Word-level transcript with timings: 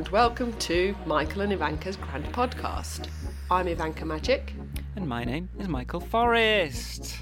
And 0.00 0.08
welcome 0.08 0.54
to 0.60 0.96
Michael 1.04 1.42
and 1.42 1.52
Ivanka's 1.52 1.96
Grand 1.96 2.24
Podcast. 2.32 3.08
I'm 3.50 3.68
Ivanka 3.68 4.06
Magic. 4.06 4.54
And 4.96 5.06
my 5.06 5.24
name 5.24 5.50
is 5.58 5.68
Michael 5.68 6.00
Forrest. 6.00 7.18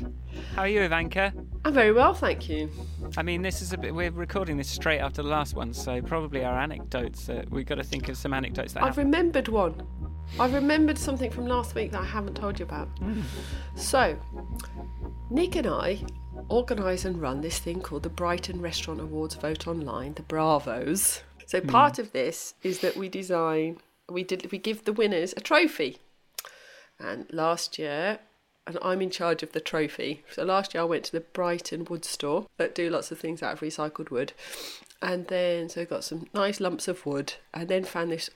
How 0.55 0.63
are 0.63 0.69
you, 0.69 0.83
Ivanka? 0.83 1.33
I'm 1.65 1.75
very 1.75 1.91
well, 1.91 2.15
thank 2.15 2.49
you. 2.49 2.71
I 3.17 3.25
mean, 3.25 3.43
this 3.43 3.63
is 3.63 3.73
a 3.73 3.79
bit. 3.79 3.93
We're 3.93 4.13
recording 4.13 4.57
this 4.59 4.69
straight 4.69 5.01
after 5.01 5.25
the 5.25 5.29
last 5.29 5.55
one, 5.55 5.75
so 5.75 6.01
probably 6.01 6.45
our 6.45 6.57
anecdotes. 6.57 7.29
Uh, 7.29 7.43
we've 7.51 7.67
got 7.67 7.79
to 7.79 7.83
think 7.83 8.09
of 8.09 8.17
some 8.17 8.33
anecdotes 8.33 8.75
that 8.75 8.85
I've 8.85 8.91
happened. 8.91 9.13
remembered 9.13 9.49
one. 9.49 9.83
I've 10.39 10.55
remembered 10.55 10.99
something 10.99 11.33
from 11.33 11.49
last 11.49 11.75
week 11.75 11.91
that 11.91 12.03
I 12.03 12.07
haven't 12.07 12.37
told 12.37 12.61
you 12.61 12.65
about. 12.65 12.89
So, 13.75 14.17
Nick 15.31 15.57
and 15.57 15.67
I 15.67 16.05
organise 16.49 17.05
and 17.05 17.21
run 17.21 17.41
this 17.41 17.59
thing 17.59 17.81
called 17.81 18.05
the 18.05 18.09
Brighton 18.09 18.61
Restaurant 18.61 19.01
Awards 19.01 19.35
Vote 19.35 19.67
Online, 19.67 20.15
the 20.15 20.23
Bravos. 20.23 21.25
So 21.49 21.63
part 21.63 21.99
of 21.99 22.13
this 22.13 22.53
is 22.63 22.81
that 22.81 22.95
we 22.95 23.09
design, 23.09 23.79
we 24.07 24.23
did, 24.23 24.53
we 24.53 24.59
give 24.59 24.85
the 24.85 24.93
winners 24.93 25.33
a 25.35 25.41
trophy. 25.41 25.97
And 27.01 27.27
last 27.33 27.79
year, 27.79 28.19
and 28.67 28.77
I'm 28.83 29.01
in 29.01 29.09
charge 29.09 29.43
of 29.43 29.53
the 29.53 29.61
trophy. 29.61 30.23
So 30.31 30.45
last 30.45 30.75
year 30.75 30.83
I 30.83 30.85
went 30.85 31.05
to 31.05 31.13
the 31.13 31.21
Brighton 31.21 31.87
wood 31.87 32.05
store 32.05 32.49
that 32.59 32.75
do 32.75 32.91
lots 32.91 33.11
of 33.11 33.19
things 33.19 33.43
out 33.43 33.55
of 33.55 33.61
recycled 33.61 34.11
wood. 34.11 34.35
And 35.01 35.27
then 35.29 35.71
so 35.71 35.87
got 35.87 36.05
some 36.05 36.27
nice 36.35 36.61
lumps 36.61 36.87
of 36.87 37.07
wood 37.07 37.33
and 37.55 37.67
then 37.67 37.85
found 37.85 38.13
this 38.13 38.29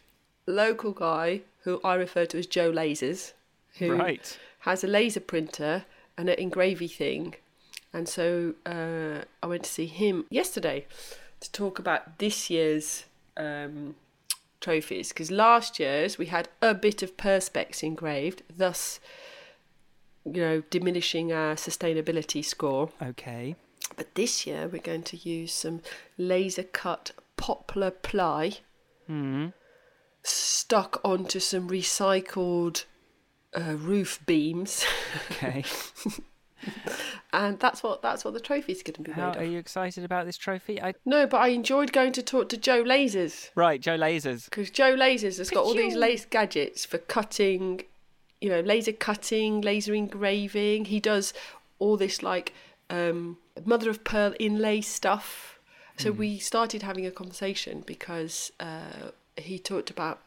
local 0.46 0.92
guy 0.92 1.42
who 1.64 1.82
I 1.84 1.96
refer 1.96 2.24
to 2.24 2.38
as 2.38 2.46
Joe 2.46 2.72
Lasers, 2.72 3.34
who 3.78 3.94
Right. 3.94 4.38
has 4.60 4.82
a 4.82 4.86
laser 4.88 5.20
printer 5.20 5.84
and 6.16 6.30
an 6.30 6.38
engravy 6.50 6.90
thing. 6.90 7.34
And 7.92 8.08
so 8.08 8.54
uh, 8.64 9.24
I 9.42 9.46
went 9.46 9.64
to 9.64 9.70
see 9.70 9.84
him 9.84 10.24
yesterday 10.30 10.86
to 11.42 11.52
talk 11.52 11.78
about 11.78 12.18
this 12.18 12.48
year's 12.50 13.04
um, 13.36 13.94
trophies 14.60 15.08
because 15.10 15.30
last 15.30 15.78
year's 15.78 16.18
we 16.18 16.26
had 16.26 16.48
a 16.60 16.72
bit 16.74 17.02
of 17.02 17.16
perspex 17.16 17.82
engraved, 17.82 18.42
thus, 18.56 19.00
you 20.24 20.40
know, 20.40 20.62
diminishing 20.70 21.32
our 21.32 21.54
sustainability 21.54 22.44
score. 22.44 22.90
Okay. 23.02 23.56
But 23.96 24.14
this 24.14 24.46
year 24.46 24.68
we're 24.72 24.80
going 24.82 25.02
to 25.04 25.16
use 25.16 25.52
some 25.52 25.82
laser 26.16 26.62
cut 26.64 27.10
poplar 27.36 27.90
ply 27.90 28.58
Hmm. 29.08 29.48
stuck 30.22 31.00
onto 31.04 31.40
some 31.40 31.68
recycled 31.68 32.84
uh, 33.54 33.74
roof 33.76 34.20
beams, 34.24 34.84
Okay. 35.32 35.64
and 37.32 37.58
that's 37.58 37.82
what 37.82 38.02
that's 38.02 38.24
what 38.24 38.34
the 38.34 38.40
trophy's 38.40 38.82
going 38.82 38.94
to 38.94 39.02
be 39.02 39.12
How 39.12 39.30
made 39.32 39.38
are 39.38 39.44
you 39.44 39.58
excited 39.58 40.04
about 40.04 40.26
this 40.26 40.36
trophy? 40.36 40.80
I 40.80 40.94
No, 41.04 41.26
but 41.26 41.38
I 41.38 41.48
enjoyed 41.48 41.92
going 41.92 42.12
to 42.12 42.22
talk 42.22 42.48
to 42.50 42.56
Joe 42.56 42.82
Lasers 42.84 43.50
right, 43.54 43.80
Joe 43.80 43.98
Lasers. 43.98 44.44
because 44.44 44.70
Joe 44.70 44.94
Lasers 44.94 45.38
has 45.38 45.50
got 45.50 45.64
all 45.64 45.74
these 45.74 45.92
Phew. 45.92 46.00
laser 46.00 46.28
gadgets 46.30 46.84
for 46.84 46.98
cutting, 46.98 47.82
you 48.40 48.48
know, 48.48 48.60
laser 48.60 48.92
cutting, 48.92 49.60
laser 49.60 49.94
engraving. 49.94 50.86
He 50.86 51.00
does 51.00 51.32
all 51.78 51.96
this 51.96 52.22
like 52.22 52.52
um, 52.90 53.38
mother 53.64 53.90
of 53.90 54.04
pearl 54.04 54.34
inlay 54.38 54.80
stuff. 54.80 55.58
So 55.98 56.10
we 56.10 56.38
started 56.38 56.82
having 56.82 57.06
a 57.06 57.12
conversation 57.12 57.84
because 57.86 58.50
uh, 58.58 59.10
he 59.36 59.58
talked 59.58 59.88
about 59.88 60.20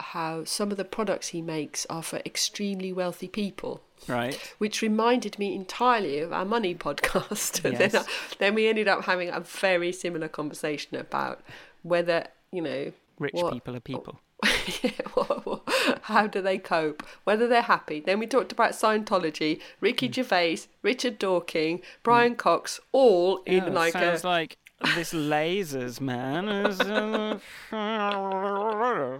how 0.00 0.44
some 0.44 0.70
of 0.70 0.76
the 0.76 0.84
products 0.84 1.28
he 1.28 1.40
makes 1.40 1.86
are 1.86 2.02
for 2.02 2.16
extremely 2.26 2.92
wealthy 2.92 3.28
people 3.28 3.82
Right. 4.08 4.34
which 4.58 4.82
reminded 4.82 5.38
me 5.38 5.54
entirely 5.54 6.18
of 6.18 6.32
our 6.32 6.44
money 6.44 6.74
podcast. 6.74 7.64
And 7.64 7.76
then, 7.78 8.04
then 8.38 8.54
we 8.54 8.68
ended 8.68 8.88
up 8.88 9.04
having 9.04 9.28
a 9.30 9.40
very 9.40 9.92
similar 9.92 10.28
conversation 10.28 10.96
about 10.98 11.40
whether, 11.82 12.26
you 12.50 12.60
know, 12.60 12.92
Rich 13.18 13.34
what- 13.34 13.52
people 13.54 13.76
are 13.76 13.80
people. 13.80 14.20
yeah, 14.82 14.90
what, 15.14 15.46
what, 15.46 15.62
how 16.02 16.26
do 16.26 16.42
they 16.42 16.58
cope? 16.58 17.02
Whether 17.22 17.46
they're 17.48 17.62
happy. 17.62 18.00
Then 18.00 18.18
we 18.18 18.26
talked 18.26 18.52
about 18.52 18.72
Scientology, 18.72 19.60
Ricky 19.80 20.08
Mm. 20.08 20.14
Gervais, 20.14 20.58
Richard 20.82 21.18
Dawkins, 21.18 21.80
Brian 22.02 22.34
Cox, 22.34 22.78
all 22.92 23.38
in 23.46 23.64
Yeah, 23.64 23.70
like 23.70 23.94
a. 23.94 23.98
sounds 24.00 24.24
like 24.24 24.58
this 24.94 25.12
lasers 25.12 26.00
man 26.00 26.48
is. 26.48 26.80
Uh, 26.80 27.38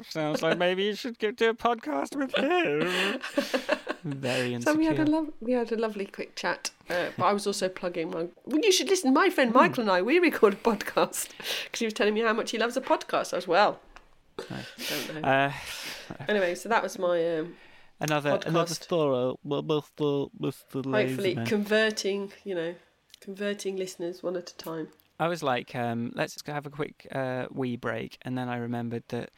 sounds 0.09 0.43
like 0.43 0.59
maybe 0.59 0.85
you 0.85 0.95
should 0.95 1.19
get 1.19 1.37
to 1.39 1.51
a 1.51 1.55
podcast 1.55 2.17
with 2.17 2.35
him. 2.37 3.21
Very 4.05 4.55
insecure. 4.55 4.73
So 4.75 4.79
we 4.79 4.87
had 4.87 4.99
a 4.99 5.05
lo- 5.11 5.33
we 5.41 5.53
had 5.53 5.73
a 5.73 5.77
lovely 5.77 6.07
quick 6.07 6.37
chat, 6.37 6.71
uh, 6.91 7.07
but 7.17 7.25
I 7.25 7.33
was 7.33 7.47
also 7.47 7.69
plugging 7.69 8.11
my. 8.11 8.27
Well, 8.45 8.61
you 8.63 8.73
should 8.73 8.89
listen. 8.89 9.13
My 9.15 9.31
friend 9.31 9.53
Michael 9.53 9.83
and 9.83 9.91
I 9.91 10.03
we 10.03 10.19
record 10.19 10.55
a 10.55 10.57
podcast 10.57 11.29
because 11.65 11.81
he 11.81 11.87
was 11.87 11.95
telling 11.95 12.15
me 12.15 12.21
how 12.21 12.33
much 12.35 12.51
he 12.51 12.59
loves 12.59 12.77
a 12.77 12.81
podcast 12.81 13.33
as 13.37 13.49
well. 13.49 13.81
Don't 14.37 15.15
know. 15.23 15.29
Uh, 15.29 15.53
Anyway, 16.29 16.55
so 16.55 16.69
that 16.69 16.83
was 16.83 16.99
my 16.99 17.39
um, 17.39 17.55
another 18.01 18.39
another 18.45 18.75
Podcast. 18.75 18.85
thorough, 18.87 19.39
Mr. 19.47 20.29
Mr. 20.39 20.93
hopefully 20.93 21.39
converting, 21.47 22.31
you 22.45 22.55
know, 22.55 22.75
converting 23.21 23.77
listeners 23.77 24.23
one 24.23 24.37
at 24.37 24.51
a 24.51 24.57
time. 24.57 24.89
I 25.19 25.29
was 25.29 25.43
like, 25.43 25.75
um, 25.75 26.13
let's 26.15 26.37
have 26.47 26.67
a 26.67 26.71
quick 26.71 27.07
uh, 27.13 27.47
wee 27.51 27.77
break, 27.77 28.19
and 28.23 28.37
then 28.37 28.49
I 28.49 28.57
remembered 28.57 29.05
that 29.09 29.31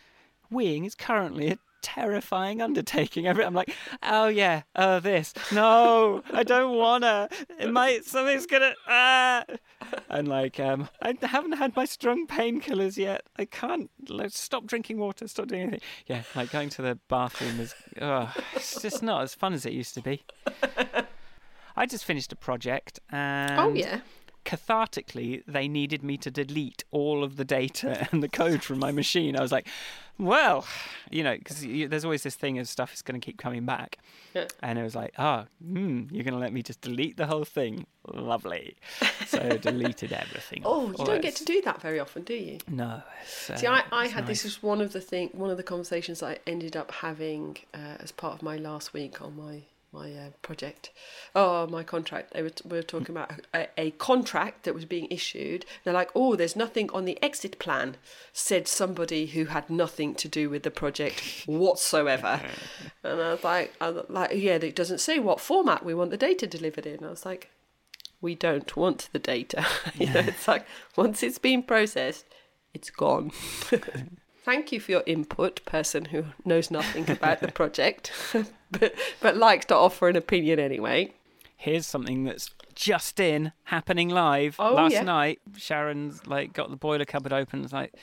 weeing 0.50 0.87
is 0.87 0.94
currently 0.94 1.50
a 1.50 1.59
terrifying 1.82 2.62
undertaking. 2.62 3.28
I'm 3.28 3.54
like, 3.54 3.75
oh 4.03 4.28
yeah, 4.28 4.62
oh 4.75 5.00
this, 5.00 5.34
no, 5.53 6.22
I 6.32 6.42
don't 6.42 6.76
wanna. 6.76 7.28
It 7.60 7.70
might 7.70 8.04
something's 8.04 8.47
gonna 8.47 8.75
ah, 8.88 9.44
and 10.09 10.28
like, 10.28 10.59
um, 10.59 10.88
I 11.03 11.15
haven't 11.20 11.53
had 11.53 11.76
my 11.76 11.84
strong 11.84 12.26
painkillers 12.26 12.97
yet. 12.97 13.22
I 13.36 13.44
can't 13.44 13.91
like, 14.09 14.31
stop 14.31 14.66
drinking 14.66 14.98
water, 14.98 15.28
stop 15.28 15.47
doing 15.47 15.62
anything. 15.62 15.81
Yeah, 16.06 16.22
like 16.34 16.50
going 16.50 16.70
to 16.70 16.82
the 16.82 16.98
bathroom 17.09 17.60
is, 17.60 17.75
oh, 18.00 18.32
it's 18.54 18.81
just 18.81 19.03
not 19.03 19.22
as 19.22 19.34
fun 19.34 19.53
as 19.53 19.66
it 19.66 19.72
used 19.72 19.94
to 19.94 20.00
be. 20.00 20.22
I 21.76 21.84
just 21.84 22.04
finished 22.04 22.32
a 22.32 22.36
project, 22.36 23.00
and 23.10 23.60
oh 23.60 23.75
yeah, 23.75 24.00
cathartically 24.47 25.43
they 25.47 25.69
needed 25.69 26.03
me 26.03 26.17
to 26.17 26.31
delete 26.31 26.84
all 26.91 27.23
of 27.25 27.37
the 27.37 27.45
data 27.45 28.09
and 28.12 28.23
the 28.23 28.29
code 28.29 28.62
from 28.62 28.79
my 28.79 28.93
machine. 28.93 29.37
I 29.37 29.43
was 29.43 29.53
like, 29.53 29.67
well, 30.19 30.65
you 31.11 31.23
know, 31.23 31.37
because 31.37 31.61
there's 31.61 32.05
always 32.05 32.23
this 32.23 32.37
thing 32.37 32.59
of 32.59 32.69
stuff 32.69 32.95
is 32.95 33.03
going 33.03 33.21
to 33.21 33.25
keep 33.25 33.37
coming 33.37 33.67
back. 33.67 33.99
Yeah. 34.34 34.47
And 34.62 34.79
it 34.79 34.83
was 34.83 34.95
like, 34.95 35.12
oh, 35.19 35.45
mm, 35.62 36.11
you're 36.11 36.25
going 36.25 36.33
to 36.33 36.41
let 36.41 36.53
me 36.53 36.62
just 36.62 36.81
delete 36.81 37.19
the 37.19 37.27
whole 37.27 37.45
thing? 37.45 37.87
Lovely. 38.07 38.77
So 39.27 39.41
I 39.41 39.57
deleted 39.57 40.12
everything. 40.12 40.63
Oh, 40.65 40.95
you 40.97 41.05
don't 41.05 41.21
get 41.21 41.34
to 41.37 41.45
do 41.45 41.61
that 41.63 41.83
very 41.83 41.99
often, 41.99 42.23
do 42.23 42.34
you? 42.34 42.59
No. 42.69 42.84
Uh, 42.84 43.57
See, 43.57 43.67
I, 43.67 43.83
I 43.91 44.07
had 44.07 44.21
nice. 44.21 44.43
this 44.43 44.45
was 44.45 44.63
one 44.63 44.81
of 44.81 44.93
the 44.93 45.01
thing, 45.01 45.31
one 45.33 45.51
of 45.51 45.57
the 45.57 45.65
conversations 45.65 46.23
I 46.23 46.39
ended 46.47 46.77
up 46.77 46.93
having 46.93 47.57
uh, 47.75 47.97
as 47.99 48.13
part 48.13 48.34
of 48.34 48.43
my 48.43 48.57
last 48.57 48.95
week 48.95 49.21
on 49.21 49.37
my 49.37 49.63
my 49.92 50.12
uh, 50.12 50.30
project. 50.42 50.91
Oh, 51.34 51.66
my 51.66 51.82
contract. 51.82 52.32
They 52.32 52.42
were, 52.42 52.50
t- 52.50 52.69
we 52.69 52.76
were 52.76 52.82
talking 52.82 53.14
about 53.14 53.32
a, 53.54 53.69
a 53.78 53.91
contract 53.92 54.64
that 54.64 54.74
was 54.74 54.84
being 54.84 55.06
issued. 55.10 55.64
They're 55.84 55.94
like, 55.94 56.10
oh, 56.14 56.36
there's 56.36 56.56
nothing 56.56 56.91
on 56.91 57.04
the 57.04 57.22
exit 57.22 57.58
plan, 57.58 57.97
said 58.32 58.69
somebody 58.69 59.26
who 59.26 59.47
had 59.47 59.70
nothing 59.70 60.14
to 60.16 60.28
do 60.28 60.50
with 60.50 60.62
the 60.62 60.70
project 60.70 61.44
whatsoever. 61.47 62.41
and 63.02 63.20
I 63.20 63.32
was 63.32 63.44
like, 63.44 63.74
I 63.80 63.91
was 63.91 64.04
like, 64.08 64.32
yeah, 64.34 64.56
it 64.56 64.76
doesn't 64.76 65.00
say 65.00 65.19
what 65.19 65.41
format 65.41 65.84
we 65.84 65.94
want 65.94 66.10
the 66.10 66.16
data 66.16 66.47
delivered 66.47 66.86
in. 66.86 67.04
I 67.04 67.10
was 67.10 67.24
like, 67.24 67.50
we 68.20 68.34
don't 68.34 68.76
want 68.76 69.08
the 69.12 69.18
data. 69.18 69.64
you 69.94 70.06
know, 70.06 70.20
it's 70.20 70.48
like 70.48 70.66
once 70.97 71.22
it's 71.22 71.38
been 71.38 71.62
processed, 71.62 72.26
it's 72.74 72.91
gone. 72.91 73.30
Thank 74.44 74.71
you 74.71 74.78
for 74.78 74.92
your 74.92 75.03
input, 75.06 75.65
person 75.65 76.06
who 76.06 76.27
knows 76.44 76.71
nothing 76.71 77.10
about 77.10 77.41
the 77.41 77.50
project, 77.50 78.12
but 78.78 78.95
but 79.21 79.36
likes 79.36 79.66
to 79.66 79.74
offer 79.74 80.09
an 80.09 80.16
opinion 80.16 80.59
anyway. 80.59 81.13
Here's 81.57 81.86
something 81.86 82.24
that's 82.24 82.51
just 82.74 83.18
in, 83.18 83.53
happening 83.65 84.09
live. 84.09 84.57
Oh, 84.59 84.74
Last 84.74 84.92
yeah. 84.92 85.03
night, 85.03 85.41
Sharon's 85.57 86.27
like 86.27 86.53
got 86.53 86.71
the 86.71 86.77
boiler 86.77 87.04
cupboard 87.04 87.33
open. 87.33 87.65
It's 87.65 87.72
like, 87.72 87.95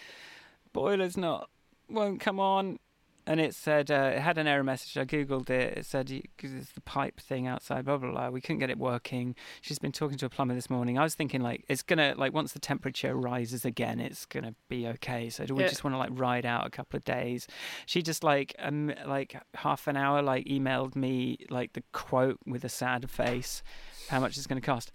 boiler's 0.74 1.16
not, 1.16 1.50
won't 1.90 2.20
come 2.20 2.40
on. 2.40 2.80
And 3.26 3.40
it 3.40 3.56
said, 3.56 3.90
uh, 3.90 4.12
it 4.16 4.20
had 4.20 4.38
an 4.38 4.48
error 4.48 4.66
message. 4.66 4.98
I 4.98 5.06
Googled 5.06 5.50
it. 5.50 5.78
It 5.78 5.86
said, 5.86 6.08
because 6.08 6.54
it's 6.54 6.74
the 6.74 6.82
pipe 6.82 7.22
thing 7.22 7.48
outside, 7.48 7.86
blah, 7.86 7.96
blah, 7.96 8.12
blah. 8.12 8.30
We 8.30 8.42
couldn't 8.42 8.60
get 8.60 8.70
it 8.70 8.78
working. 8.78 9.34
She's 9.62 9.80
been 9.80 9.94
talking 9.94 10.18
to 10.18 10.26
a 10.26 10.30
plumber 10.30 10.54
this 10.54 10.70
morning. 10.70 10.98
I 10.98 11.04
was 11.04 11.16
thinking, 11.16 11.40
like, 11.40 11.64
it's 11.70 11.84
going 11.84 12.00
to, 12.00 12.20
like, 12.20 12.34
once 12.34 12.52
the 12.52 12.60
temperature 12.60 13.16
rises 13.16 13.64
again, 13.64 14.02
it's 14.02 14.26
going 14.26 14.44
to 14.44 14.54
be 14.68 14.88
okay. 14.88 15.30
So 15.30 15.46
do 15.46 15.56
we 15.56 15.64
Yeah. 15.64 15.70
just 15.70 15.86
want 15.86 15.94
to, 15.94 15.98
like, 16.00 16.10
ride 16.12 16.46
out 16.46 16.68
a 16.68 16.70
couple 16.70 16.98
of 16.98 17.06
days? 17.06 17.48
She 17.86 18.02
just, 18.02 18.26
like, 18.26 18.54
um, 18.60 18.94
like, 19.06 19.42
half 19.56 19.88
an 19.88 19.96
hour, 19.96 20.22
like, 20.22 20.46
emailed 20.46 20.98
me, 20.98 21.38
like, 21.50 21.74
the 21.74 21.84
quote 21.94 22.40
with 22.46 22.66
a 22.66 22.70
sad 22.70 23.10
face, 23.10 23.64
how 24.10 24.20
much 24.20 24.38
it's 24.38 24.48
going 24.48 24.62
to 24.62 24.66
cost. 24.66 24.92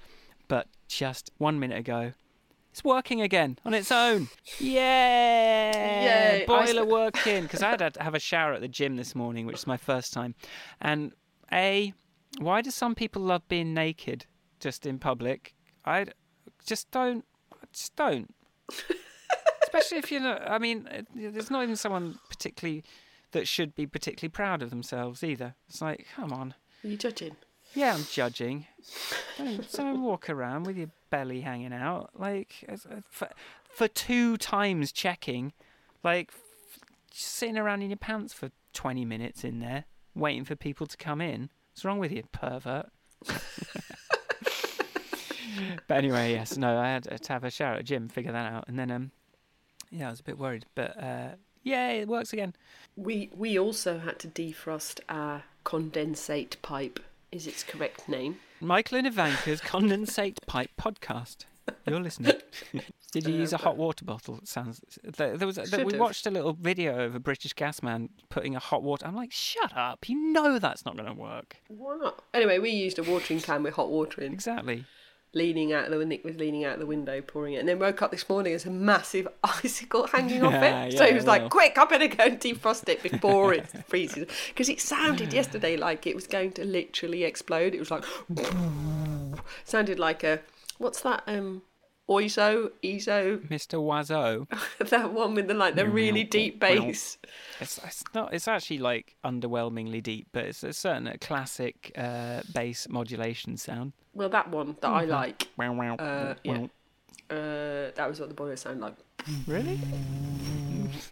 But 0.49 0.67
just 0.87 1.31
one 1.39 1.59
minute 1.59 1.79
ago, 1.79 2.13
it's 2.79 2.85
working 2.85 3.21
again 3.21 3.59
on 3.65 3.75
its 3.75 3.91
own. 3.91 4.29
Yeah. 4.61 6.37
Yay, 6.37 6.45
Boiler 6.47 6.85
sp- 6.87 6.89
working. 6.89 7.43
Because 7.43 7.61
I 7.61 7.71
had 7.71 7.95
to 7.95 8.03
have 8.03 8.15
a 8.15 8.21
shower 8.21 8.53
at 8.53 8.61
the 8.61 8.69
gym 8.69 8.95
this 8.95 9.17
morning, 9.17 9.47
which 9.47 9.57
is 9.57 9.67
my 9.67 9.77
first 9.77 10.13
time. 10.13 10.37
And 10.81 11.11
A, 11.53 11.93
why 12.39 12.63
do 12.63 12.71
some 12.71 12.95
people 12.95 13.21
love 13.23 13.43
being 13.49 13.75
naked 13.75 14.27
just 14.61 14.87
in 14.87 15.01
public? 15.01 15.57
I 15.85 16.07
just 16.65 16.89
don't. 16.93 17.25
I 17.53 17.67
Just 17.73 17.97
don't. 17.97 18.33
Especially 19.65 19.99
if 19.99 20.13
you're 20.13 20.21
not. 20.21 20.49
I 20.49 20.59
mean, 20.59 20.89
there's 21.13 21.51
not 21.51 21.65
even 21.65 21.75
someone 21.75 22.21
particularly 22.31 22.85
that 23.33 23.49
should 23.49 23.75
be 23.75 23.89
particularly 23.89 24.31
proud 24.31 24.63
of 24.63 24.71
themselves 24.71 25.25
either. 25.25 25.57
It's 25.69 25.83
like, 25.83 26.07
come 26.15 26.33
on. 26.33 26.55
Are 26.85 26.89
you 26.89 26.97
judging? 26.97 27.35
Yeah, 27.75 27.95
I'm 27.95 28.05
judging. 28.11 28.67
Don't, 29.37 29.73
don't 29.73 30.03
walk 30.03 30.31
around 30.31 30.67
with 30.67 30.79
your 30.79 30.91
belly 31.10 31.40
hanging 31.40 31.72
out. 31.72 32.10
Like, 32.14 32.64
uh, 32.69 32.76
for, 33.08 33.28
for 33.70 33.88
two 33.88 34.37
times 34.37 34.93
checking, 34.93 35.52
like, 36.02 36.31
f- 36.31 36.81
sitting 37.12 37.58
around 37.58 37.82
in 37.82 37.90
your 37.90 37.96
pants 37.96 38.32
for 38.32 38.50
20 38.75 39.05
minutes 39.05 39.44
in 39.44 39.60
there, 39.60 39.84
waiting 40.14 40.44
for 40.44 40.56
people 40.56 40.87
to 40.87 40.96
come 40.96 41.20
in. 41.20 41.50
What's 41.72 41.84
wrong 41.84 41.99
with 41.99 42.12
you, 42.12 42.25
pervert? 42.32 42.90
but 45.88 45.96
anyway, 45.96 46.32
yes, 46.32 46.56
no, 46.56 46.78
I 46.78 46.88
had 46.88 47.05
to 47.05 47.32
have 47.32 47.44
a 47.44 47.50
shower 47.50 47.75
at 47.75 47.84
gym, 47.84 48.08
figure 48.08 48.32
that 48.32 48.52
out. 48.52 48.64
And 48.69 48.78
then, 48.78 48.90
um, 48.90 49.10
yeah, 49.90 50.08
I 50.08 50.10
was 50.10 50.20
a 50.20 50.25
bit 50.25 50.38
worried. 50.38 50.66
But, 50.75 51.02
uh, 51.02 51.28
yeah, 51.62 51.90
it 51.90 52.08
works 52.08 52.32
again. 52.32 52.55
We 52.96 53.31
we 53.37 53.58
also 53.58 53.99
had 53.99 54.19
to 54.20 54.28
defrost 54.28 55.00
our 55.08 55.44
condensate 55.64 56.60
pipe. 56.62 57.00
Is 57.31 57.47
its 57.47 57.63
correct 57.63 58.09
name? 58.09 58.37
Michael 58.61 58.99
and 58.99 59.07
Ivanka's 59.07 59.61
Condensate 59.61 60.39
Pipe 60.47 60.71
Podcast. 60.81 61.45
You're 61.87 62.01
listening. 62.01 62.33
Did 63.13 63.27
you 63.27 63.35
use 63.35 63.53
a 63.53 63.59
hot 63.59 63.77
water 63.77 64.05
bottle? 64.05 64.39
It 64.39 64.49
sounds. 64.49 64.81
There, 65.05 65.37
there 65.37 65.47
was. 65.47 65.59
A, 65.59 65.85
we 65.85 65.99
watched 65.99 66.27
a 66.27 66.31
little 66.31 66.55
video 66.55 67.05
of 67.05 67.15
a 67.15 67.21
British 67.21 67.53
gas 67.53 67.83
man 67.83 68.09
putting 68.31 68.57
a 68.57 68.59
hot 68.59 68.83
water. 68.83 69.07
I'm 69.07 69.15
like, 69.15 69.33
shut 69.33 69.77
up! 69.77 70.09
You 70.09 70.33
know 70.33 70.59
that's 70.59 70.87
not 70.87 70.97
going 70.97 71.09
to 71.09 71.15
work. 71.15 71.59
Why 71.69 71.97
not? 71.97 72.23
Anyway, 72.33 72.59
we 72.59 72.71
used 72.71 72.99
a 72.99 73.03
watering 73.03 73.41
can 73.41 73.63
with 73.63 73.75
hot 73.75 73.91
water 73.91 74.23
in, 74.23 74.33
Exactly. 74.33 74.87
Leaning 75.35 75.73
out 75.73 75.91
the 75.91 76.05
Nick 76.05 76.25
was 76.25 76.37
leaning 76.37 76.65
out 76.65 76.79
the 76.79 76.87
window, 76.87 77.21
pouring 77.21 77.55
it, 77.55 77.59
and 77.59 77.69
then 77.69 77.79
woke 77.79 78.01
up 78.03 78.11
this 78.11 78.29
morning 78.29 78.55
as 78.55 78.65
a 78.65 78.71
massive 78.71 79.29
icicle 79.45 80.07
hanging 80.07 80.43
off 80.43 80.53
Yeah, 80.53 80.85
it. 80.85 80.93
so 80.97 81.05
yeah, 81.05 81.11
he 81.11 81.15
was 81.15 81.25
well. 81.25 81.39
like, 81.41 81.51
"Quick, 81.51 81.77
I 81.79 81.85
better 81.85 82.09
go 82.09 82.25
and 82.25 82.41
defrost 82.41 82.89
it 82.89 83.03
before 83.03 83.53
it 83.55 83.67
freezes," 83.89 84.27
because 84.49 84.69
it 84.69 84.81
sounded 84.81 85.33
yesterday 85.33 85.77
like 85.77 86.07
it 86.07 86.15
was 86.15 86.27
going 86.27 86.53
to 86.53 86.65
literally 86.65 87.25
explode. 87.25 87.75
It 87.75 87.79
was 87.81 87.91
like, 87.91 88.05
sounded 89.65 89.99
like 89.99 90.25
a 90.25 90.41
what's 90.79 91.01
that? 91.03 91.23
Um, 91.27 91.63
Oizo, 92.08 92.70
Ezo, 92.82 93.38
Mr. 93.49 93.78
Oizo. 93.78 94.46
that 94.90 95.12
one 95.12 95.34
with 95.34 95.46
the 95.49 95.55
like 95.55 95.75
the 95.75 95.87
really 95.87 96.25
deep 96.25 96.58
bass. 96.58 97.19
It's, 97.60 97.78
it's 97.78 98.05
not. 98.14 98.32
It's 98.32 98.49
actually 98.49 98.78
like 98.78 99.16
underwhelmingly 99.25 100.02
deep, 100.02 100.28
but 100.32 100.46
it's 100.46 100.62
a 100.62 100.72
certain 100.72 101.08
uh, 101.08 101.14
classic 101.20 101.93
uh, 101.96 102.40
bass 102.55 102.88
modulation 102.88 103.56
sound. 103.56 103.93
Well, 104.14 104.31
that 104.31 104.50
one 104.50 104.76
that 104.81 104.88
I 104.88 105.05
like. 105.05 105.49
Wow, 105.58 105.75
wow, 105.75 105.94
Uh, 105.96 106.34
yeah. 106.43 106.66
Uh, 107.31 107.90
that 107.94 108.06
was 108.08 108.20
what 108.20 108.31
the 108.31 108.34
boiler 108.34 108.56
sounded 108.56 108.81
like. 108.82 108.94
Really? 109.46 109.78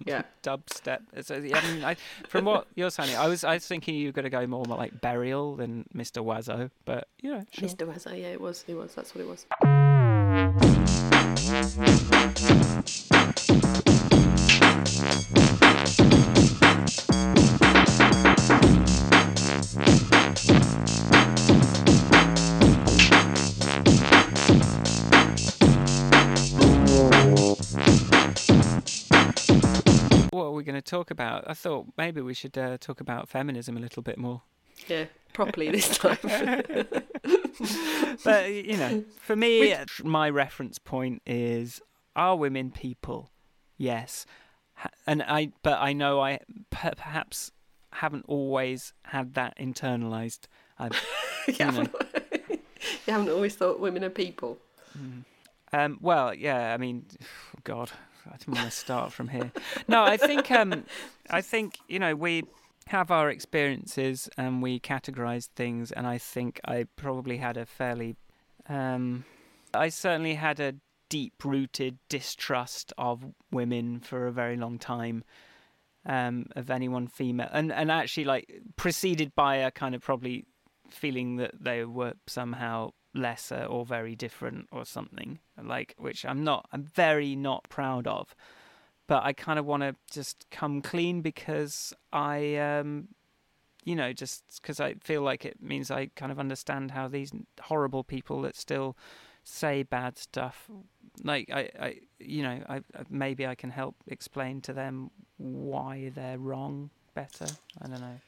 Yeah. 0.06 0.22
Dubstep. 0.42 1.00
Uh, 1.14 1.56
I 1.56 1.72
mean, 1.72 1.84
I, 1.84 1.96
from 2.28 2.46
what 2.46 2.66
you're 2.74 2.90
saying, 2.90 3.14
I 3.16 3.28
was 3.28 3.44
I 3.44 3.54
was 3.54 3.66
thinking 3.66 3.94
you 3.94 4.08
were 4.08 4.12
going 4.12 4.24
to 4.24 4.30
go 4.30 4.46
more 4.46 4.64
like 4.64 5.00
Burial 5.02 5.56
than 5.56 5.84
Mr. 5.94 6.24
Oizo, 6.24 6.70
but 6.86 7.08
you 7.20 7.30
know, 7.30 7.44
sure. 7.50 7.68
Mr. 7.68 7.86
Wazza, 7.86 8.18
yeah, 8.18 8.28
it 8.28 8.40
was. 8.40 8.64
It 8.66 8.74
was. 8.74 8.94
That's 8.94 9.14
what 9.14 9.22
it 9.22 9.28
was. 9.28 9.46
What 11.36 11.52
are 30.42 30.52
we 30.52 30.64
going 30.64 30.74
to 30.74 30.80
talk 30.80 31.10
about? 31.10 31.44
I 31.46 31.52
thought 31.52 31.86
maybe 31.98 32.22
we 32.22 32.32
should 32.32 32.56
uh, 32.56 32.78
talk 32.78 33.00
about 33.00 33.28
feminism 33.28 33.76
a 33.76 33.80
little 33.80 34.02
bit 34.02 34.16
more. 34.16 34.40
Yeah, 34.88 35.04
properly 35.34 35.70
this 35.70 35.98
time. 35.98 36.16
But 38.24 38.52
you 38.52 38.76
know, 38.76 39.04
for 39.20 39.36
me, 39.36 39.74
my 40.02 40.30
reference 40.30 40.78
point 40.78 41.22
is: 41.26 41.80
Are 42.14 42.36
women 42.36 42.70
people? 42.70 43.30
Yes, 43.76 44.26
and 45.06 45.22
I. 45.22 45.52
But 45.62 45.78
I 45.80 45.92
know 45.92 46.20
I 46.20 46.40
per- 46.70 46.94
perhaps 46.96 47.52
haven't 47.92 48.24
always 48.28 48.92
had 49.04 49.34
that 49.34 49.56
internalized. 49.58 50.46
I, 50.78 50.86
you, 51.48 51.54
you 51.58 51.64
haven't, 51.64 51.94
you 52.50 53.12
haven't 53.12 53.30
always 53.30 53.54
thought 53.54 53.80
women 53.80 54.04
are 54.04 54.10
people. 54.10 54.58
Um, 55.72 55.98
well, 56.00 56.32
yeah, 56.34 56.72
I 56.72 56.76
mean, 56.76 57.06
God, 57.64 57.90
I 58.26 58.36
didn't 58.36 58.54
want 58.54 58.70
to 58.70 58.76
start 58.76 59.12
from 59.12 59.28
here. 59.28 59.52
No, 59.88 60.02
I 60.02 60.16
think, 60.16 60.50
um, 60.50 60.84
I 61.30 61.40
think 61.40 61.78
you 61.88 61.98
know, 61.98 62.14
we 62.14 62.44
have 62.88 63.10
our 63.10 63.30
experiences 63.30 64.28
and 64.36 64.62
we 64.62 64.78
categorize 64.80 65.48
things, 65.56 65.92
and 65.92 66.06
I 66.06 66.18
think 66.18 66.60
I 66.64 66.86
probably 66.96 67.38
had 67.38 67.56
a 67.56 67.66
fairly, 67.66 68.16
um, 68.68 69.24
I 69.74 69.88
certainly 69.88 70.34
had 70.34 70.60
a 70.60 70.74
deep-rooted 71.08 71.98
distrust 72.08 72.92
of 72.98 73.24
women 73.50 74.00
for 74.00 74.26
a 74.26 74.32
very 74.32 74.56
long 74.56 74.78
time. 74.78 75.24
Um, 76.08 76.46
of 76.54 76.70
anyone 76.70 77.08
female, 77.08 77.48
and 77.50 77.72
and 77.72 77.90
actually 77.90 78.26
like 78.26 78.60
preceded 78.76 79.34
by 79.34 79.56
a 79.56 79.72
kind 79.72 79.92
of 79.92 80.02
probably 80.02 80.44
feeling 80.88 81.34
that 81.38 81.52
they 81.60 81.84
were 81.84 82.14
somehow 82.28 82.92
lesser 83.12 83.64
or 83.64 83.84
very 83.84 84.14
different 84.14 84.68
or 84.70 84.84
something 84.84 85.40
like 85.60 85.94
which 85.98 86.24
I'm 86.24 86.44
not 86.44 86.68
I'm 86.72 86.84
very 86.84 87.34
not 87.34 87.68
proud 87.68 88.06
of 88.06 88.34
but 89.06 89.22
I 89.24 89.32
kind 89.32 89.58
of 89.58 89.66
want 89.66 89.82
to 89.82 89.94
just 90.10 90.46
come 90.50 90.82
clean 90.82 91.22
because 91.22 91.92
I 92.12 92.56
um 92.56 93.08
you 93.84 93.94
know 93.94 94.12
just 94.12 94.44
because 94.60 94.80
I 94.80 94.94
feel 94.94 95.22
like 95.22 95.44
it 95.44 95.62
means 95.62 95.90
I 95.90 96.06
kind 96.16 96.32
of 96.32 96.38
understand 96.38 96.90
how 96.90 97.08
these 97.08 97.32
horrible 97.60 98.04
people 98.04 98.42
that 98.42 98.56
still 98.56 98.96
say 99.44 99.82
bad 99.82 100.18
stuff 100.18 100.68
like 101.22 101.48
I, 101.52 101.70
I 101.80 102.00
you 102.18 102.42
know 102.42 102.62
I, 102.68 102.82
maybe 103.08 103.46
I 103.46 103.54
can 103.54 103.70
help 103.70 103.94
explain 104.08 104.60
to 104.62 104.72
them 104.72 105.10
why 105.36 106.10
they're 106.14 106.38
wrong 106.38 106.90
better 107.14 107.46
I 107.80 107.86
don't 107.86 108.00
know 108.00 108.20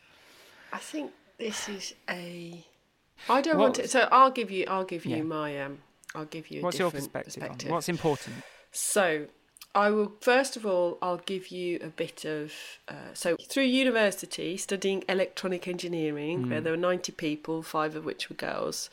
I 0.72 0.78
think 0.78 1.12
this 1.38 1.68
is 1.68 1.94
a. 2.08 2.64
I 3.28 3.40
don't 3.40 3.58
want 3.58 3.76
to. 3.76 3.88
So 3.88 4.08
I'll 4.10 4.30
give 4.30 4.50
you. 4.50 4.66
I'll 4.68 4.84
give 4.84 5.06
you 5.06 5.16
Yeah. 5.16 5.22
my. 5.22 5.60
Um. 5.62 5.78
I'll 6.14 6.24
give 6.24 6.50
you. 6.50 6.60
A 6.60 6.62
what's 6.64 6.78
your 6.78 6.90
perspective, 6.90 7.42
on 7.42 7.58
what's 7.70 7.88
important 7.88 8.42
So, 8.72 9.26
I 9.74 9.90
will 9.90 10.12
first 10.20 10.56
of 10.56 10.66
all, 10.66 10.98
I'll 11.00 11.18
give 11.18 11.48
you 11.48 11.78
a 11.82 11.88
bit 11.88 12.24
of. 12.24 12.52
Uh, 12.88 13.12
so, 13.14 13.36
through 13.48 13.64
university, 13.64 14.56
studying 14.56 15.04
electronic 15.08 15.68
engineering, 15.68 16.48
where 16.48 16.60
there 16.60 16.72
were 16.72 16.76
90 16.76 17.12
people, 17.12 17.62
five 17.62 17.94
of 17.94 18.04
which 18.04 18.28
were 18.28 18.36
girls, 18.36 18.90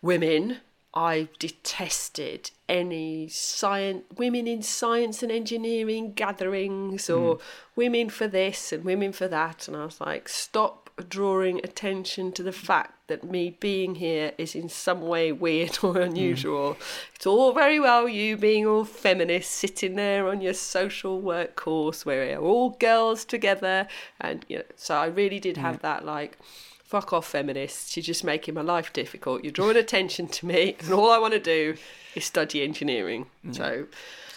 women, 0.00 0.58
I 0.94 1.28
detested 1.40 2.52
any 2.68 3.28
science, 3.28 4.04
women 4.16 4.46
in 4.46 4.62
science 4.62 5.24
and 5.24 5.32
engineering 5.32 6.12
gatherings 6.12 7.10
or 7.10 7.38
women 7.74 8.08
for 8.10 8.28
this 8.28 8.72
and 8.72 8.84
women 8.84 9.12
for 9.12 9.26
that. 9.26 9.66
And 9.66 9.76
I 9.76 9.84
was 9.84 10.00
like, 10.00 10.28
stop 10.28 10.83
drawing 11.08 11.58
attention 11.64 12.30
to 12.32 12.42
the 12.42 12.52
fact 12.52 13.08
that 13.08 13.24
me 13.24 13.56
being 13.58 13.96
here 13.96 14.32
is 14.38 14.54
in 14.54 14.68
some 14.68 15.02
way 15.02 15.32
weird 15.32 15.78
or 15.82 15.98
unusual. 15.98 16.76
It's 17.14 17.26
all 17.26 17.52
very 17.52 17.80
well 17.80 18.08
you 18.08 18.36
being 18.36 18.66
all 18.66 18.84
feminist, 18.84 19.50
sitting 19.50 19.96
there 19.96 20.28
on 20.28 20.40
your 20.40 20.54
social 20.54 21.20
work 21.20 21.56
course 21.56 22.06
where 22.06 22.38
we're 22.38 22.44
all 22.44 22.70
girls 22.70 23.24
together. 23.24 23.88
And, 24.20 24.44
you 24.48 24.58
know, 24.58 24.64
so 24.76 24.94
I 24.96 25.06
really 25.06 25.40
did 25.40 25.56
have 25.56 25.80
that 25.80 26.04
like, 26.04 26.38
fuck 26.84 27.12
off 27.12 27.26
feminists, 27.26 27.96
you're 27.96 28.04
just 28.04 28.22
making 28.22 28.54
my 28.54 28.60
life 28.60 28.92
difficult. 28.92 29.42
You're 29.42 29.52
drawing 29.52 29.76
attention 29.76 30.28
to 30.28 30.46
me, 30.46 30.76
and 30.78 30.92
all 30.92 31.10
I 31.10 31.18
want 31.18 31.34
to 31.34 31.40
do 31.40 31.76
is 32.14 32.24
study 32.24 32.62
engineering. 32.62 33.26
So 33.50 33.86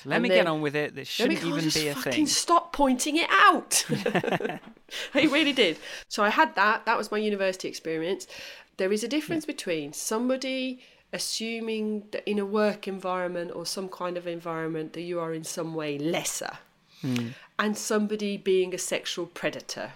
let 0.07 0.15
and 0.15 0.23
me 0.23 0.29
then- 0.29 0.39
get 0.39 0.47
on 0.47 0.61
with 0.61 0.75
it 0.75 0.95
this 0.95 1.07
shouldn't 1.07 1.43
even 1.43 1.59
just 1.59 1.75
be 1.77 1.89
a 1.89 1.95
fucking 1.95 2.11
thing 2.11 2.27
stop 2.27 2.71
pointing 2.71 3.17
it 3.17 3.29
out. 3.29 3.85
I 5.13 5.23
really 5.23 5.53
did. 5.53 5.77
So 6.07 6.23
I 6.23 6.29
had 6.29 6.55
that. 6.55 6.85
That 6.85 6.97
was 6.97 7.11
my 7.11 7.17
university 7.17 7.67
experience. 7.67 8.25
There 8.77 8.93
is 8.93 9.03
a 9.03 9.07
difference 9.07 9.45
between 9.45 9.93
somebody 9.93 10.81
assuming 11.13 12.03
that 12.11 12.29
in 12.29 12.39
a 12.39 12.45
work 12.45 12.87
environment 12.87 13.51
or 13.53 13.65
some 13.65 13.89
kind 13.89 14.17
of 14.17 14.27
environment 14.27 14.93
that 14.93 15.01
you 15.01 15.19
are 15.19 15.33
in 15.33 15.43
some 15.43 15.73
way 15.73 15.97
lesser, 15.97 16.57
hmm. 17.01 17.29
and 17.57 17.77
somebody 17.77 18.37
being 18.37 18.73
a 18.73 18.77
sexual 18.77 19.25
predator. 19.25 19.93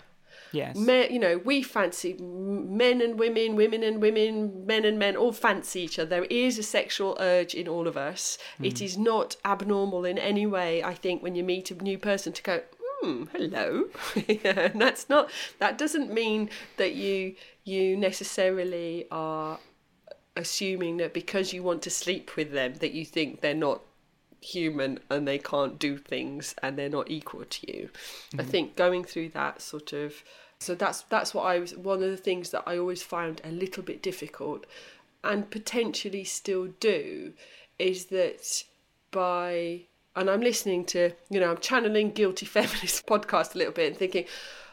Yes 0.52 0.76
Me, 0.76 1.08
you 1.10 1.20
know, 1.20 1.38
we 1.44 1.62
fancy 1.62 2.14
men 2.20 3.02
and 3.02 3.18
women, 3.20 3.56
women 3.56 3.84
and 3.84 4.02
women, 4.02 4.66
men 4.66 4.86
and 4.86 4.98
men, 4.98 5.16
all 5.16 5.32
fancy 5.32 5.82
each 5.82 6.00
other. 6.00 6.10
There 6.10 6.26
is 6.26 6.58
a 6.58 6.64
sexual 6.64 7.18
urge 7.20 7.54
in 7.54 7.68
all 7.68 7.88
of 7.88 7.98
us. 7.98 8.38
It 8.62 8.82
is 8.82 8.98
not 8.98 9.36
abnormal 9.46 10.06
in 10.06 10.18
any 10.18 10.46
way, 10.46 10.84
I 10.84 10.94
think, 10.94 11.24
when 11.24 11.36
you 11.36 11.44
meet 11.44 11.72
a 11.72 11.76
new 11.76 11.98
person 11.98 12.34
to 12.34 12.44
go, 12.44 12.62
hmm, 13.02 13.24
hello. 13.34 13.90
yeah, 14.28 14.70
and 14.72 14.82
that's 14.82 15.10
not, 15.10 15.30
that 15.60 15.78
doesn't 15.78 16.14
mean 16.14 16.50
that 16.78 16.94
you, 16.94 17.36
you 17.64 17.98
necessarily 17.98 19.08
are 19.12 19.60
assuming 20.36 20.98
that 20.98 21.14
because 21.14 21.54
you 21.54 21.64
want 21.64 21.82
to 21.84 21.90
sleep 21.90 22.36
with 22.36 22.52
them, 22.52 22.76
that 22.76 22.92
you 22.92 23.06
think 23.06 23.42
they're 23.42 23.54
not 23.54 23.82
human 24.42 25.00
and 25.10 25.28
they 25.28 25.38
can't 25.38 25.78
do 25.80 25.98
things 25.98 26.56
and 26.64 26.78
they're 26.78 26.90
not 26.90 27.10
equal 27.12 27.46
to 27.46 27.72
you. 27.72 27.90
I 28.38 28.44
Mhm. 28.44 28.48
think 28.50 28.76
going 28.76 29.04
through 29.04 29.30
that 29.30 29.62
sort 29.62 29.94
of 29.94 30.24
so 30.60 30.76
that's 30.76 31.02
that's 31.04 31.34
what 31.34 31.44
I 31.44 31.58
was 31.60 31.76
one 31.76 32.04
of 32.04 32.10
the 32.12 32.18
things 32.18 32.52
that 32.52 32.64
I 32.68 32.78
always 32.78 33.02
found 33.04 33.42
a 33.44 33.52
little 33.52 33.84
bit 33.84 34.02
difficult 34.02 34.66
and 35.24 35.50
potentially 35.50 36.24
still 36.24 36.68
do 36.80 37.34
is 37.80 38.06
that 38.08 38.64
by 39.12 39.82
and 40.16 40.30
I'm 40.30 40.42
listening 40.42 40.86
to 40.86 41.12
you 41.30 41.40
know 41.40 41.52
I'm 41.52 41.58
channeling 41.60 42.12
guilty 42.12 42.46
feminist 42.58 43.06
podcast 43.06 43.56
a 43.56 43.58
little 43.60 43.74
bit 43.74 43.88
and 43.88 43.98
thinking 43.98 44.26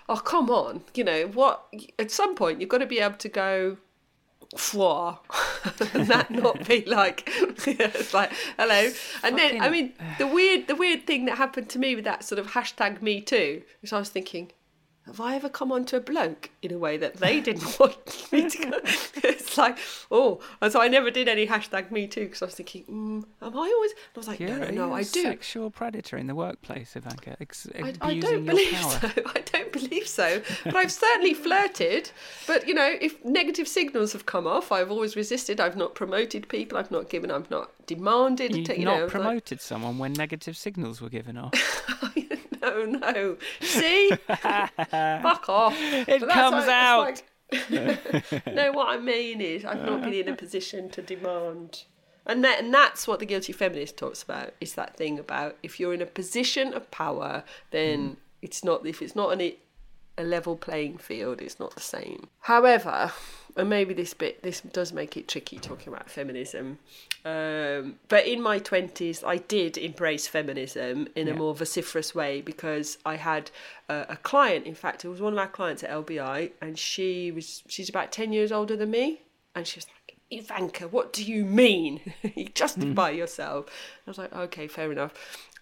oh 0.09 0.17
come 0.17 0.51
on 0.51 0.83
you 0.95 1.05
know 1.05 1.27
what 1.27 1.67
at 1.99 2.11
some 2.11 2.35
point 2.35 2.61
you've 2.61 2.71
got 2.71 2.79
to 2.79 2.87
be 2.87 3.01
able 3.01 3.17
to 3.17 3.29
go 3.29 3.77
foie 4.57 5.15
and 5.93 6.07
that 6.07 6.31
not 6.31 6.67
be 6.67 6.85
like 6.87 7.25
it's 7.67 8.15
like 8.15 8.33
hello? 8.59 8.91
And 9.23 9.39
then 9.39 9.61
I 9.61 9.69
mean 9.69 9.93
the 10.19 10.27
weird 10.27 10.69
the 10.69 10.75
weird 10.75 11.07
thing 11.07 11.27
that 11.27 11.37
happened 11.37 11.69
to 11.71 11.79
me 11.79 11.95
with 11.95 12.05
that 12.05 12.25
sort 12.25 12.39
of 12.39 12.49
hashtag 12.53 13.03
me 13.03 13.21
too 13.21 13.63
is 13.83 13.93
I 13.93 13.99
was 13.99 14.09
thinking 14.09 14.53
have 15.09 15.21
I 15.21 15.35
ever 15.35 15.49
come 15.49 15.73
onto 15.73 15.97
a 15.97 16.01
bloke 16.01 16.51
in 16.63 16.73
a 16.73 16.79
way 16.79 16.97
that 16.99 17.17
they 17.17 17.41
didn't 17.41 17.79
want 17.81 18.33
me 18.33 18.49
to 18.49 18.59
go? 18.71 18.79
it's 18.85 19.59
like, 19.59 19.77
oh, 20.11 20.41
and 20.63 20.73
so 20.73 20.81
I 20.81 20.87
never 20.89 21.11
did 21.11 21.27
any 21.29 21.47
hashtag 21.47 21.91
me 21.91 22.07
too 22.07 22.27
because 22.27 22.43
I 22.43 22.45
was 22.45 22.55
thinking, 22.55 22.85
mm, 22.85 23.25
am 23.45 23.57
I 23.57 23.73
always? 23.75 23.91
And 23.93 23.99
I 24.17 24.19
was 24.19 24.29
like, 24.29 24.39
You're, 24.41 24.51
no, 24.51 24.59
no, 24.67 24.71
no, 24.71 24.93
a 24.93 24.99
I 24.99 25.03
do. 25.03 25.23
sexual 25.23 25.71
predator 25.71 26.17
in 26.17 26.27
the 26.29 26.35
workplace, 26.35 26.95
Ivanka. 26.95 27.37
Ex- 27.41 27.67
I, 27.83 27.95
I 28.01 28.19
don't 28.19 28.45
believe 28.47 28.71
power. 28.73 28.91
so. 29.01 29.09
I 29.35 29.41
don't 29.41 29.73
believe 29.73 30.07
so. 30.07 30.41
But 30.65 30.77
I've 30.77 30.93
certainly 30.93 31.35
flirted. 31.35 32.11
But 32.47 32.69
you 32.69 32.75
know, 32.75 32.95
if 33.01 33.25
negative 33.25 33.67
signals 33.67 34.13
have 34.13 34.27
come 34.27 34.47
off, 34.47 34.71
I've 34.71 34.91
always 34.91 35.17
resisted. 35.17 35.61
I've 35.61 35.77
not 35.77 35.95
promoted 35.95 36.49
people. 36.49 36.79
I've 36.79 36.91
not 36.91 37.09
given. 37.09 37.31
I've 37.31 37.51
not 37.51 37.71
demanded. 37.87 38.55
You've 38.55 38.69
you 38.79 38.85
not 38.85 38.95
know, 38.97 39.03
like- 39.05 39.11
promoted 39.11 39.61
someone 39.61 39.99
when 39.99 40.13
negative 40.13 40.57
signals 40.57 41.01
were 41.01 41.09
given 41.09 41.37
off. 41.39 41.53
No, 42.69 42.99
oh, 43.05 43.13
no. 43.13 43.37
See, 43.61 44.11
fuck 44.29 45.49
off. 45.49 45.75
It 45.79 46.21
But 46.21 46.31
comes 46.31 46.69
out. 46.69 47.01
like- 47.01 47.25
no, 47.71 48.73
what 48.73 48.89
I 48.89 48.99
mean 48.99 49.41
is, 49.41 49.65
I've 49.65 49.85
not 49.85 50.03
been 50.03 50.13
in 50.13 50.29
a 50.29 50.37
position 50.37 50.91
to 50.91 51.01
demand, 51.01 51.85
and 52.27 52.45
that, 52.45 52.61
and 52.63 52.75
that's 52.75 53.09
what 53.09 53.21
the 53.21 53.27
guilty 53.27 53.55
feminist 53.55 53.97
talks 53.97 54.23
about. 54.23 54.53
Is 54.61 54.75
that 54.75 54.97
thing 54.97 55.19
about 55.19 55.57
if 55.63 55.81
you're 55.81 55.95
in 55.95 56.03
a 56.03 56.07
position 56.07 56.75
of 56.75 56.91
power, 56.91 57.45
then 57.71 58.01
mm. 58.01 58.17
it's 58.43 58.63
not. 58.63 58.87
If 58.87 59.01
it's 59.01 59.17
not 59.17 59.33
an, 59.33 59.53
a 60.19 60.25
level 60.25 60.57
playing 60.57 60.99
field, 60.99 61.41
it's 61.41 61.59
not 61.59 61.75
the 61.75 61.81
same. 61.81 62.29
However, 62.41 63.13
and 63.59 63.69
maybe 63.69 63.93
this 63.93 64.15
bit 64.15 64.43
this 64.43 64.61
does 64.63 64.93
make 64.93 65.17
it 65.17 65.29
tricky 65.29 65.59
talking 65.59 65.93
about 65.93 66.09
feminism. 66.09 66.79
Um, 67.25 67.97
but 68.09 68.27
in 68.27 68.41
my 68.41 68.59
twenties, 68.59 69.23
I 69.25 69.37
did 69.39 69.77
embrace 69.77 70.27
feminism 70.29 71.09
in 71.15 71.29
a 71.29 71.35
more 71.35 71.55
vociferous 71.55 72.15
way 72.15 72.41
because 72.41 72.97
I 73.05 73.17
had 73.17 73.51
a, 73.89 74.07
a 74.11 74.17
client. 74.17 74.65
In 74.67 74.75
fact, 74.75 75.05
it 75.05 75.09
was 75.09 75.21
one 75.21 75.33
of 75.35 75.39
our 75.39 75.49
clients 75.49 75.83
at 75.83 75.91
LBI, 75.91 76.53
and 76.63 76.79
she 76.79 77.31
was 77.33 77.63
she's 77.69 77.89
about 77.91 78.13
ten 78.13 78.33
years 78.33 78.51
older 78.53 78.77
than 78.77 78.91
me, 78.91 79.23
and 79.55 79.67
she 79.67 79.79
was 79.79 79.87
like, 79.87 80.17
"Ivanka, 80.31 80.89
what 80.89 81.13
do 81.13 81.23
you 81.25 81.45
mean? 81.45 82.01
you 82.37 82.49
justify 82.49 83.11
yourself." 83.11 83.67
I 84.07 84.11
was 84.11 84.19
like, 84.19 84.33
"Okay, 84.33 84.69
fair 84.69 84.91
enough." 84.93 85.13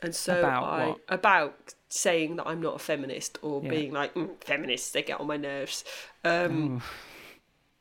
And 0.02 0.14
so 0.14 0.38
About 0.38 0.62
I 0.62 0.86
what? 0.88 1.00
about 1.08 1.74
saying 1.88 2.36
that 2.36 2.46
I'm 2.46 2.60
not 2.60 2.74
a 2.76 2.78
feminist 2.78 3.38
or 3.42 3.62
Yeah. 3.64 3.70
being 3.70 3.92
like 3.92 4.12
mm, 4.14 4.28
feminists, 4.44 4.90
they 4.92 5.02
get 5.02 5.18
on 5.20 5.26
my 5.26 5.38
nerves. 5.38 5.82
Um. 6.24 6.82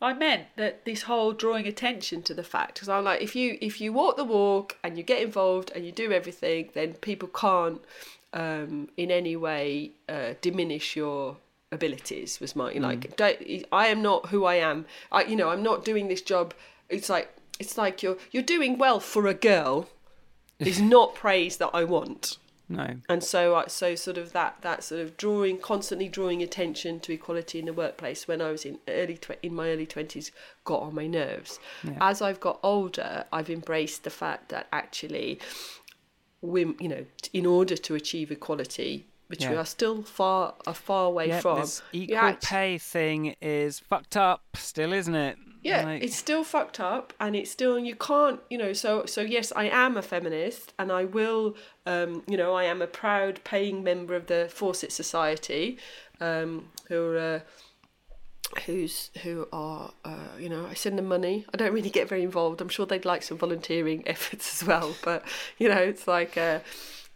I 0.01 0.13
meant 0.13 0.47
that 0.57 0.85
this 0.85 1.03
whole 1.03 1.31
drawing 1.31 1.67
attention 1.67 2.21
to 2.23 2.33
the 2.33 2.43
fact 2.43 2.75
because 2.75 2.89
I'm 2.89 3.05
like 3.05 3.21
if 3.21 3.35
you 3.35 3.57
if 3.61 3.79
you 3.79 3.93
walk 3.93 4.17
the 4.17 4.25
walk 4.25 4.77
and 4.83 4.97
you 4.97 5.03
get 5.03 5.21
involved 5.21 5.71
and 5.73 5.85
you 5.85 5.91
do 5.91 6.11
everything 6.11 6.69
then 6.73 6.95
people 6.95 7.29
can't 7.29 7.81
um, 8.33 8.89
in 8.97 9.09
any 9.09 9.35
way 9.35 9.91
uh, 10.09 10.33
diminish 10.41 10.95
your 10.95 11.37
abilities 11.71 12.39
was 12.39 12.55
my 12.55 12.71
like 12.73 13.15
don't, 13.15 13.39
I 13.71 13.87
am 13.87 14.01
not 14.01 14.27
who 14.27 14.45
I 14.45 14.55
am. 14.55 14.85
I 15.11 15.23
you 15.23 15.35
know 15.35 15.49
I'm 15.49 15.63
not 15.63 15.85
doing 15.85 16.07
this 16.07 16.21
job. 16.21 16.53
It's 16.89 17.09
like 17.09 17.29
it's 17.59 17.77
like 17.77 18.03
you're 18.03 18.17
you're 18.31 18.43
doing 18.43 18.77
well 18.77 18.99
for 18.99 19.27
a 19.27 19.33
girl 19.33 19.87
is 20.59 20.81
not 20.95 21.15
praise 21.15 21.57
that 21.57 21.69
I 21.73 21.83
want 21.83 22.37
No. 22.67 22.95
and 23.07 23.23
so 23.23 23.55
I 23.55 23.67
so 23.67 23.93
sort 23.95 24.17
of 24.17 24.33
that 24.33 24.57
that 24.61 24.83
sort 24.83 24.99
of 25.01 25.17
drawing 25.17 25.59
constantly 25.59 26.09
drawing 26.09 26.41
attention 26.41 26.99
to 27.01 27.13
equality 27.13 27.59
in 27.59 27.65
the 27.65 27.73
workplace 27.73 28.27
when 28.27 28.41
I 28.41 28.49
was 28.51 28.65
in 28.65 28.79
early 28.87 29.17
tw- 29.17 29.37
in 29.43 29.53
my 29.53 29.69
early 29.69 29.85
20s 29.85 30.31
got 30.63 30.81
on 30.81 30.95
my 30.95 31.05
nerves 31.05 31.59
Yeah. 31.83 31.97
as 32.01 32.21
I've 32.21 32.39
got 32.39 32.59
older 32.63 33.25
I've 33.31 33.49
embraced 33.51 34.03
the 34.03 34.09
fact 34.09 34.49
that 34.49 34.67
actually 34.71 35.39
women 36.41 36.75
you 36.79 36.89
know, 36.89 37.05
in 37.33 37.45
order 37.45 37.75
to 37.77 37.95
achieve 37.95 38.31
equality 38.31 39.05
which 39.27 39.47
we 39.47 39.55
are 39.55 39.65
still 39.65 40.03
far 40.03 40.53
a 40.67 40.73
far 40.73 41.09
way 41.11 41.27
Yeah, 41.29 41.39
from 41.41 41.59
this 41.61 41.81
equal 41.91 42.17
act- 42.17 42.45
pay 42.45 42.77
thing 42.77 43.35
is 43.41 43.79
fucked 43.79 44.15
up 44.15 44.43
still, 44.55 44.93
isn't 44.93 45.15
it? 45.15 45.37
Yeah 45.65 45.83
Like- 45.85 46.03
it's 46.03 46.15
still 46.15 46.43
fucked 46.43 46.79
up 46.79 47.13
and 47.19 47.35
it's 47.35 47.51
still 47.51 47.77
you 47.79 47.95
can't 47.95 48.39
you 48.51 48.57
know 48.57 48.71
so 48.73 49.05
so 49.05 49.21
yes 49.21 49.51
i 49.55 49.65
am 49.65 49.97
a 49.97 50.01
feminist 50.01 50.73
and 50.79 50.91
i 50.91 51.03
will 51.17 51.55
um 51.85 52.11
you 52.27 52.37
know 52.37 52.53
i 52.53 52.63
am 52.73 52.81
a 52.81 52.87
proud 52.87 53.35
paying 53.43 53.83
member 53.83 54.13
of 54.15 54.27
the 54.27 54.41
fawcett 54.57 54.91
society 54.91 55.77
um 56.21 56.49
who 56.87 56.99
are 57.11 57.17
uh, 57.17 57.39
who's 58.65 59.09
who 59.23 59.47
are 59.51 59.91
uh, 60.05 60.27
you 60.39 60.49
know 60.49 60.65
I 60.67 60.75
send 60.75 60.97
them 60.97 61.07
money. 61.07 61.45
I 61.53 61.57
don't 61.57 61.73
really 61.73 61.89
get 61.89 62.07
very 62.07 62.23
involved. 62.23 62.61
I'm 62.61 62.69
sure 62.69 62.85
they'd 62.85 63.03
like 63.03 63.23
some 63.23 63.37
volunteering 63.37 64.03
efforts 64.15 64.45
as 64.61 64.67
well, 64.67 64.95
but 65.03 65.25
you 65.57 65.67
know 65.67 65.77
it's 65.91 66.07
like 66.07 66.37
uh, 66.37 66.59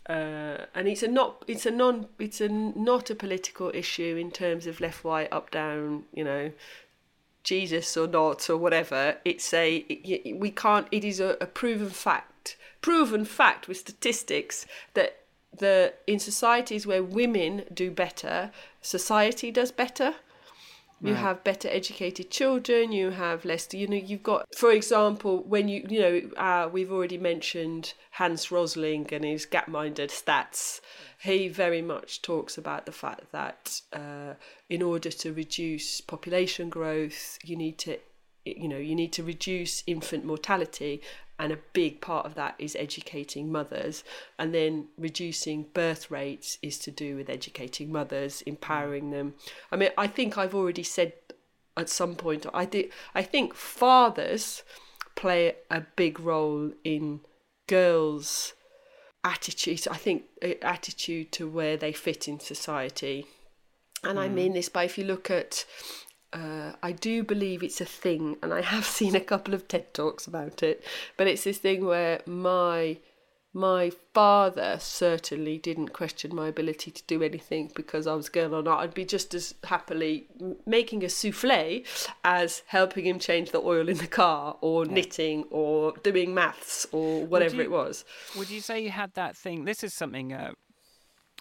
uh, 0.09 0.65
and 0.75 0.87
it's 0.87 1.03
a 1.03 1.07
not 1.07 1.45
it's 1.47 1.65
a 1.65 1.71
non 1.71 2.07
it's 2.17 2.41
a 2.41 2.49
not 2.49 3.09
a 3.09 3.15
political 3.15 3.71
issue 3.73 4.17
in 4.19 4.31
terms 4.31 4.65
of 4.67 4.81
left 4.81 5.03
right 5.05 5.31
up 5.31 5.51
down 5.51 6.03
you 6.13 6.23
know 6.23 6.51
Jesus 7.43 7.95
or 7.97 8.07
not 8.07 8.49
or 8.49 8.57
whatever. 8.57 9.17
It's 9.25 9.53
a 9.53 9.85
we 10.37 10.51
can't. 10.51 10.87
It 10.91 11.03
is 11.03 11.19
a, 11.19 11.37
a 11.41 11.45
proven 11.45 11.89
fact, 11.89 12.57
proven 12.81 13.25
fact 13.25 13.67
with 13.67 13.77
statistics 13.77 14.65
that 14.93 15.21
the 15.55 15.93
in 16.07 16.19
societies 16.19 16.85
where 16.85 17.03
women 17.03 17.63
do 17.73 17.91
better, 17.91 18.51
society 18.81 19.51
does 19.51 19.71
better. 19.71 20.15
You 21.01 21.13
Right. 21.13 21.19
have 21.21 21.43
better 21.45 21.69
educated 21.69 22.29
children. 22.29 22.91
You 22.91 23.11
have 23.11 23.45
less. 23.45 23.73
You 23.73 23.87
know, 23.87 23.95
you've 23.95 24.23
got, 24.23 24.45
for 24.55 24.71
example, 24.71 25.43
when 25.43 25.69
you 25.69 25.85
you 25.89 25.99
know, 25.99 26.21
uh, 26.35 26.69
we've 26.69 26.91
already 26.91 27.17
mentioned 27.17 27.93
Hans 28.11 28.51
Rosling 28.51 29.07
and 29.13 29.23
his 29.23 29.45
Gapminder 29.45 30.09
stats. 30.09 30.81
He 31.21 31.47
very 31.47 31.81
much 31.81 32.21
talks 32.21 32.57
about 32.57 32.85
the 32.85 32.91
fact 32.91 33.31
that 33.31 33.81
uh, 33.93 34.33
in 34.69 34.81
order 34.81 35.09
to 35.09 35.33
reduce 35.33 36.01
population 36.01 36.69
growth, 36.69 37.37
you 37.43 37.55
need 37.55 37.77
to, 37.79 37.97
you 38.45 38.67
know, 38.67 38.77
you 38.77 38.95
need 38.95 39.13
to 39.13 39.23
reduce 39.23 39.83
infant 39.87 40.25
mortality, 40.25 41.01
and 41.39 41.53
a 41.53 41.59
big 41.71 42.01
part 42.01 42.25
of 42.25 42.35
that 42.35 42.53
is 42.59 42.75
educating 42.75 43.49
mothers, 43.51 44.03
and 44.37 44.53
then 44.53 44.89
reducing 44.97 45.67
birth 45.73 46.11
rates 46.11 46.57
is 46.61 46.77
to 46.79 46.91
do 46.91 47.15
with 47.15 47.29
educating 47.29 47.91
mothers, 47.91 48.41
empowering 48.41 49.11
them. 49.11 49.33
I 49.71 49.77
mean, 49.77 49.91
I 49.97 50.07
think 50.07 50.37
I've 50.37 50.53
already 50.53 50.83
said 50.83 51.13
at 51.77 51.89
some 51.89 52.15
point. 52.15 52.45
I 52.53 52.65
think 52.65 52.91
I 53.15 53.23
think 53.23 53.53
fathers 53.55 54.63
play 55.15 55.55
a 55.71 55.81
big 55.95 56.19
role 56.19 56.73
in 56.83 57.21
girls' 57.67 58.53
attitude. 59.23 59.87
I 59.89 59.95
think 59.95 60.23
uh, 60.43 60.55
attitude 60.61 61.31
to 61.33 61.47
where 61.47 61.77
they 61.77 61.93
fit 61.93 62.27
in 62.27 62.41
society, 62.41 63.25
and 64.03 64.19
I 64.19 64.27
mean 64.27 64.53
this 64.53 64.67
by 64.67 64.83
if 64.83 64.97
you 64.97 65.05
look 65.05 65.31
at. 65.31 65.65
Uh, 66.31 66.73
I 66.83 66.91
do 66.91 67.23
believe 67.23 67.63
it's 67.63 67.81
a 67.81 67.85
thing, 67.85 68.37
and 68.43 68.53
I 68.53 68.61
have 68.61 68.85
seen 68.99 69.15
a 69.15 69.19
couple 69.21 69.53
of 69.53 69.67
TED 69.67 69.93
talks 69.93 70.27
about 70.27 70.61
it. 70.63 70.83
But 71.17 71.27
it's 71.27 71.43
this 71.43 71.57
thing 71.57 71.85
where 71.85 72.21
my 72.25 72.97
my 73.51 73.91
father 74.13 74.77
certainly 74.79 75.57
didn't 75.57 75.87
question 75.91 76.35
my 76.35 76.47
ability 76.47 76.91
to 76.91 77.01
do 77.07 77.23
anything 77.23 77.71
because 77.75 78.05
I 78.05 78.13
was 78.13 78.27
a 78.27 78.31
girl 78.31 78.53
or 78.53 78.61
not. 78.61 78.79
I'd 78.81 78.93
be 78.93 79.05
just 79.05 79.33
as 79.33 79.55
happily 79.63 80.27
making 80.67 81.03
a 81.03 81.09
souffle 81.09 81.83
as 82.23 82.61
helping 82.67 83.05
him 83.07 83.17
change 83.17 83.49
the 83.49 83.59
oil 83.59 83.89
in 83.89 83.97
the 83.97 84.05
car 84.05 84.55
or 84.61 84.85
knitting 84.85 85.45
or 85.49 85.93
doing 86.03 86.35
maths 86.35 86.85
or 86.91 87.25
whatever 87.25 87.55
you- 87.55 87.61
it 87.63 87.71
was. 87.71 88.05
Would 88.37 88.51
you 88.51 88.61
say 88.61 88.81
you 88.83 88.91
had 88.91 89.15
that 89.15 89.35
thing? 89.35 89.65
This 89.65 89.83
is 89.83 89.95
something 89.95 90.31
uh, 90.31 90.51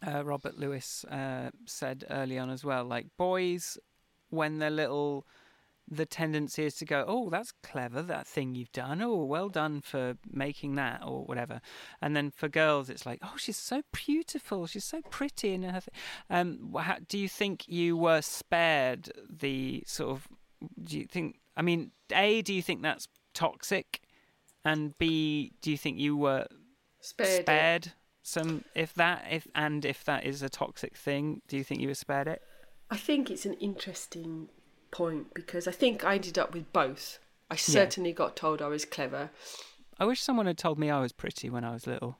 uh, 0.07 0.25
Robert 0.25 0.57
Lewis 0.59 1.05
uh, 1.11 1.51
said 1.67 2.07
early 2.09 2.39
on 2.39 2.49
as 2.49 2.65
well. 2.65 2.85
Like 2.87 3.07
boys, 3.19 3.77
when 4.31 4.59
they're 4.59 4.71
little, 4.71 5.27
the 5.91 6.07
tendency 6.07 6.65
is 6.65 6.75
to 6.77 6.85
go, 6.85 7.05
"Oh, 7.07 7.31
that's 7.31 7.53
clever, 7.63 8.03
that 8.03 8.27
thing 8.27 8.55
you've 8.55 8.73
done. 8.73 9.01
Oh, 9.01 9.25
well 9.25 9.49
done 9.49 9.81
for 9.81 10.17
making 10.31 10.75
that, 10.77 11.03
or 11.05 11.25
whatever." 11.25 11.61
And 12.03 12.15
then 12.15 12.31
for 12.31 12.49
girls, 12.49 12.91
it's 12.91 13.07
like, 13.07 13.21
"Oh, 13.23 13.35
she's 13.37 13.57
so 13.57 13.83
beautiful. 13.93 14.67
She's 14.67 14.85
so 14.85 15.01
pretty." 15.03 15.55
And 15.55 15.65
her 15.65 15.81
th-. 15.81 15.89
um, 16.31 16.75
how, 16.79 16.97
do 17.09 17.19
you 17.19 17.29
think 17.29 17.69
you 17.69 17.97
were 17.97 18.23
spared 18.23 19.11
the 19.29 19.83
sort 19.87 20.11
of? 20.11 20.29
Do 20.83 20.99
you 20.99 21.07
think? 21.07 21.39
I 21.57 21.63
mean, 21.63 21.93
a, 22.13 22.43
do 22.43 22.53
you 22.53 22.63
think 22.63 22.83
that's 22.83 23.09
toxic? 23.35 24.01
And 24.65 24.97
B, 24.99 25.53
do 25.63 25.71
you 25.71 25.79
think 25.79 25.99
you 25.99 26.17
were 26.17 26.47
Spared. 27.01 27.43
spared 27.43 27.93
some 28.23 28.65
if 28.75 28.93
that 28.95 29.25
if 29.31 29.47
and 29.55 29.85
if 29.85 30.05
that 30.05 30.25
is 30.25 30.43
a 30.43 30.49
toxic 30.51 30.97
thing, 30.97 31.41
do 31.49 31.57
you 31.57 31.65
think 31.65 31.81
you 31.81 31.89
were 31.89 31.95
spared 31.95 32.29
it? 32.29 32.43
I 32.91 32.97
think 32.97 33.31
it's 33.31 33.47
an 33.47 33.55
interesting 33.55 34.49
point 34.91 35.35
because 35.35 35.69
I 35.69 35.73
think 35.73 36.05
I 36.05 36.15
ended 36.15 36.39
up 36.39 36.55
with 36.55 36.73
both. 36.73 37.19
I 37.51 37.57
certainly 37.57 38.13
got 38.13 38.37
told 38.37 38.61
I 38.61 38.69
was 38.69 38.85
clever. 38.85 39.31
I 39.99 40.05
wish 40.05 40.23
someone 40.23 40.47
had 40.47 40.59
told 40.59 40.79
me 40.79 40.91
I 40.91 41.01
was 41.01 41.13
pretty 41.13 41.51
when 41.51 41.65
I 41.65 41.73
was 41.73 41.87
little. 41.87 42.19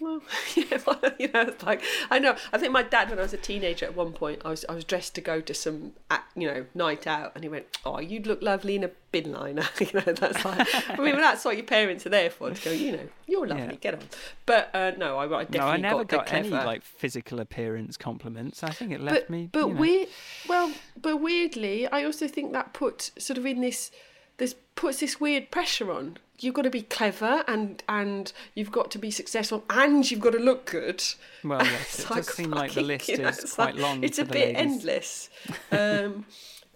Well, 0.00 0.22
yeah, 0.54 0.64
you 1.18 1.28
know, 1.32 1.42
it's 1.42 1.62
like 1.62 1.82
I 2.10 2.18
know. 2.18 2.36
I 2.52 2.58
think 2.58 2.72
my 2.72 2.82
dad, 2.82 3.10
when 3.10 3.18
I 3.18 3.22
was 3.22 3.32
a 3.32 3.38
teenager, 3.38 3.86
at 3.86 3.96
one 3.96 4.12
point, 4.12 4.42
I 4.44 4.50
was 4.50 4.64
I 4.68 4.74
was 4.74 4.84
dressed 4.84 5.14
to 5.16 5.20
go 5.20 5.40
to 5.40 5.54
some, 5.54 5.92
you 6.36 6.46
know, 6.48 6.66
night 6.74 7.06
out, 7.06 7.32
and 7.34 7.44
he 7.44 7.48
went, 7.48 7.66
"Oh, 7.84 8.00
you'd 8.00 8.26
look 8.26 8.42
lovely 8.42 8.76
in 8.76 8.84
a 8.84 8.90
bin 9.10 9.32
liner." 9.32 9.64
you 9.80 9.88
know, 9.94 10.12
that's 10.12 10.44
like. 10.44 10.68
I 10.90 10.96
mean, 11.02 11.16
that's 11.16 11.44
what 11.44 11.56
your 11.56 11.66
parents 11.66 12.06
are 12.06 12.10
there 12.10 12.30
for 12.30 12.50
to 12.50 12.64
go. 12.64 12.70
You 12.70 12.92
know, 12.92 13.08
you're 13.26 13.46
lovely. 13.46 13.64
Yeah. 13.64 13.74
Get 13.74 13.94
on. 13.94 14.00
But 14.46 14.70
uh, 14.74 14.92
no, 14.96 15.18
I, 15.18 15.24
I 15.24 15.44
definitely 15.44 15.58
no, 15.58 15.66
I 15.66 15.76
never 15.76 16.04
got, 16.04 16.26
got, 16.26 16.32
any 16.32 16.50
like 16.50 16.82
physical 16.82 17.40
appearance 17.40 17.96
compliments. 17.96 18.62
I 18.62 18.70
think 18.70 18.92
it 18.92 19.00
left 19.00 19.22
but 19.22 19.30
me. 19.30 19.48
but 19.50 19.66
you 19.66 19.74
know. 19.74 19.80
weird. 19.80 20.08
Well, 20.48 20.72
but 21.00 21.16
weirdly, 21.18 21.88
I 21.88 22.04
also 22.04 22.28
think 22.28 22.52
that 22.52 22.72
puts 22.72 23.10
sort 23.18 23.38
of 23.38 23.46
in 23.46 23.60
this 23.60 23.90
this 24.38 24.54
puts 24.74 25.00
this 25.00 25.20
weird 25.20 25.50
pressure 25.50 25.92
on. 25.92 26.18
You've 26.42 26.54
got 26.54 26.62
to 26.62 26.70
be 26.70 26.82
clever 26.82 27.44
and 27.46 27.82
and 27.88 28.32
you've 28.54 28.72
got 28.72 28.90
to 28.92 28.98
be 28.98 29.10
successful 29.10 29.64
and 29.70 30.08
you've 30.10 30.20
got 30.20 30.32
to 30.32 30.38
look 30.38 30.66
good. 30.70 31.02
Well, 31.44 31.60
yes, 31.64 32.00
It's 32.00 32.10
it 32.10 32.14
does 32.14 32.34
seem 32.34 32.50
like 32.50 32.72
the 32.72 32.82
list 32.82 33.08
you 33.08 33.18
know, 33.18 33.28
is 33.28 33.54
quite 33.54 33.74
like- 33.74 33.82
long. 33.82 34.04
It's 34.04 34.18
a 34.18 34.24
bit 34.24 34.54
ladies. 34.56 34.56
endless. 34.56 35.30
Um, 35.72 36.26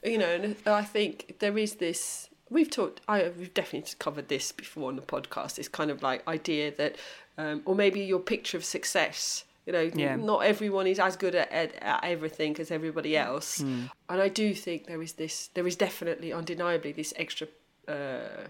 you 0.04 0.18
know, 0.18 0.26
and 0.28 0.56
I 0.66 0.82
think 0.82 1.36
there 1.40 1.56
is 1.58 1.74
this. 1.76 2.28
We've 2.48 2.70
talked. 2.70 3.00
I 3.08 3.30
we've 3.36 3.52
definitely 3.52 3.92
covered 3.98 4.28
this 4.28 4.52
before 4.52 4.88
on 4.88 4.96
the 4.96 5.02
podcast. 5.02 5.56
This 5.56 5.68
kind 5.68 5.90
of 5.90 6.02
like 6.02 6.26
idea 6.28 6.70
that, 6.76 6.94
um, 7.38 7.62
or 7.64 7.74
maybe 7.74 8.00
your 8.00 8.20
picture 8.20 8.56
of 8.56 8.64
success. 8.64 9.44
You 9.66 9.72
know, 9.72 9.90
Yeah. 9.96 10.14
not 10.14 10.44
everyone 10.44 10.86
is 10.86 11.00
as 11.00 11.16
good 11.16 11.34
at, 11.34 11.50
at, 11.50 11.74
at 11.82 12.04
everything 12.04 12.56
as 12.60 12.70
everybody 12.70 13.16
else, 13.16 13.58
Hmm. 13.62 13.86
and 14.08 14.22
I 14.22 14.28
do 14.28 14.54
think 14.54 14.86
there 14.86 15.02
is 15.02 15.14
this. 15.14 15.48
There 15.54 15.66
is 15.66 15.74
definitely, 15.74 16.32
undeniably, 16.32 16.92
this 16.92 17.12
extra 17.16 17.48
uh, 17.88 18.46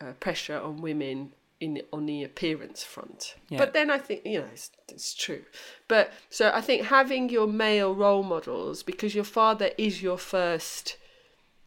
uh, 0.00 0.12
pressure 0.20 0.58
on 0.58 0.80
women 0.80 1.32
in 1.60 1.82
on 1.92 2.06
the 2.06 2.22
appearance 2.22 2.84
front. 2.84 3.34
Yeah. 3.48 3.58
But 3.58 3.72
then 3.72 3.90
I 3.90 3.98
think 3.98 4.24
you 4.24 4.40
know 4.40 4.46
it's, 4.52 4.70
it's 4.88 5.14
true. 5.14 5.42
But 5.88 6.12
so 6.30 6.50
I 6.54 6.60
think 6.60 6.86
having 6.86 7.28
your 7.28 7.46
male 7.46 7.94
role 7.94 8.22
models 8.22 8.82
because 8.82 9.14
your 9.14 9.24
father 9.24 9.70
is 9.76 10.02
your 10.02 10.18
first 10.18 10.96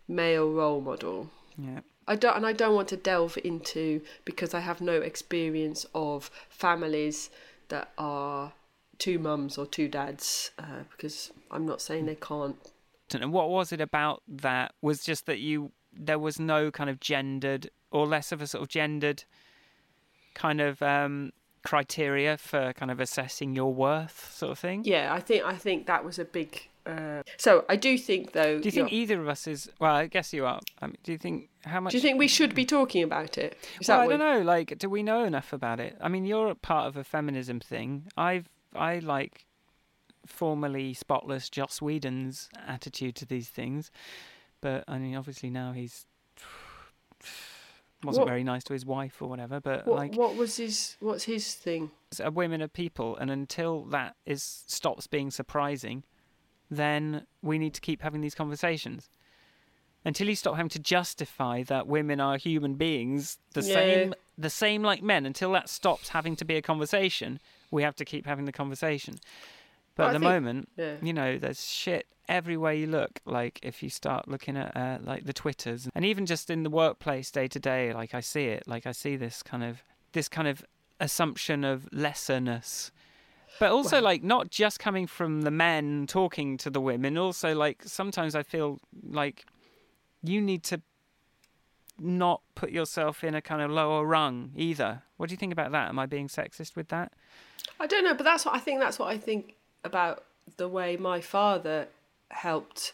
male 0.07 0.51
role 0.51 0.81
model. 0.81 1.29
Yeah. 1.57 1.81
I 2.07 2.15
don't, 2.15 2.35
and 2.35 2.45
I 2.45 2.53
don't 2.53 2.75
want 2.75 2.87
to 2.89 2.97
delve 2.97 3.37
into 3.43 4.01
because 4.25 4.53
I 4.53 4.59
have 4.59 4.81
no 4.81 5.01
experience 5.01 5.85
of 5.93 6.31
families 6.49 7.29
that 7.69 7.91
are 7.97 8.53
two 8.97 9.19
mums 9.19 9.57
or 9.57 9.65
two 9.65 9.87
dads. 9.87 10.51
Uh, 10.57 10.83
because 10.91 11.31
I'm 11.51 11.65
not 11.65 11.81
saying 11.81 12.05
they 12.05 12.15
can't. 12.15 12.57
And 13.13 13.31
what 13.31 13.49
was 13.49 13.71
it 13.71 13.81
about 13.81 14.23
that? 14.27 14.73
Was 14.81 15.03
just 15.03 15.25
that 15.25 15.39
you 15.39 15.71
there 15.93 16.19
was 16.19 16.39
no 16.39 16.71
kind 16.71 16.89
of 16.89 16.99
gendered 16.99 17.69
or 17.91 18.07
less 18.07 18.31
of 18.31 18.41
a 18.41 18.47
sort 18.47 18.63
of 18.63 18.69
gendered 18.69 19.23
kind 20.33 20.61
of 20.61 20.81
um, 20.81 21.31
criteria 21.63 22.37
for 22.37 22.73
kind 22.73 22.89
of 22.91 22.99
assessing 22.99 23.55
your 23.55 23.73
worth, 23.73 24.33
sort 24.33 24.51
of 24.53 24.59
thing. 24.59 24.83
Yeah, 24.85 25.13
I 25.13 25.19
think 25.19 25.43
I 25.45 25.55
think 25.55 25.85
that 25.87 26.03
was 26.05 26.17
a 26.19 26.25
big. 26.25 26.67
Uh, 26.83 27.21
so 27.37 27.63
I 27.69 27.75
do 27.75 27.95
think 27.97 28.31
though. 28.31 28.57
Do 28.59 28.65
you 28.65 28.71
think 28.71 28.89
you're- 28.91 29.01
either 29.03 29.21
of 29.21 29.27
us 29.27 29.45
is? 29.45 29.69
Well, 29.79 29.93
I 29.93 30.07
guess 30.07 30.33
you 30.33 30.45
are. 30.47 30.59
I 30.81 30.87
mean, 30.87 30.97
do 31.03 31.11
you 31.11 31.17
think 31.19 31.49
how 31.63 31.79
much? 31.79 31.91
Do 31.91 31.97
you 31.97 32.01
think 32.01 32.17
we 32.17 32.27
should 32.27 32.55
be 32.55 32.65
talking 32.65 33.03
about 33.03 33.37
it? 33.37 33.55
Is 33.79 33.87
well, 33.87 33.99
I 33.99 34.07
what- 34.07 34.17
don't 34.17 34.19
know. 34.19 34.41
Like, 34.41 34.77
do 34.79 34.89
we 34.89 35.03
know 35.03 35.23
enough 35.23 35.53
about 35.53 35.79
it? 35.79 35.95
I 36.01 36.07
mean, 36.07 36.25
you're 36.25 36.47
a 36.49 36.55
part 36.55 36.87
of 36.87 36.97
a 36.97 37.03
feminism 37.03 37.59
thing. 37.59 38.07
I've 38.17 38.49
I 38.75 38.97
like 38.99 39.45
formerly 40.25 40.93
spotless 40.93 41.49
Joss 41.49 41.81
Whedon's 41.81 42.49
attitude 42.67 43.15
to 43.17 43.25
these 43.25 43.49
things, 43.49 43.91
but 44.61 44.83
I 44.87 44.97
mean, 44.97 45.15
obviously 45.15 45.49
now 45.51 45.73
he's 45.73 46.05
wasn't 48.03 48.25
What- 48.25 48.29
very 48.31 48.43
nice 48.43 48.63
to 48.65 48.73
his 48.73 48.85
wife 48.85 49.21
or 49.21 49.27
whatever. 49.29 49.59
But 49.59 49.85
What, 49.87 49.95
like, 49.97 50.15
what 50.15 50.35
was 50.35 50.57
his? 50.57 50.97
What's 50.99 51.25
his 51.25 51.53
thing? 51.55 51.91
women 52.33 52.61
are 52.61 52.67
people, 52.67 53.15
and 53.17 53.29
until 53.31 53.83
that 53.85 54.15
is 54.25 54.43
stops 54.67 55.07
being 55.07 55.31
surprising, 55.31 56.03
then 56.69 57.25
we 57.41 57.57
need 57.57 57.73
to 57.73 57.81
keep 57.81 58.01
having 58.01 58.21
these 58.21 58.35
conversations. 58.35 59.09
Until 60.03 60.27
you 60.29 60.35
stop 60.35 60.55
having 60.55 60.69
to 60.69 60.79
justify 60.79 61.61
that 61.63 61.85
women 61.85 62.19
are 62.19 62.37
human 62.37 62.73
beings, 62.75 63.37
the 63.53 63.61
Yeah. 63.61 63.73
same, 63.75 64.13
the 64.37 64.49
same 64.49 64.81
like 64.81 65.03
men. 65.03 65.25
Until 65.27 65.51
that 65.51 65.69
stops 65.69 66.09
having 66.09 66.35
to 66.37 66.45
be 66.45 66.55
a 66.55 66.61
conversation, 66.61 67.39
we 67.69 67.83
have 67.83 67.95
to 67.97 68.05
keep 68.05 68.25
having 68.25 68.45
the 68.45 68.51
conversation. 68.51 69.19
But 69.95 70.03
Well, 70.03 70.07
at 70.07 70.09
I 70.09 70.13
the 70.13 70.19
think- 70.19 70.31
moment, 70.43 70.69
Yeah. 70.77 70.95
you 71.01 71.13
know, 71.13 71.37
there's 71.37 71.65
shit 71.69 72.07
everywhere 72.29 72.73
you 72.73 72.87
look. 72.87 73.19
Like 73.25 73.59
if 73.61 73.83
you 73.83 73.89
start 73.89 74.27
looking 74.27 74.55
at 74.57 74.75
uh, 74.75 74.99
like 75.01 75.25
the 75.25 75.33
twitters, 75.33 75.89
and 75.93 76.05
even 76.05 76.25
just 76.25 76.49
in 76.49 76.63
the 76.63 76.69
workplace 76.69 77.29
day 77.31 77.47
to 77.49 77.59
day, 77.59 77.93
like 77.93 78.13
I 78.13 78.21
see 78.21 78.45
it. 78.45 78.67
Like 78.67 78.85
I 78.87 78.91
see 78.93 79.15
this 79.17 79.43
kind 79.43 79.63
of 79.63 79.83
this 80.13 80.27
kind 80.29 80.47
of 80.47 80.63
assumption 80.99 81.63
of 81.63 81.87
lesserness. 81.91 82.91
But 83.59 83.71
also, 83.71 83.99
like, 84.01 84.23
not 84.23 84.49
just 84.49 84.79
coming 84.79 85.05
from 85.07 85.41
the 85.41 85.51
men 85.51 86.07
talking 86.07 86.55
to 86.59 86.69
the 86.69 86.79
women. 86.79 87.17
Also, 87.17 87.53
like, 87.53 87.83
sometimes 87.85 88.33
I 88.33 88.43
feel 88.43 88.79
like 89.03 89.45
you 90.23 90.39
need 90.41 90.63
to 90.63 90.81
not 91.99 92.41
put 92.55 92.71
yourself 92.71 93.23
in 93.23 93.35
a 93.35 93.41
kind 93.41 93.61
of 93.61 93.69
lower 93.69 94.05
rung 94.05 94.51
either. 94.55 95.03
What 95.17 95.27
do 95.29 95.33
you 95.33 95.37
think 95.37 95.51
about 95.53 95.71
that? 95.73 95.89
Am 95.89 95.99
I 95.99 96.05
being 96.05 96.27
sexist 96.27 96.75
with 96.75 96.87
that? 96.89 97.11
I 97.79 97.87
don't 97.87 98.03
know, 98.03 98.13
but 98.15 98.23
that's 98.23 98.45
what 98.45 98.55
I 98.55 98.59
think. 98.59 98.79
That's 98.79 98.97
what 98.97 99.09
I 99.09 99.17
think 99.17 99.55
about 99.83 100.23
the 100.57 100.67
way 100.67 100.97
my 100.97 101.21
father 101.21 101.87
helped. 102.29 102.93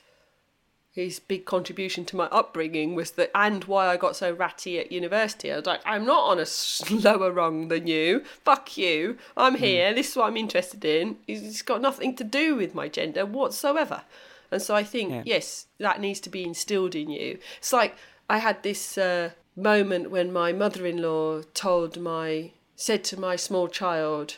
His 0.91 1.19
big 1.19 1.45
contribution 1.45 2.05
to 2.05 2.15
my 2.15 2.25
upbringing 2.25 2.95
was 2.95 3.11
that, 3.11 3.29
and 3.35 3.63
why 3.65 3.85
I 3.87 3.97
got 3.97 4.15
so 4.15 4.31
ratty 4.33 4.79
at 4.79 4.91
university. 4.91 5.51
I 5.51 5.57
was 5.57 5.67
like, 5.67 5.81
I'm 5.85 6.05
not 6.05 6.23
on 6.23 6.39
a 6.39 6.45
lower 6.91 7.31
rung 7.31 7.67
than 7.67 7.85
you. 7.85 8.23
Fuck 8.43 8.77
you. 8.79 9.17
I'm 9.35 9.55
here. 9.55 9.93
This 9.93 10.09
is 10.09 10.15
what 10.15 10.25
I'm 10.25 10.37
interested 10.37 10.83
in. 10.83 11.17
It's 11.27 11.61
got 11.61 11.81
nothing 11.81 12.15
to 12.15 12.23
do 12.23 12.55
with 12.55 12.73
my 12.73 12.87
gender 12.87 13.27
whatsoever. 13.27 14.01
And 14.49 14.59
so 14.59 14.73
I 14.73 14.83
think, 14.83 15.11
Yeah. 15.11 15.21
yes, 15.25 15.67
that 15.77 16.01
needs 16.01 16.19
to 16.21 16.31
be 16.31 16.43
instilled 16.43 16.95
in 16.95 17.11
you. 17.11 17.37
It's 17.59 17.73
like 17.73 17.95
I 18.27 18.39
had 18.39 18.63
this 18.63 18.97
uh, 18.97 19.31
moment 19.55 20.09
when 20.09 20.33
my 20.33 20.51
mother-in-law 20.51 21.43
told 21.53 21.99
my 21.99 22.51
said 22.75 23.03
to 23.03 23.19
my 23.19 23.35
small 23.35 23.67
child, 23.67 24.37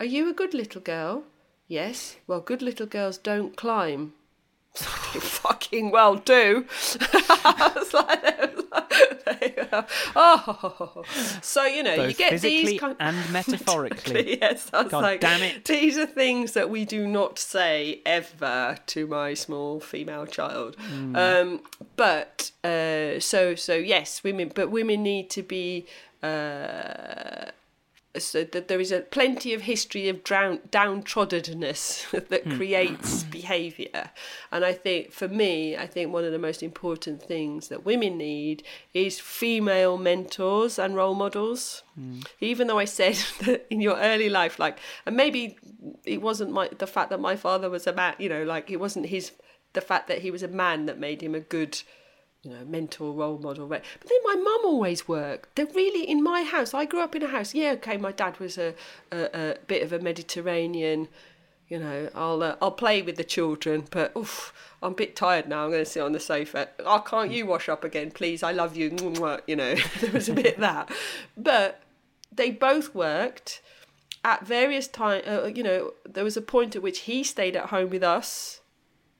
"Are 0.00 0.06
you 0.06 0.28
a 0.28 0.34
good 0.34 0.52
little 0.52 0.80
girl?" 0.80 1.24
Yes. 1.72 2.16
Well, 2.26 2.40
good 2.40 2.60
little 2.60 2.84
girls 2.84 3.16
don't 3.16 3.56
climb. 3.56 4.12
You 5.14 5.20
fucking 5.20 5.90
well 5.90 6.16
do. 6.16 6.66
Like, 7.94 9.56
you 9.56 9.66
oh, 10.16 11.02
so 11.40 11.64
you 11.64 11.82
know, 11.82 11.94
you 11.94 12.14
get 12.14 12.40
these 12.40 12.78
kind 12.78 12.96
and 13.00 13.16
metaphorically. 13.32 14.38
yes, 14.40 14.70
I 14.72 14.82
was 14.82 14.90
God 14.90 15.02
like, 15.02 15.20
damn 15.20 15.42
it. 15.42 15.64
These 15.64 15.98
are 15.98 16.06
things 16.06 16.52
that 16.52 16.70
we 16.70 16.84
do 16.84 17.06
not 17.06 17.38
say 17.38 18.00
ever 18.06 18.78
to 18.86 19.06
my 19.06 19.34
small 19.34 19.80
female 19.80 20.26
child. 20.26 20.76
Hmm. 20.76 21.16
Um, 21.16 21.60
but 21.96 22.50
uh, 22.64 23.20
so 23.20 23.54
so 23.54 23.74
yes, 23.74 24.22
women, 24.22 24.52
but 24.54 24.70
women 24.70 25.02
need 25.02 25.30
to 25.30 25.42
be. 25.42 25.86
Uh, 26.22 27.50
so 28.18 28.44
that 28.44 28.68
there 28.68 28.78
is 28.80 28.92
a 28.92 29.00
plenty 29.00 29.54
of 29.54 29.62
history 29.62 30.08
of 30.08 30.22
drown, 30.22 30.58
downtroddenness 30.70 32.10
that 32.28 32.44
Hmm. 32.44 32.56
creates 32.56 33.22
behaviour, 33.38 34.10
and 34.50 34.64
I 34.64 34.72
think 34.72 35.12
for 35.12 35.28
me, 35.28 35.76
I 35.76 35.86
think 35.86 36.12
one 36.12 36.24
of 36.24 36.32
the 36.32 36.38
most 36.38 36.62
important 36.62 37.22
things 37.22 37.68
that 37.68 37.84
women 37.84 38.18
need 38.18 38.62
is 38.94 39.18
female 39.20 39.96
mentors 39.98 40.78
and 40.78 40.94
role 40.94 41.14
models. 41.14 41.82
Even 42.40 42.68
though 42.68 42.78
I 42.78 42.86
said 42.86 43.14
that 43.44 43.66
in 43.70 43.80
your 43.82 43.96
early 43.98 44.28
life, 44.30 44.58
like, 44.58 44.78
and 45.06 45.16
maybe 45.16 45.58
it 46.04 46.22
wasn't 46.22 46.52
my 46.52 46.68
the 46.78 46.86
fact 46.86 47.10
that 47.10 47.20
my 47.20 47.36
father 47.36 47.68
was 47.68 47.86
a 47.86 47.92
man, 47.92 48.14
you 48.18 48.28
know, 48.28 48.44
like 48.44 48.70
it 48.70 48.80
wasn't 48.80 49.06
his 49.06 49.32
the 49.74 49.80
fact 49.80 50.06
that 50.08 50.18
he 50.20 50.30
was 50.30 50.42
a 50.42 50.48
man 50.48 50.86
that 50.86 50.98
made 50.98 51.22
him 51.22 51.34
a 51.34 51.40
good 51.40 51.82
you 52.42 52.50
know, 52.50 52.64
mentor, 52.64 53.12
role 53.12 53.38
model. 53.38 53.68
But 53.68 53.82
then 54.04 54.18
my 54.24 54.34
mum 54.34 54.60
always 54.64 55.06
worked. 55.06 55.54
They're 55.54 55.66
really 55.66 56.08
in 56.08 56.22
my 56.22 56.42
house. 56.42 56.74
I 56.74 56.84
grew 56.84 57.00
up 57.00 57.14
in 57.14 57.22
a 57.22 57.28
house. 57.28 57.54
Yeah, 57.54 57.72
okay, 57.72 57.96
my 57.96 58.12
dad 58.12 58.38
was 58.40 58.58
a, 58.58 58.74
a, 59.12 59.28
a 59.32 59.56
bit 59.66 59.82
of 59.82 59.92
a 59.92 60.00
Mediterranean. 60.00 61.08
You 61.68 61.78
know, 61.78 62.10
I'll 62.14 62.42
uh, 62.42 62.56
I'll 62.60 62.72
play 62.72 63.00
with 63.00 63.16
the 63.16 63.24
children, 63.24 63.84
but 63.90 64.12
oof, 64.16 64.52
I'm 64.82 64.92
a 64.92 64.94
bit 64.94 65.14
tired 65.14 65.48
now. 65.48 65.64
I'm 65.64 65.70
going 65.70 65.84
to 65.84 65.90
sit 65.90 66.02
on 66.02 66.12
the 66.12 66.20
sofa. 66.20 66.68
Oh, 66.80 66.98
can't 66.98 67.30
you 67.30 67.46
wash 67.46 67.68
up 67.68 67.84
again, 67.84 68.10
please? 68.10 68.42
I 68.42 68.52
love 68.52 68.76
you. 68.76 68.90
You 69.46 69.56
know, 69.56 69.74
there 70.00 70.12
was 70.12 70.28
a 70.28 70.34
bit 70.34 70.58
that, 70.58 70.90
but 71.36 71.80
they 72.30 72.50
both 72.50 72.94
worked 72.94 73.62
at 74.24 74.46
various 74.46 74.88
times. 74.88 75.26
Uh, 75.26 75.50
you 75.54 75.62
know, 75.62 75.92
there 76.04 76.24
was 76.24 76.36
a 76.36 76.42
point 76.42 76.74
at 76.74 76.82
which 76.82 77.00
he 77.00 77.22
stayed 77.22 77.56
at 77.56 77.66
home 77.66 77.90
with 77.90 78.02
us, 78.02 78.60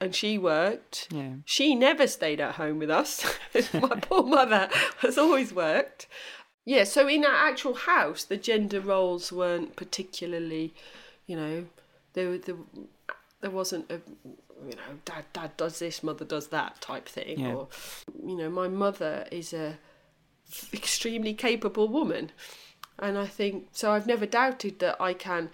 and 0.02 0.14
she 0.14 0.36
worked. 0.36 1.06
Yeah. 1.12 1.34
She 1.44 1.76
never 1.76 2.08
stayed 2.08 2.40
at 2.40 2.56
home 2.56 2.80
with 2.80 2.90
us. 2.90 3.24
My 3.72 3.88
poor 4.02 4.24
mother 4.24 4.68
has 4.98 5.16
always 5.16 5.52
worked. 5.52 6.08
Yeah, 6.64 6.84
so 6.84 7.06
in 7.08 7.24
our 7.24 7.48
actual 7.50 7.74
house, 7.74 8.24
the 8.24 8.36
gender 8.36 8.80
roles 8.80 9.30
weren't 9.32 9.76
particularly, 9.76 10.74
you 11.26 11.36
know, 11.36 11.66
there 12.14 12.36
there, 12.36 12.56
there 13.40 13.50
wasn't 13.50 13.90
a 13.90 14.00
you 14.68 14.76
know 14.76 14.98
dad 15.04 15.24
dad 15.32 15.56
does 15.56 15.78
this, 15.78 16.02
mother 16.02 16.24
does 16.24 16.48
that 16.48 16.80
type 16.80 17.08
thing, 17.08 17.38
Yeah. 17.40 17.54
or 17.54 17.68
you 18.26 18.36
know 18.36 18.50
my 18.50 18.68
mother 18.68 19.26
is 19.30 19.52
a 19.52 19.78
extremely 20.72 21.34
capable 21.34 21.88
woman, 21.88 22.30
and 22.98 23.16
I 23.18 23.26
think 23.26 23.68
so. 23.72 23.92
I've 23.92 24.06
never 24.06 24.26
doubted 24.26 24.78
that 24.80 25.00
I 25.00 25.14
can 25.14 25.50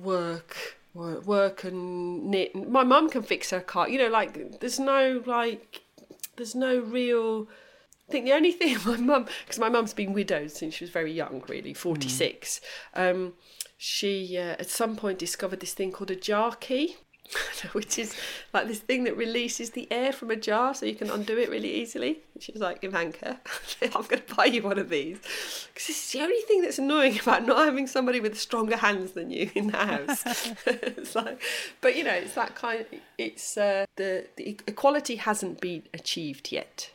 work 0.00 0.76
work, 0.94 1.64
and 1.64 2.24
knit. 2.26 2.54
My 2.54 2.84
mum 2.84 3.10
can 3.10 3.22
fix 3.22 3.50
her 3.50 3.60
car. 3.60 3.88
You 3.88 3.98
know, 3.98 4.08
like 4.08 4.60
there's 4.60 4.78
no 4.78 5.22
like 5.26 5.82
there's 6.36 6.54
no 6.54 6.78
real. 6.80 7.48
I 8.08 8.12
think 8.12 8.24
the 8.26 8.32
only 8.32 8.52
thing 8.58 8.76
my 8.86 8.96
mum, 8.96 9.26
because 9.44 9.58
my 9.58 9.68
mum's 9.68 9.94
been 9.94 10.12
widowed 10.12 10.50
since 10.50 10.74
she 10.74 10.84
was 10.84 10.90
very 10.90 11.12
young, 11.12 11.42
really, 11.48 11.74
46. 11.74 12.60
Um, 12.94 13.34
she 13.76 14.38
uh, 14.38 14.56
at 14.58 14.70
some 14.70 14.96
point 14.96 15.18
discovered 15.18 15.60
this 15.60 15.74
thing 15.74 15.92
called 15.92 16.10
a 16.10 16.16
jar 16.16 16.54
key, 16.54 16.96
which 17.72 17.98
is 17.98 18.14
like 18.52 18.68
this 18.68 18.80
thing 18.80 19.04
that 19.04 19.16
releases 19.16 19.70
the 19.70 19.88
air 19.90 20.12
from 20.12 20.30
a 20.30 20.36
jar 20.36 20.74
so 20.74 20.86
you 20.86 20.94
can 20.94 21.10
undo 21.10 21.38
it 21.38 21.50
really 21.50 21.72
easily. 21.72 22.20
And 22.34 22.42
she 22.42 22.52
was 22.52 22.60
like, 22.60 22.82
Ivanka, 22.82 23.40
I'm 23.82 24.02
going 24.02 24.22
to 24.22 24.34
buy 24.34 24.46
you 24.46 24.62
one 24.62 24.78
of 24.78 24.88
these. 24.88 25.18
Because 25.18 25.86
this 25.86 26.04
is 26.04 26.12
the 26.12 26.20
only 26.20 26.40
thing 26.42 26.62
that's 26.62 26.78
annoying 26.78 27.18
about 27.20 27.46
not 27.46 27.64
having 27.64 27.86
somebody 27.86 28.20
with 28.20 28.38
stronger 28.38 28.76
hands 28.76 29.12
than 29.12 29.30
you 29.30 29.50
in 29.54 29.68
the 29.68 29.76
house. 29.76 30.24
it's 30.66 31.14
like, 31.14 31.40
but 31.80 31.96
you 31.96 32.04
know, 32.04 32.12
it's 32.12 32.34
that 32.34 32.54
kind 32.54 32.84
it's 33.18 33.56
uh, 33.56 33.86
the, 33.96 34.26
the 34.36 34.58
equality 34.66 35.16
hasn't 35.16 35.60
been 35.60 35.82
achieved 35.92 36.52
yet 36.52 36.90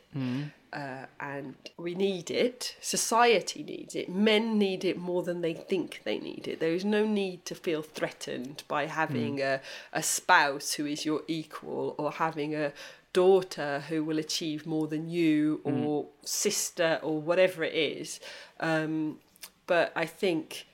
uh, 0.72 1.06
and 1.20 1.56
we 1.78 1.96
need 1.96 2.30
it. 2.30 2.76
Society 2.82 3.64
needs 3.64 3.96
it. 3.96 4.10
Men 4.10 4.58
need 4.58 4.86
it 4.86 4.98
more 4.98 5.24
than 5.24 5.42
they 5.42 5.54
think 5.54 6.02
they 6.04 6.20
need 6.20 6.48
it. 6.48 6.60
There 6.60 6.74
is 6.74 6.86
no 6.86 7.06
need 7.06 7.46
to 7.46 7.56
feel 7.56 7.82
threatened 7.82 8.64
by 8.68 8.86
having 8.86 9.42
a, 9.42 9.62
a 9.94 10.04
spouse 10.04 10.74
who 10.74 10.86
is 10.86 11.06
your 11.06 11.24
equal 11.28 11.96
or 11.98 12.12
having 12.12 12.54
a 12.56 12.74
daughter 13.14 13.84
who 13.90 14.04
will 14.04 14.20
achieve 14.20 14.68
more 14.68 14.88
than 14.88 15.10
you 15.10 15.62
or 15.64 16.06
sister 16.24 17.00
or 17.02 17.20
whatever 17.20 17.64
it 17.64 17.74
is. 17.74 18.20
Um, 18.60 19.18
but 19.66 19.92
I 19.96 20.06
think 20.06 20.68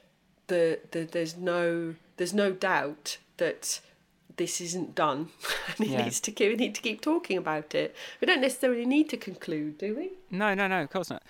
the, 0.48 0.80
the 0.92 1.04
there's 1.04 1.38
no 1.38 1.96
there's 2.18 2.34
no 2.34 2.52
doubt 2.52 3.18
that 3.38 3.80
this 4.38 4.60
isn't 4.62 4.96
done 4.96 5.30
and 5.78 5.88
it 5.88 5.92
Yeah. 5.92 6.04
needs 6.04 6.20
to 6.22 6.32
keep, 6.32 6.50
we 6.50 6.56
need 6.56 6.76
to 6.76 6.82
keep 6.82 7.02
talking 7.02 7.38
about 7.38 7.74
it 7.76 7.96
we 8.22 8.26
don't 8.28 8.42
necessarily 8.42 8.86
need 8.86 9.10
to 9.10 9.18
conclude 9.18 9.78
do 9.78 9.96
we 9.96 10.12
No, 10.32 10.54
no, 10.54 10.68
no, 10.68 10.82
of 10.84 10.90
course 10.90 11.10
not. 11.10 11.24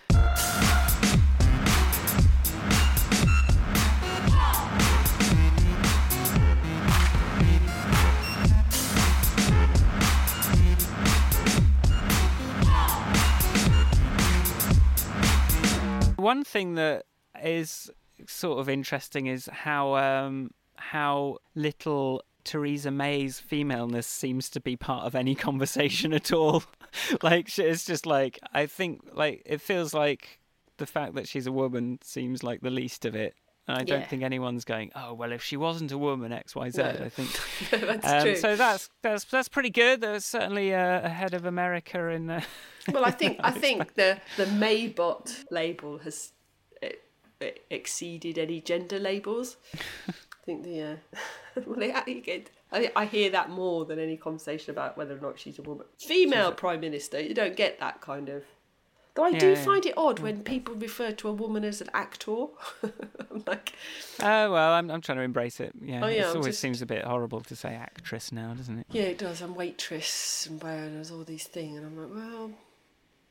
One 16.18 16.44
thing 16.44 16.74
that 16.76 17.06
is 17.44 17.92
sort 18.26 18.60
of 18.60 18.68
interesting 18.70 19.28
is 19.28 19.48
how 19.52 19.96
um, 19.96 20.52
how 20.78 21.38
little 21.54 22.24
Theresa 22.46 22.92
May's 22.92 23.40
femaleness 23.40 24.08
seems 24.08 24.50
to 24.52 24.62
be 24.62 24.76
part 24.76 25.06
of 25.06 25.16
any 25.16 25.36
conversation 25.48 26.14
at 26.14 26.32
all. 26.32 26.64
like 27.22 27.58
it's 27.60 27.86
just 27.86 28.06
like 28.06 28.40
I 28.54 28.66
think 28.66 29.02
like 29.14 29.42
it 29.46 29.62
feels 29.62 29.94
like 29.94 30.40
the 30.78 30.86
fact 30.86 31.16
that 31.16 31.28
she's 31.28 31.48
a 31.48 31.52
woman 31.52 32.00
seems 32.04 32.44
like 32.44 32.62
the 32.62 32.70
least 32.70 33.06
of 33.06 33.16
it. 33.16 33.36
And 33.68 33.80
I 33.80 33.84
don't 33.84 34.08
think 34.08 34.22
anyone's 34.22 34.64
going, 34.64 34.92
oh 34.96 35.16
well, 35.16 35.32
if 35.32 35.42
she 35.42 35.58
wasn't 35.58 35.92
a 35.92 35.98
woman, 35.98 36.32
X, 36.32 36.56
Y, 36.56 36.70
Z. 36.70 36.82
No. 36.84 36.90
I 36.90 37.10
think 37.10 37.30
that's 37.82 38.08
um, 38.08 38.22
true 38.22 38.36
so. 38.36 38.56
That's 38.56 38.90
that's 39.02 39.24
that's 39.26 39.50
pretty 39.50 39.72
good. 39.72 40.02
There's 40.02 40.24
certainly 40.24 40.74
uh, 40.74 41.02
ahead 41.02 41.34
of 41.34 41.46
America 41.46 42.10
in. 42.10 42.30
Uh, 42.30 42.42
well 42.92 43.06
i 43.06 43.12
think 43.12 43.40
i 43.44 43.52
think 43.52 43.96
the 43.96 44.18
the 44.38 44.46
maybot 44.46 45.46
label 45.50 46.00
has 46.00 46.34
uh, 46.84 46.88
uh, 47.42 47.48
exceeded 47.70 48.38
any 48.38 48.62
gender 48.62 49.00
labels 49.00 49.58
i 50.46 50.52
think 50.52 50.64
the 50.64 50.82
uh, 50.82 50.96
well, 51.66 51.82
you 52.08 52.22
get, 52.22 52.50
I, 52.72 52.92
I 52.96 53.06
hear 53.06 53.30
that 53.32 53.50
more 53.50 53.86
than 53.86 53.98
any 54.00 54.16
conversation 54.18 54.72
about 54.72 54.98
whether 54.98 55.16
or 55.18 55.20
not 55.20 55.40
she's 55.40 55.58
a 55.60 55.64
woman 55.64 55.86
female 56.00 56.52
prime 56.52 56.82
minister 56.82 57.20
you 57.20 57.34
don't 57.34 57.56
get 57.56 57.80
that 57.80 58.02
kind 58.02 58.30
of 58.30 58.44
Though 59.16 59.24
I 59.24 59.32
do 59.32 59.48
Yeah, 59.48 59.54
yeah. 59.54 59.64
find 59.64 59.86
it 59.86 59.94
odd 59.96 60.20
when 60.20 60.44
people 60.44 60.76
refer 60.76 61.14
to 61.14 61.30
a 61.30 61.32
woman 61.32 61.64
as 61.64 61.80
an 61.80 61.90
actor. 61.94 62.48
I'm 62.84 63.44
like, 63.48 63.72
Oh 64.22 64.52
well, 64.52 64.74
I'm 64.74 64.92
I'm 64.92 65.00
trying 65.00 65.20
to 65.20 65.24
embrace 65.24 65.62
it. 65.62 65.72
Yeah, 65.82 66.04
Oh, 66.04 66.08
yeah, 66.08 66.30
it 66.32 66.36
always 66.36 66.48
just- 66.48 66.60
seems 66.60 66.82
a 66.82 66.86
bit 66.86 67.06
horrible 67.06 67.40
to 67.40 67.56
say 67.56 67.70
actress 67.76 68.34
now, 68.34 68.54
doesn't 68.54 68.80
it? 68.80 68.88
yeah, 68.92 69.04
it 69.04 69.18
does. 69.18 69.42
I'm 69.42 69.56
waitress 69.56 70.48
and 70.48 70.60
there's 70.60 71.12
all 71.12 71.24
these 71.24 71.46
things, 71.48 71.78
and 71.78 71.86
I'm 71.86 71.98
like, 71.98 72.14
well, 72.14 72.52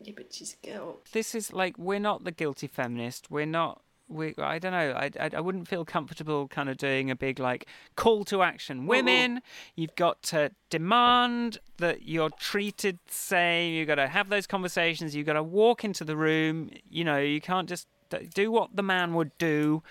yeah, 0.01 0.15
but 0.17 0.33
she's 0.33 0.57
a 0.65 0.67
girl. 0.67 1.01
This 1.13 1.35
is 1.35 1.53
like 1.53 1.77
we're 1.77 1.99
not 1.99 2.25
the 2.25 2.33
guilty 2.33 2.67
feminist. 2.67 3.31
We're 3.31 3.45
not. 3.45 3.83
We 4.15 4.33
I 4.39 4.61
don't 4.61 4.73
know. 4.73 4.93
I, 4.93 5.11
I 5.19 5.31
I 5.35 5.41
wouldn't 5.41 5.67
feel 5.67 5.85
comfortable 5.85 6.47
kind 6.47 6.69
of 6.69 6.77
doing 6.77 7.11
a 7.11 7.17
big 7.17 7.41
like 7.41 7.67
call 7.97 8.25
to 8.27 8.43
action. 8.43 8.87
Women, 8.87 9.43
you've 9.75 9.97
got 9.97 10.23
to 10.25 10.53
demand 10.71 11.59
that 11.79 12.07
you're 12.07 12.31
treated 12.31 13.01
same. 13.09 13.75
You've 13.75 13.89
got 13.89 13.97
to 13.97 14.07
have 14.07 14.29
those 14.29 14.47
conversations. 14.47 15.17
You've 15.17 15.27
got 15.27 15.33
to 15.33 15.43
walk 15.43 15.85
into 15.85 16.05
the 16.05 16.17
room. 16.17 16.71
You 16.89 17.03
know, 17.03 17.19
you 17.19 17.41
can't 17.41 17.69
just 17.69 17.89
do 18.33 18.53
what 18.53 18.77
the 18.77 18.83
man 18.83 19.15
would 19.15 19.37
do. 19.39 19.83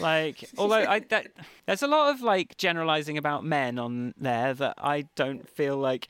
Like, 0.00 0.50
although 0.58 0.84
I 0.84 0.98
that 1.10 1.28
there's 1.66 1.82
a 1.82 1.88
lot 1.88 2.12
of 2.12 2.22
like 2.22 2.56
generalizing 2.56 3.16
about 3.16 3.44
men 3.44 3.78
on 3.78 4.14
there 4.18 4.52
that 4.54 4.74
I 4.78 5.06
don't 5.14 5.48
feel 5.48 5.76
like. 5.76 6.08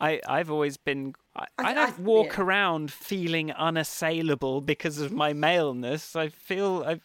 I 0.00 0.20
I've 0.28 0.50
always 0.50 0.76
been. 0.76 1.14
I, 1.34 1.46
I- 1.58 1.74
don't 1.74 1.98
I- 1.98 2.02
walk 2.02 2.36
yeah. 2.36 2.42
around 2.44 2.92
feeling 2.92 3.50
unassailable 3.52 4.60
because 4.60 4.98
of 4.98 5.12
my 5.12 5.32
maleness. 5.32 6.14
I 6.14 6.28
feel 6.28 6.84
I 6.86 7.00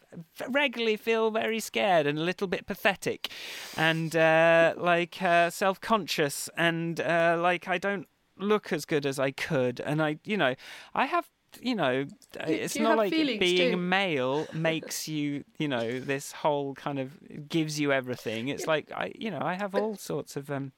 regularly 0.49 0.97
feel 0.97 1.31
very 1.31 1.59
scared 1.59 2.05
and 2.07 2.17
a 2.17 2.21
little 2.21 2.47
bit 2.47 2.65
pathetic, 2.65 3.29
and 3.77 4.15
uh, 4.15 4.73
like 4.77 5.21
uh, 5.21 5.49
self-conscious, 5.49 6.49
and 6.57 6.99
uh, 6.99 7.37
like 7.41 7.67
I 7.67 7.77
don't 7.77 8.07
look 8.37 8.71
as 8.73 8.85
good 8.85 9.05
as 9.05 9.17
I 9.19 9.31
could, 9.31 9.79
and 9.79 10.01
I 10.01 10.19
you 10.23 10.37
know 10.37 10.55
I 10.93 11.05
have. 11.05 11.27
You 11.61 11.75
know, 11.75 12.05
it's 12.41 12.75
you 12.75 12.83
not 12.83 12.97
like 12.97 13.09
feelings 13.11 13.39
being 13.39 13.71
too. 13.71 13.77
male 13.77 14.47
makes 14.53 15.07
you, 15.07 15.43
you 15.57 15.67
know, 15.69 15.99
this 15.99 16.33
whole 16.33 16.75
kind 16.75 16.99
of 16.99 17.17
gives 17.47 17.79
you 17.79 17.91
everything. 17.93 18.49
It's 18.49 18.67
like 18.67 18.91
I, 18.91 19.13
you 19.17 19.31
know, 19.31 19.39
I 19.41 19.53
have 19.53 19.73
all 19.73 19.95
sorts 19.95 20.35
of 20.35 20.51
um. 20.51 20.73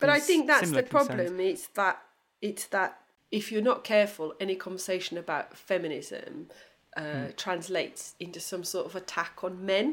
But 0.00 0.08
I 0.08 0.18
think 0.18 0.46
that's 0.46 0.70
the 0.70 0.82
concerns. 0.82 0.88
problem. 0.88 1.40
It's 1.40 1.68
that 1.74 1.98
it's 2.48 2.64
that 2.76 2.90
if 3.30 3.44
you're 3.50 3.62
not 3.72 3.80
careful, 3.84 4.26
any 4.38 4.54
conversation 4.66 5.14
about 5.24 5.56
feminism 5.56 6.32
uh, 6.96 7.00
Hmm. 7.00 7.26
translates 7.36 8.14
into 8.20 8.38
some 8.50 8.62
sort 8.62 8.86
of 8.86 8.94
attack 8.94 9.34
on 9.42 9.66
men. 9.66 9.86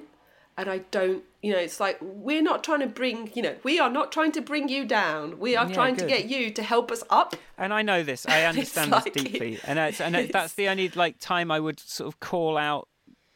And 0.57 0.69
I 0.69 0.79
don't, 0.97 1.23
you 1.41 1.51
know, 1.53 1.57
it's 1.67 1.79
like 1.79 1.97
we're 2.01 2.43
not 2.51 2.59
trying 2.63 2.81
to 2.81 2.91
bring, 2.99 3.17
you 3.33 3.41
know, 3.41 3.55
we 3.63 3.79
are 3.79 3.89
not 3.89 4.11
trying 4.11 4.33
to 4.33 4.41
bring 4.41 4.69
you 4.69 4.85
down. 4.85 5.39
We 5.39 5.55
are 5.55 5.65
Yeah, 5.67 5.73
trying 5.73 5.95
good. 5.95 6.03
to 6.03 6.07
get 6.15 6.25
you 6.33 6.51
to 6.51 6.61
help 6.61 6.91
us 6.91 7.03
up. 7.09 7.35
And 7.57 7.73
I 7.73 7.81
know 7.81 8.03
this. 8.03 8.27
I 8.27 8.43
understand 8.51 8.91
this 8.93 9.05
like- 9.05 9.13
deeply, 9.13 9.59
and 9.65 9.79
it's, 9.79 9.99
and 10.01 10.13
that's 10.37 10.53
the 10.53 10.67
only 10.67 10.89
like 10.89 11.15
time 11.19 11.49
I 11.49 11.59
would 11.59 11.79
sort 11.79 12.07
of 12.13 12.19
call 12.19 12.57
out 12.57 12.87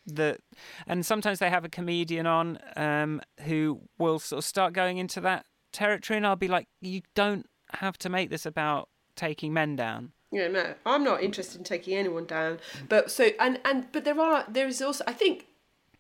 that. 0.06 0.38
And 0.86 1.04
sometimes 1.06 1.40
they 1.40 1.50
have 1.50 1.66
a 1.66 1.70
comedian 1.70 2.28
on 2.28 2.60
um, 2.76 3.22
who 3.48 3.62
will 3.98 4.20
sort 4.20 4.40
of 4.40 4.46
start 4.46 4.74
going 4.74 4.98
into 4.98 5.20
that 5.22 5.46
territory, 5.72 6.18
and 6.18 6.28
I'll 6.28 6.36
be 6.48 6.50
like, 6.50 6.68
"You 6.82 7.02
don't 7.16 7.48
have 7.72 7.98
to 8.00 8.10
make 8.10 8.30
this 8.30 8.46
about 8.46 8.90
taking 9.16 9.54
men 9.54 9.76
down." 9.76 10.12
Yeah, 10.32 10.48
no, 10.48 10.74
I'm 10.86 11.04
not 11.04 11.24
interested 11.24 11.58
in 11.60 11.64
taking 11.64 11.98
anyone 11.98 12.26
down. 12.26 12.60
But 12.90 13.12
so 13.12 13.30
and 13.40 13.60
and 13.64 13.92
but 13.92 14.04
there 14.04 14.20
are 14.20 14.46
there 14.48 14.68
is 14.68 14.82
also 14.82 15.04
I 15.08 15.14
think 15.14 15.48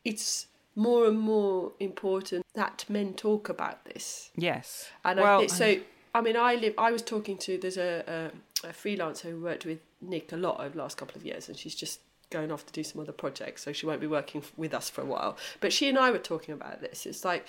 it's 0.03 0.47
more 0.75 1.07
and 1.07 1.19
more 1.19 1.71
important 1.79 2.45
that 2.53 2.85
men 2.89 3.13
talk 3.13 3.47
about 3.49 3.85
this. 3.85 4.31
Yes. 4.35 4.89
And 5.03 5.19
well, 5.19 5.39
think 5.39 5.51
so. 5.51 5.77
I 6.13 6.21
mean, 6.21 6.37
I 6.37 6.55
live. 6.55 6.73
I 6.77 6.91
was 6.91 7.01
talking 7.01 7.37
to 7.39 7.57
there's 7.57 7.77
a, 7.77 8.31
a 8.63 8.67
a 8.67 8.73
freelancer 8.73 9.31
who 9.31 9.39
worked 9.39 9.65
with 9.65 9.79
Nick 10.01 10.31
a 10.31 10.37
lot 10.37 10.59
over 10.59 10.69
the 10.69 10.77
last 10.77 10.97
couple 10.97 11.15
of 11.15 11.25
years, 11.25 11.47
and 11.47 11.57
she's 11.57 11.75
just 11.75 11.99
going 12.29 12.51
off 12.51 12.65
to 12.65 12.73
do 12.73 12.83
some 12.83 13.01
other 13.01 13.11
projects, 13.11 13.63
so 13.63 13.71
she 13.71 13.85
won't 13.85 14.01
be 14.01 14.07
working 14.07 14.43
with 14.57 14.73
us 14.73 14.89
for 14.89 15.01
a 15.01 15.05
while. 15.05 15.37
But 15.59 15.71
she 15.71 15.87
and 15.89 15.97
I 15.97 16.11
were 16.11 16.17
talking 16.17 16.53
about 16.53 16.81
this. 16.81 17.05
It's 17.05 17.23
like, 17.23 17.45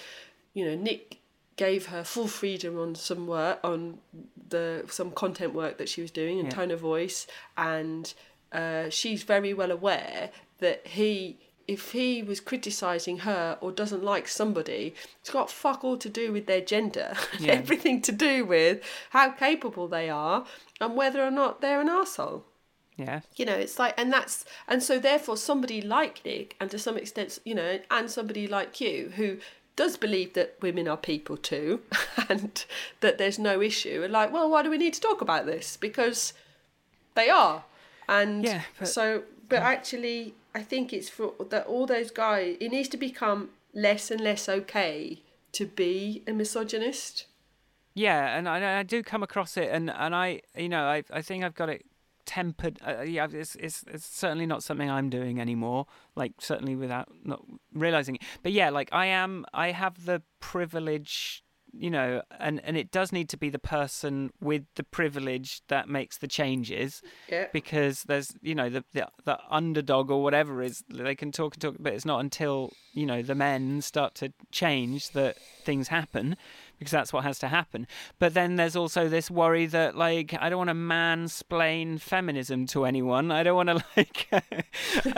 you 0.55 0.65
know, 0.65 0.77
Nick 0.77 1.19
gave 1.57 1.87
her 1.87 2.05
full 2.05 2.29
freedom 2.29 2.79
on 2.79 2.95
some 2.95 3.27
work 3.27 3.59
on 3.65 3.99
the 4.49 4.85
some 4.89 5.11
content 5.11 5.55
work 5.55 5.79
that 5.79 5.89
she 5.89 6.01
was 6.03 6.11
doing 6.11 6.39
and 6.39 6.49
Yeah. 6.49 6.55
tone 6.55 6.71
of 6.71 6.81
voice, 6.81 7.27
and 7.57 8.13
uh, 8.53 8.89
she's 8.91 9.23
very 9.23 9.53
well 9.55 9.71
aware 9.71 10.31
that 10.59 10.87
he. 10.87 11.39
If 11.69 11.91
he 11.91 12.23
was 12.23 12.39
criticising 12.39 13.19
her 13.31 13.59
or 13.61 13.73
doesn't 13.73 14.05
like 14.05 14.29
somebody, 14.29 14.95
it's 15.21 15.31
got 15.31 15.51
fuck 15.51 15.83
all 15.83 15.97
to 15.97 16.09
do 16.09 16.31
with 16.31 16.47
their 16.47 16.61
gender. 16.61 17.13
Yeah. 17.41 17.55
Everything 17.55 18.01
to 18.03 18.13
do 18.13 18.45
with 18.45 18.83
how 19.11 19.31
capable 19.33 19.89
they 19.89 20.09
are 20.09 20.47
and 20.81 20.95
whether 20.95 21.21
or 21.25 21.33
not 21.33 21.61
they're 21.61 21.81
an 21.81 21.89
asshole. 21.89 22.45
Yeah. 22.97 23.23
You 23.35 23.47
know, 23.47 23.57
it's 23.57 23.81
like, 23.81 23.95
and 23.99 24.13
that's, 24.13 24.45
and 24.69 24.81
so 24.81 25.01
therefore 25.01 25.37
somebody 25.37 25.83
like 25.83 26.25
Nick, 26.25 26.55
and 26.61 26.71
to 26.71 26.79
some 26.79 26.97
extent, 26.97 27.41
you 27.45 27.57
know, 27.57 27.81
and 27.91 28.09
somebody 28.09 28.47
like 28.47 28.81
you 28.81 29.13
who 29.17 29.39
does 29.77 29.97
believe 29.97 30.33
that 30.33 30.57
women 30.61 30.89
are 30.89 30.97
people 30.97 31.37
too, 31.37 31.81
and 32.29 32.65
that 33.01 33.19
there's 33.19 33.39
no 33.39 33.61
issue, 33.61 34.03
and 34.03 34.13
like, 34.13 34.33
well, 34.33 34.51
why 34.51 34.63
do 34.63 34.71
we 34.71 34.79
need 34.79 34.95
to 34.95 35.01
talk 35.01 35.21
about 35.21 35.47
this? 35.47 35.77
Because 35.77 36.33
they 37.15 37.29
are, 37.31 37.65
and 38.09 38.45
Yeah, 38.45 38.63
but- 38.79 38.89
so, 38.89 39.23
but 39.49 39.61
actually, 39.63 40.35
I 40.55 40.63
think 40.63 40.93
it's 40.93 41.09
for 41.09 41.35
that 41.51 41.67
all 41.67 41.87
those 41.87 42.11
guys. 42.11 42.57
It 42.61 42.71
needs 42.71 42.89
to 42.89 42.97
become 42.97 43.51
less 43.75 44.11
and 44.11 44.21
less 44.21 44.49
okay 44.49 45.21
to 45.53 45.67
be 45.67 46.23
a 46.27 46.33
misogynist. 46.33 47.27
Yeah, 47.95 48.37
and 48.37 48.49
I, 48.49 48.81
I 48.81 48.83
do 48.83 49.03
come 49.03 49.23
across 49.23 49.57
it, 49.57 49.71
and, 49.71 49.89
and 49.91 50.15
I, 50.15 50.43
you 50.57 50.69
know, 50.69 50.85
I, 50.85 51.03
I 51.11 51.23
think 51.23 51.45
I've 51.45 51.55
got 51.55 51.69
it 51.71 51.87
tempered. 52.27 52.79
Uh, 52.87 53.03
yeah, 53.03 53.27
it's, 53.33 53.55
it's 53.57 53.85
it's 53.87 54.05
certainly 54.07 54.47
not 54.47 54.63
something 54.63 54.91
I'm 54.91 55.09
doing 55.09 55.41
anymore. 55.41 55.87
Like 56.15 56.33
certainly 56.41 56.77
without 56.77 57.09
not 57.25 57.43
realizing 57.73 58.17
it. 58.17 58.23
But 58.43 58.53
yeah, 58.53 58.71
like 58.71 58.89
I 58.93 59.07
am. 59.07 59.47
I 59.55 59.71
have 59.71 60.05
the 60.05 60.23
privilege, 60.41 61.43
you 61.73 61.91
know, 61.91 62.23
and 62.41 62.61
and 62.65 62.77
it 62.77 62.91
does 62.91 63.13
need 63.13 63.29
to 63.29 63.37
be 63.37 63.51
the 63.51 63.59
person 63.59 64.31
with 64.41 64.65
the 64.75 64.83
privilege 64.83 65.61
that 65.69 65.89
makes 65.89 66.19
the 66.19 66.27
changes 66.27 67.03
Yeah. 67.31 67.47
because 67.53 68.05
there's 68.05 68.33
you 68.43 68.55
know 68.55 68.69
the, 68.71 68.85
the 68.93 69.09
the 69.25 69.39
underdog 69.51 70.11
or 70.11 70.23
whatever 70.23 70.63
is 70.63 70.83
they 70.89 71.15
can 71.15 71.31
talk 71.33 71.55
and 71.55 71.61
talk 71.63 71.77
but 71.79 71.93
it's 71.93 72.05
not 72.05 72.21
until 72.21 72.73
you 72.93 73.07
know 73.07 73.23
the 73.23 73.35
men 73.35 73.81
start 73.83 74.15
to 74.17 74.33
change 74.51 75.11
that 75.11 75.37
things 75.65 75.89
happen 75.89 76.37
because 76.79 76.91
that's 76.93 77.13
what 77.13 77.25
has 77.25 77.39
to 77.39 77.49
happen 77.49 77.87
but 78.19 78.35
then 78.35 78.57
there's 78.57 78.77
also 78.77 79.09
this 79.09 79.31
worry 79.31 79.67
that 79.67 79.97
like 79.97 80.35
i 80.41 80.49
don't 80.49 80.59
want 80.59 80.69
to 80.69 80.75
mansplain 80.75 82.01
feminism 82.01 82.67
to 82.67 82.85
anyone 82.85 83.31
i 83.31 83.43
don't 83.43 83.57
want 83.57 83.69
to 83.69 83.75
like 83.97 84.27
i 84.33 84.41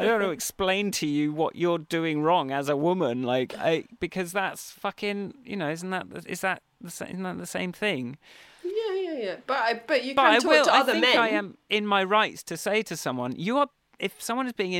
don't 0.02 0.12
want 0.12 0.22
to 0.22 0.30
explain 0.30 0.90
to 0.90 1.06
you 1.06 1.32
what 1.32 1.56
you're 1.56 1.78
doing 1.78 2.22
wrong 2.22 2.50
as 2.50 2.68
a 2.68 2.76
woman 2.76 3.22
like 3.22 3.56
i 3.58 3.84
because 4.00 4.32
that's 4.32 4.70
fucking 4.70 5.34
you 5.44 5.56
know 5.56 5.70
isn't 5.70 5.90
that 5.90 6.06
is 6.26 6.40
that 6.40 6.62
the 6.80 6.90
sa- 6.90 7.04
isn't 7.06 7.22
that 7.22 7.38
the 7.38 7.46
same 7.46 7.72
thing 7.72 8.16
Yeah, 8.64 8.94
yeah, 8.94 9.18
yeah. 9.18 9.36
But 9.46 9.58
I, 9.58 9.82
but 9.86 10.04
you 10.04 10.14
but 10.14 10.22
can 10.22 10.32
I 10.34 10.38
talk 10.38 10.50
will. 10.50 10.64
to 10.66 10.72
I 10.72 10.80
other 10.80 10.92
think 10.92 11.06
men. 11.06 11.18
I 11.18 11.28
am 11.30 11.56
in 11.68 11.86
my 11.86 12.04
rights 12.04 12.42
to 12.44 12.56
say 12.56 12.82
to 12.82 12.96
someone, 12.96 13.32
"You 13.36 13.56
are." 13.58 13.68
If 13.98 14.20
someone 14.22 14.46
is 14.46 14.52
being 14.52 14.74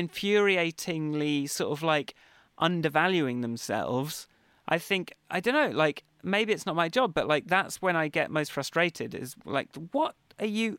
infuriatingly 0.59 1.49
sort 1.49 1.71
of 1.71 1.83
like 1.83 2.13
undervaluing 2.57 3.41
themselves, 3.41 4.27
I 4.67 4.77
think 4.77 5.13
I 5.29 5.39
don't 5.39 5.53
know. 5.53 5.75
Like 5.75 6.03
maybe 6.23 6.53
it's 6.53 6.65
not 6.65 6.75
my 6.75 6.89
job, 6.89 7.13
but 7.13 7.27
like 7.27 7.47
that's 7.47 7.81
when 7.81 7.95
I 7.95 8.07
get 8.07 8.31
most 8.31 8.51
frustrated. 8.51 9.15
Is 9.15 9.35
like, 9.45 9.69
what 9.91 10.15
are 10.39 10.45
you? 10.45 10.77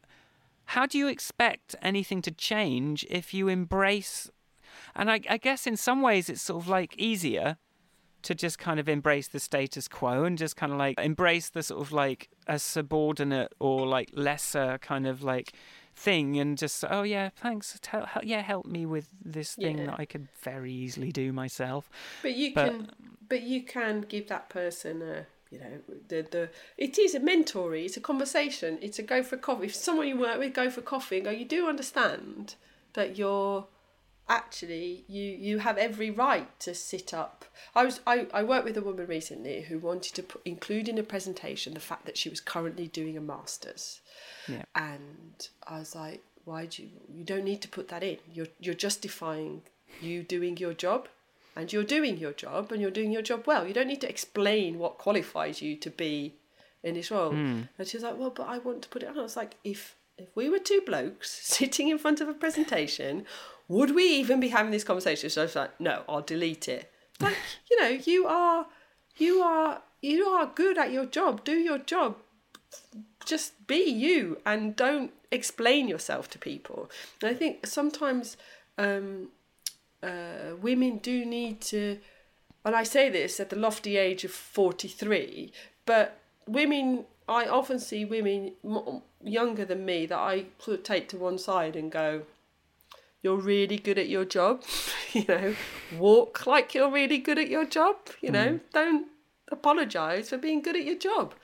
How 0.66 0.86
do 0.86 0.98
you 0.98 1.08
expect 1.08 1.74
anything 1.82 2.22
to 2.22 2.30
change 2.30 3.04
if 3.10 3.34
you 3.34 3.48
embrace? 3.48 4.30
And 4.94 5.10
I, 5.10 5.20
I 5.28 5.36
guess 5.36 5.66
in 5.66 5.76
some 5.76 6.02
ways 6.02 6.28
it's 6.28 6.42
sort 6.42 6.62
of 6.62 6.68
like 6.68 6.96
easier 6.96 7.56
to 8.22 8.34
just 8.34 8.58
kind 8.58 8.78
of 8.78 8.88
embrace 8.88 9.28
the 9.28 9.40
status 9.40 9.88
quo 9.88 10.24
and 10.24 10.36
just 10.36 10.56
kind 10.56 10.72
of 10.72 10.78
like 10.78 10.98
embrace 11.00 11.48
the 11.48 11.62
sort 11.62 11.80
of 11.80 11.92
like 11.92 12.28
a 12.46 12.58
subordinate 12.58 13.52
or 13.58 13.86
like 13.86 14.10
lesser 14.12 14.78
kind 14.82 15.06
of 15.06 15.22
like 15.22 15.52
thing 16.06 16.38
and 16.40 16.56
just 16.58 16.84
oh 16.88 17.02
yeah 17.02 17.28
thanks 17.44 17.78
tell, 17.82 18.08
yeah 18.22 18.40
help 18.40 18.64
me 18.66 18.86
with 18.86 19.06
this 19.24 19.54
thing 19.54 19.78
Yeah. 19.78 19.86
that 19.86 20.00
I 20.00 20.06
could 20.06 20.28
very 20.42 20.72
easily 20.72 21.12
do 21.12 21.32
myself 21.32 21.90
But 22.22 22.34
you 22.40 22.54
But- 22.54 22.70
can, 22.70 22.90
but 23.28 23.42
you 23.42 23.62
can 23.62 23.94
give 24.08 24.26
that 24.28 24.48
person 24.48 25.02
a, 25.02 25.26
you 25.52 25.58
know, 25.60 25.74
the 26.08 26.22
the. 26.34 26.48
It 26.86 26.98
is 26.98 27.14
a 27.14 27.20
mentory. 27.20 27.84
It's 27.86 27.96
a 27.96 28.00
conversation. 28.00 28.78
It's 28.80 28.98
a 28.98 29.02
go 29.02 29.22
for 29.22 29.36
coffee. 29.36 29.66
If 29.66 29.74
someone 29.74 30.06
you 30.08 30.16
work 30.16 30.38
with 30.38 30.52
go 30.54 30.70
for 30.70 30.80
coffee 30.80 31.16
and 31.18 31.24
go, 31.26 31.30
you 31.32 31.44
do 31.44 31.68
understand 31.68 32.54
that 32.94 33.18
you're 33.18 33.66
actually 34.30 35.04
you 35.08 35.24
you 35.24 35.58
have 35.58 35.76
every 35.76 36.10
right 36.10 36.48
to 36.60 36.74
sit 36.74 37.12
up. 37.12 37.44
I 37.74 37.84
was 37.84 38.00
I, 38.06 38.26
I 38.32 38.42
worked 38.42 38.64
with 38.64 38.78
a 38.78 38.82
woman 38.82 39.06
recently 39.06 39.62
who 39.62 39.78
wanted 39.78 40.14
to 40.14 40.22
put, 40.22 40.40
include 40.46 40.88
in 40.88 40.96
a 40.96 41.02
presentation 41.02 41.74
the 41.74 41.80
fact 41.80 42.06
that 42.06 42.16
she 42.16 42.30
was 42.30 42.40
currently 42.40 42.86
doing 42.86 43.18
a 43.18 43.20
masters. 43.20 44.00
yeah 44.48 44.64
And 44.74 45.48
I 45.66 45.80
was 45.80 45.94
like, 45.94 46.22
why 46.44 46.66
do 46.66 46.82
you, 46.82 46.88
you 47.12 47.24
don't 47.24 47.44
need 47.44 47.60
to 47.62 47.68
put 47.68 47.88
that 47.88 48.02
in. 48.02 48.18
You're, 48.32 48.48
you're 48.58 48.74
justifying 48.74 49.62
you 50.00 50.22
doing 50.22 50.56
your 50.56 50.72
job 50.72 51.08
and 51.56 51.72
you're 51.72 51.84
doing 51.84 52.16
your 52.16 52.32
job 52.32 52.72
and 52.72 52.80
you're 52.80 52.90
doing 52.90 53.12
your 53.12 53.22
job 53.22 53.46
well. 53.46 53.66
You 53.66 53.74
don't 53.74 53.88
need 53.88 54.00
to 54.02 54.08
explain 54.08 54.78
what 54.78 54.98
qualifies 54.98 55.60
you 55.60 55.76
to 55.76 55.90
be 55.90 56.34
in 56.82 56.94
this 56.94 57.10
role. 57.10 57.32
Hmm. 57.32 57.62
And 57.78 57.86
she 57.86 57.96
was 57.96 58.04
like, 58.04 58.18
well, 58.18 58.30
but 58.30 58.48
I 58.48 58.58
want 58.58 58.82
to 58.82 58.88
put 58.88 59.02
it 59.02 59.08
on. 59.08 59.18
I 59.18 59.22
was 59.22 59.36
like, 59.36 59.56
if, 59.64 59.96
if 60.16 60.28
we 60.34 60.48
were 60.48 60.58
two 60.58 60.82
blokes 60.84 61.30
sitting 61.42 61.88
in 61.88 61.98
front 61.98 62.20
of 62.20 62.28
a 62.28 62.34
presentation, 62.34 63.26
would 63.70 63.94
we 63.94 64.04
even 64.04 64.40
be 64.40 64.48
having 64.48 64.72
this 64.72 64.82
conversation? 64.82 65.30
So 65.30 65.42
I 65.42 65.44
was 65.44 65.54
like, 65.54 65.80
no, 65.80 66.02
I'll 66.08 66.22
delete 66.22 66.68
it. 66.68 66.90
Like, 67.20 67.36
you 67.70 67.78
know, 67.78 67.88
you 67.88 68.26
are, 68.26 68.66
you 69.18 69.42
are, 69.42 69.82
you 70.00 70.24
are 70.24 70.46
good 70.46 70.78
at 70.78 70.90
your 70.90 71.04
job. 71.04 71.44
Do 71.44 71.52
your 71.52 71.76
job 71.76 72.16
just 73.26 73.66
be 73.66 73.84
you 73.84 74.38
and 74.44 74.74
don't 74.74 75.12
explain 75.30 75.86
yourself 75.86 76.30
to 76.30 76.38
people. 76.38 76.90
And 77.22 77.30
I 77.30 77.34
think 77.34 77.66
sometimes 77.66 78.36
um, 78.78 79.28
uh, 80.02 80.56
women 80.60 80.98
do 80.98 81.24
need 81.24 81.60
to, 81.62 81.98
and 82.64 82.74
I 82.74 82.82
say 82.82 83.08
this 83.08 83.38
at 83.38 83.50
the 83.50 83.56
lofty 83.56 83.96
age 83.96 84.24
of 84.24 84.32
43, 84.32 85.52
but 85.86 86.18
women, 86.46 87.04
I 87.28 87.44
often 87.46 87.78
see 87.78 88.04
women 88.04 88.52
younger 89.22 89.64
than 89.64 89.84
me 89.84 90.06
that 90.06 90.18
I 90.18 90.46
sort 90.58 90.78
of 90.78 90.84
take 90.84 91.08
to 91.10 91.18
one 91.18 91.38
side 91.38 91.76
and 91.76 91.92
go, 91.92 92.22
you're 93.22 93.36
really 93.36 93.76
good 93.78 93.98
at 93.98 94.08
your 94.08 94.24
job, 94.24 94.62
you 95.12 95.24
know, 95.28 95.54
walk 95.98 96.46
like 96.46 96.74
you're 96.74 96.90
really 96.90 97.18
good 97.18 97.38
at 97.38 97.48
your 97.48 97.64
job, 97.64 97.96
you 98.20 98.30
know, 98.30 98.60
don't 98.72 99.06
apologize 99.50 100.30
for 100.30 100.38
being 100.38 100.62
good 100.62 100.76
at 100.76 100.84
your 100.84 100.98
job. 100.98 101.34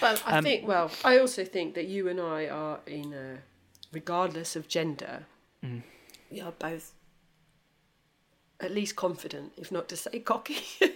But 0.00 0.22
I 0.26 0.38
Um, 0.38 0.44
think, 0.44 0.66
well, 0.66 0.90
I 1.04 1.18
also 1.18 1.44
think 1.44 1.74
that 1.74 1.86
you 1.86 2.08
and 2.08 2.20
I 2.20 2.46
are 2.48 2.80
in 2.86 3.12
a, 3.12 3.38
regardless 3.92 4.56
of 4.56 4.68
gender, 4.68 5.26
we 6.30 6.40
are 6.40 6.52
both 6.52 6.92
at 8.60 8.72
least 8.72 8.96
confident, 8.96 9.52
if 9.56 9.70
not 9.72 9.88
to 9.88 9.96
say 9.96 10.18
cocky. 10.20 10.56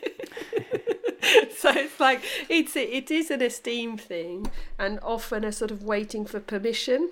so 1.56 1.70
it's 1.70 1.98
like 2.00 2.22
it's 2.48 2.76
it 2.76 3.10
is 3.10 3.30
an 3.30 3.42
esteem 3.42 3.96
thing, 3.98 4.50
and 4.78 4.98
often 5.02 5.44
a 5.44 5.52
sort 5.52 5.70
of 5.70 5.82
waiting 5.82 6.24
for 6.24 6.40
permission. 6.40 7.10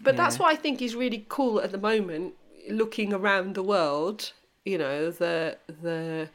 But 0.00 0.16
that's 0.16 0.38
what 0.38 0.52
I 0.52 0.56
think 0.56 0.80
is 0.80 0.94
really 0.94 1.26
cool 1.28 1.60
at 1.60 1.72
the 1.72 1.78
moment, 1.78 2.34
looking 2.70 3.12
around 3.12 3.54
the 3.54 3.62
world. 3.62 4.32
You 4.64 4.78
know 4.78 5.10
the 5.10 5.58
the 5.66 6.28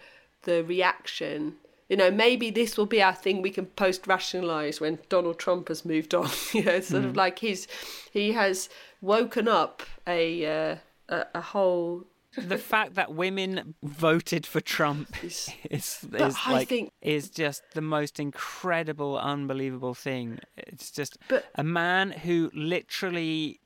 the 0.43 0.63
reaction. 0.63 1.55
You 1.89 1.97
know, 1.97 2.09
maybe 2.09 2.49
this 2.49 2.77
will 2.77 2.85
be 2.85 3.03
our 3.03 3.13
thing 3.13 3.41
we 3.41 3.51
can 3.51 3.67
post 3.67 4.07
rationalize 4.07 4.79
when 4.81 4.99
Donald 5.09 5.37
Trump 5.37 5.67
has 5.67 5.85
moved 5.85 6.15
on. 6.15 6.29
You 6.53 6.63
know, 6.63 6.79
sort 6.79 7.05
of 7.05 7.15
like 7.15 7.39
he's 7.39 7.67
he 8.11 8.31
has 8.31 8.69
woken 9.01 9.47
up 9.47 9.83
a 10.07 10.45
uh, 10.45 10.75
a, 11.09 11.25
a 11.35 11.41
whole 11.41 12.05
the 12.37 12.57
fact 12.57 12.95
that 12.95 13.13
women 13.13 13.75
voted 13.83 14.45
for 14.45 14.59
Trump 14.61 15.23
Is- 15.23 15.49
is 15.69 16.05
is 16.13 16.35
like 16.47 16.67
think- 16.69 16.91
is 17.01 17.29
just 17.29 17.61
the 17.73 17.81
most 17.81 18.19
incredible, 18.19 19.17
unbelievable 19.17 19.93
thing. 19.93 20.39
It's 20.57 20.91
just 20.91 21.17
But- 21.27 21.45
a 21.55 21.63
man 21.63 22.11
who 22.11 22.49
literally 22.53 23.59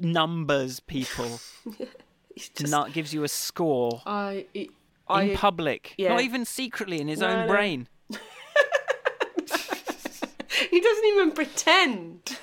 numbers 0.00 0.80
people, 0.80 1.40
just 2.36 2.68
not 2.70 2.92
gives 2.92 3.12
you 3.12 3.24
a 3.24 3.28
score 3.28 4.00
I 4.06 4.46
it, 4.54 4.70
in 5.10 5.36
public, 5.36 5.94
yeah. 5.98 6.10
not 6.10 6.20
even 6.22 6.44
secretly 6.44 7.00
in 7.00 7.08
his 7.08 7.20
No, 7.20 7.28
own 7.28 7.48
brain. 7.48 7.88
he 10.70 10.80
doesn't 10.80 11.04
even 11.06 11.32
pretend. 11.32 12.38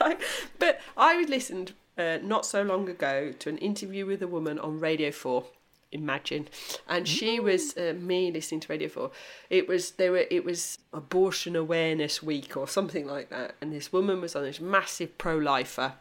like, 0.00 0.20
but 0.58 0.80
I 0.96 1.24
listened 1.24 1.72
uh, 1.98 2.18
not 2.22 2.46
so 2.46 2.62
long 2.62 2.88
ago 2.88 3.32
to 3.38 3.48
an 3.48 3.58
interview 3.58 4.06
with 4.06 4.22
a 4.22 4.28
woman 4.28 4.58
on 4.58 4.80
Radio 4.80 5.10
Four. 5.10 5.46
Imagine, 5.92 6.48
and 6.88 7.06
she 7.06 7.38
was 7.38 7.76
uh, 7.76 7.94
me 7.98 8.30
listening 8.30 8.60
to 8.60 8.72
Radio 8.72 8.88
Four. 8.88 9.12
It 9.48 9.68
was 9.68 9.92
there 9.92 10.12
were 10.12 10.26
it 10.30 10.44
was 10.44 10.78
Abortion 10.92 11.54
Awareness 11.54 12.22
Week 12.22 12.56
or 12.56 12.66
something 12.66 13.06
like 13.06 13.30
that, 13.30 13.54
and 13.60 13.72
this 13.72 13.92
woman 13.92 14.20
was 14.20 14.34
on 14.34 14.42
this 14.42 14.60
massive 14.60 15.16
pro-lifer, 15.16 15.94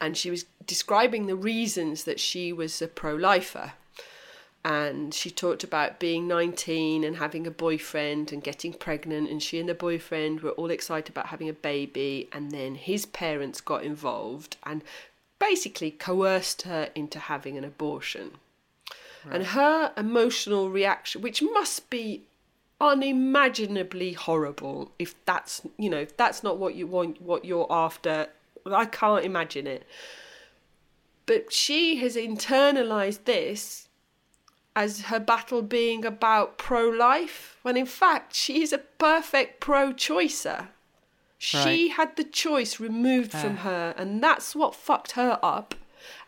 and 0.00 0.16
she 0.16 0.30
was 0.30 0.46
describing 0.66 1.26
the 1.26 1.36
reasons 1.36 2.04
that 2.04 2.18
she 2.18 2.52
was 2.52 2.82
a 2.82 2.88
pro-lifer 2.88 3.74
and 4.64 5.14
she 5.14 5.30
talked 5.30 5.64
about 5.64 5.98
being 5.98 6.28
19 6.28 7.02
and 7.02 7.16
having 7.16 7.46
a 7.46 7.50
boyfriend 7.50 8.32
and 8.32 8.42
getting 8.42 8.72
pregnant 8.72 9.30
and 9.30 9.42
she 9.42 9.58
and 9.58 9.68
the 9.68 9.74
boyfriend 9.74 10.40
were 10.40 10.50
all 10.50 10.70
excited 10.70 11.10
about 11.10 11.26
having 11.26 11.48
a 11.48 11.54
baby 11.54 12.28
and 12.32 12.50
then 12.50 12.74
his 12.74 13.06
parents 13.06 13.60
got 13.60 13.82
involved 13.82 14.56
and 14.64 14.82
basically 15.38 15.90
coerced 15.90 16.62
her 16.62 16.90
into 16.94 17.18
having 17.18 17.56
an 17.56 17.64
abortion 17.64 18.32
and 19.30 19.46
her 19.48 19.92
emotional 19.96 20.70
reaction 20.70 21.20
which 21.20 21.42
must 21.42 21.88
be 21.90 22.22
unimaginably 22.80 24.12
horrible 24.14 24.90
if 24.98 25.14
that's 25.26 25.62
you 25.78 25.90
know 25.90 25.98
if 25.98 26.16
that's 26.16 26.42
not 26.42 26.58
what 26.58 26.74
you 26.74 26.86
want 26.86 27.20
what 27.20 27.44
you're 27.44 27.66
after 27.70 28.28
I 28.66 28.86
can't 28.86 29.24
imagine 29.24 29.66
it. 29.66 29.86
But 31.26 31.52
she 31.52 31.96
has 31.96 32.16
internalized 32.16 33.24
this 33.24 33.88
as 34.82 35.02
her 35.10 35.20
battle 35.20 35.62
being 35.62 36.04
about 36.04 36.56
pro 36.56 36.88
life, 36.88 37.58
when 37.62 37.76
in 37.76 37.86
fact 37.86 38.34
she's 38.34 38.72
a 38.72 38.78
perfect 38.78 39.60
pro 39.60 39.92
choicer. 39.92 40.68
She 41.38 41.58
Right. 41.58 41.92
had 41.98 42.16
the 42.16 42.24
choice 42.24 42.72
removed 42.80 43.32
from 43.32 43.58
her, 43.58 43.94
and 43.96 44.22
that's 44.22 44.54
what 44.54 44.74
fucked 44.74 45.12
her 45.12 45.38
up. 45.42 45.74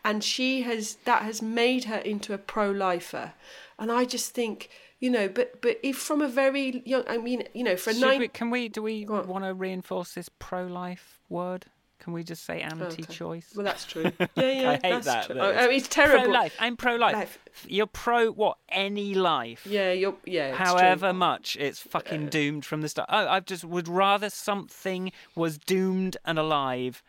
And 0.04 0.22
she 0.22 0.62
has 0.62 0.96
that 1.04 1.22
has 1.22 1.40
made 1.40 1.84
her 1.84 1.98
into 2.12 2.34
a 2.34 2.38
pro 2.38 2.70
lifer. 2.70 3.32
And 3.78 3.90
I 3.90 4.04
just 4.04 4.28
think, 4.34 4.68
you 5.00 5.10
know, 5.10 5.28
but 5.28 5.60
but 5.64 5.78
if 5.82 5.96
from 5.96 6.20
a 6.22 6.28
very 6.28 6.82
young, 6.84 7.04
I 7.08 7.16
mean, 7.18 7.40
you 7.54 7.64
know, 7.64 7.76
for 7.76 7.90
a 7.90 7.94
Should 7.94 8.02
nine, 8.06 8.20
we, 8.20 8.28
can 8.28 8.50
we? 8.50 8.68
Do 8.68 8.82
we 8.82 9.04
want 9.06 9.44
to 9.44 9.54
reinforce 9.54 10.12
this 10.14 10.28
pro-life 10.38 11.20
word? 11.28 11.66
Can 12.02 12.12
we 12.14 12.24
just 12.24 12.44
say 12.44 12.60
anti-choice? 12.62 13.52
well, 13.54 13.64
that's 13.64 13.84
true. 13.84 14.02
Yeah, 14.34 14.50
yeah, 14.50 14.70
I 14.70 14.72
hate 14.72 14.80
that's 14.82 15.06
that, 15.06 15.26
true. 15.26 15.34
that 15.36 15.44
Oh, 15.44 15.64
it's 15.70 15.84
it's 15.84 15.88
terrible. 15.94 16.24
Pro-life. 16.24 16.56
I'm 16.58 16.76
pro-life. 16.76 17.14
Life. 17.14 17.38
You're 17.68 17.86
pro 17.86 18.32
what? 18.32 18.58
Any 18.68 19.14
life. 19.14 19.64
Yeah, 19.64 19.92
you're 19.92 20.16
yeah. 20.24 20.48
it's 20.48 20.56
true. 20.56 20.66
However 20.66 21.12
much 21.12 21.56
it's 21.60 21.78
fucking 21.78 22.28
doomed 22.28 22.64
from 22.66 22.80
the 22.80 22.88
start. 22.88 23.08
I, 23.08 23.36
I 23.36 23.40
just 23.40 23.64
would 23.64 23.86
rather 23.86 24.30
something 24.30 25.12
was 25.36 25.58
doomed 25.58 26.16
and 26.24 26.40
alive. 26.40 27.04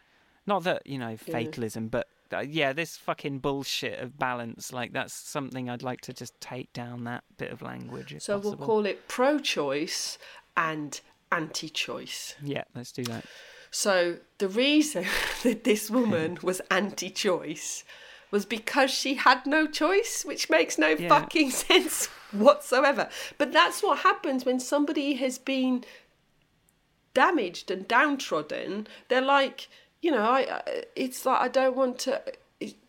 Not 0.45 0.63
that, 0.65 0.85
you 0.85 0.99
know, 0.99 1.17
fatalism, 1.17 1.87
but 1.87 2.07
uh, 2.31 2.41
yeah, 2.41 2.71
this 2.73 2.95
fucking 2.95 3.39
bullshit 3.39 3.99
of 3.99 4.19
balance. 4.19 4.71
Like, 4.71 4.93
that's 4.93 5.13
something 5.13 5.69
I'd 5.71 5.81
like 5.81 6.01
to 6.01 6.13
just 6.13 6.39
take 6.39 6.71
down 6.73 7.05
that 7.05 7.23
bit 7.37 7.51
of 7.51 7.61
language. 7.63 8.13
If 8.13 8.21
So 8.21 8.37
possible. 8.37 8.57
we'll 8.57 8.67
call 8.67 8.85
it 8.85 9.07
pro-choice 9.07 10.17
and 10.55 10.99
anti-choice. 11.31 12.35
Yeah, 12.43 12.63
let's 12.75 12.91
do 12.91 13.03
that. 13.05 13.25
So 13.75 14.17
the 14.37 14.47
reason 14.47 15.05
that 15.43 15.63
this 15.63 15.89
woman 15.89 16.37
was 16.43 16.61
anti-choice 16.69 17.83
was 18.29 18.45
because 18.45 18.91
she 18.91 19.15
had 19.15 19.45
no 19.47 19.65
choice, 19.67 20.23
which 20.23 20.49
makes 20.49 20.77
no 20.77 20.89
Yeah. 20.89 21.09
fucking 21.09 21.49
sense 21.65 22.05
whatsoever. 22.31 23.09
But 23.39 23.51
that's 23.51 23.81
what 23.81 23.99
happens 23.99 24.45
when 24.45 24.59
somebody 24.59 25.13
has 25.15 25.37
been 25.39 25.83
damaged 27.13 27.69
and 27.71 27.87
downtrodden. 27.87 28.87
They're 29.09 29.21
like, 29.21 29.67
you 30.01 30.11
know, 30.11 30.21
I. 30.23 30.61
It's 30.95 31.25
like 31.25 31.41
I 31.41 31.47
don't 31.47 31.75
want 31.75 31.99
to. 31.99 32.21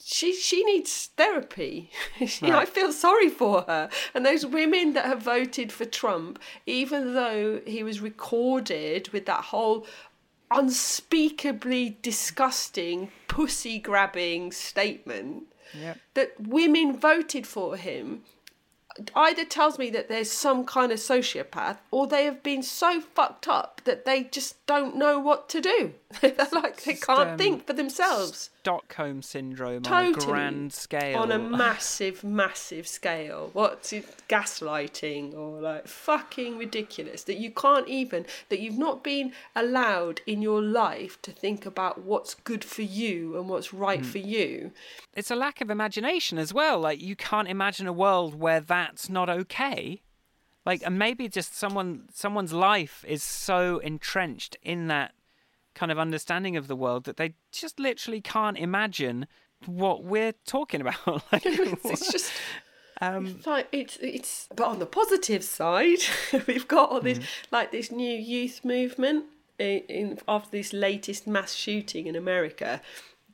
She 0.03 0.33
she 0.35 0.65
needs 0.65 1.11
therapy. 1.17 1.91
She- 2.27 2.51
I 2.53 2.65
feel 2.65 2.93
sorry 2.93 3.29
for 3.29 3.63
her. 3.63 3.89
And 4.15 4.25
those 4.25 4.45
women 4.47 4.93
that 4.95 5.07
have 5.07 5.23
voted 5.23 5.73
for 5.73 5.85
Trump, 5.85 6.39
even 6.67 7.15
though 7.15 7.61
he 7.67 7.83
was 7.83 8.01
recorded 8.01 9.09
with 9.09 9.27
that 9.27 9.45
whole 9.45 9.87
unspeakably 10.51 11.99
disgusting, 12.03 13.11
pussy 13.29 13.79
grabbing 13.79 14.53
statement 14.53 15.45
Yep. 15.77 15.99
that 16.15 16.41
women 16.41 16.97
voted 16.97 17.47
for 17.49 17.77
him 17.77 18.23
either 19.17 19.45
tells 19.45 19.77
me 19.77 19.91
that 19.91 20.09
there's 20.09 20.31
some 20.31 20.65
kind 20.65 20.93
of 20.93 20.99
sociopath 20.99 21.79
or 21.91 22.07
they 22.07 22.27
have 22.27 22.45
been 22.45 22.63
so 22.63 23.01
fucked 23.01 23.49
up 23.49 23.81
that 23.85 24.05
they 24.05 24.25
just 24.25 24.65
don't 24.67 24.95
know 24.97 25.19
what 25.19 25.49
to 25.49 25.61
do. 25.61 25.95
They're 26.21 26.37
like 26.53 26.83
they 26.85 26.95
can't 26.95 27.31
um, 27.31 27.39
think 27.39 27.67
for 27.67 27.73
themselves 27.73 28.51
Stockholm 28.65 29.21
syndrome 29.21 29.83
on 29.87 30.07
a 30.07 30.13
grand 30.13 30.73
scale. 30.73 31.19
on 31.19 31.31
a 31.31 31.39
massive, 31.39 32.25
massive 32.25 32.87
scale. 32.89 33.51
What's 33.53 33.93
it, 33.93 34.07
gaslighting 34.27 35.35
or 35.37 35.61
like 35.61 35.87
fucking 35.87 36.57
ridiculous 36.57 37.25
that 37.25 37.37
you 37.37 37.51
can't 37.51 37.87
even 37.89 38.25
that 38.49 38.61
you've 38.61 38.79
not 38.79 39.05
been 39.05 39.33
allowed 39.55 40.23
in 40.27 40.41
your 40.41 40.63
life 40.63 41.21
to 41.23 41.31
think 41.31 41.67
about 41.67 42.01
what's 42.05 42.33
good 42.33 42.65
for 42.65 42.81
you 42.81 43.37
and 43.39 43.51
what's 43.51 43.75
right 43.75 44.01
Hmm. 44.01 44.07
for 44.07 44.19
you. 44.19 44.73
it's 45.13 45.31
a 45.31 45.37
lack 45.37 45.61
of 45.61 45.69
imagination 45.69 46.39
as 46.39 46.55
well. 46.55 46.81
Like 46.81 47.03
you 47.03 47.17
can't 47.17 47.49
imagine 47.49 47.87
a 47.87 47.93
world 47.93 48.35
where 48.35 48.61
that's 48.61 49.11
not 49.11 49.29
okay. 49.29 50.01
Like 50.65 50.81
and 50.87 50.99
maybe 50.99 51.29
just 51.29 51.55
someone 51.55 52.09
someone's 52.15 52.55
life 52.55 53.05
is 53.07 53.23
so 53.23 53.77
entrenched 53.81 54.57
in 54.63 54.87
that 54.87 55.13
kind 55.75 55.93
of 55.93 55.99
understanding 55.99 56.57
of 56.57 56.69
the 56.69 56.77
world 56.77 57.05
that 57.05 57.17
they 57.17 57.35
just 57.53 57.79
literally 57.79 58.21
can't 58.21 58.59
imagine 58.59 59.27
what 59.67 60.05
we're 60.05 60.35
talking 60.47 60.81
about. 60.81 61.07
like, 61.33 61.43
it's, 61.47 61.85
it's 61.85 62.13
just 62.13 62.33
um, 63.01 63.27
It's 63.27 63.47
like 63.47 63.69
it's 63.73 63.97
it's 64.01 64.49
but 64.55 64.67
on 64.67 64.79
the 64.79 64.87
positive 64.87 65.43
side 65.43 65.99
we've 66.47 66.69
got 66.69 66.91
all 66.91 67.01
this 67.01 67.21
like 67.51 67.73
this 67.73 67.91
new 67.91 68.15
youth 68.17 68.65
movement 68.65 69.25
in, 69.59 69.81
in 69.89 70.19
after 70.29 70.51
this 70.51 70.73
latest 70.73 71.27
mass 71.27 71.55
shooting 71.55 72.07
in 72.07 72.17
America. 72.17 72.81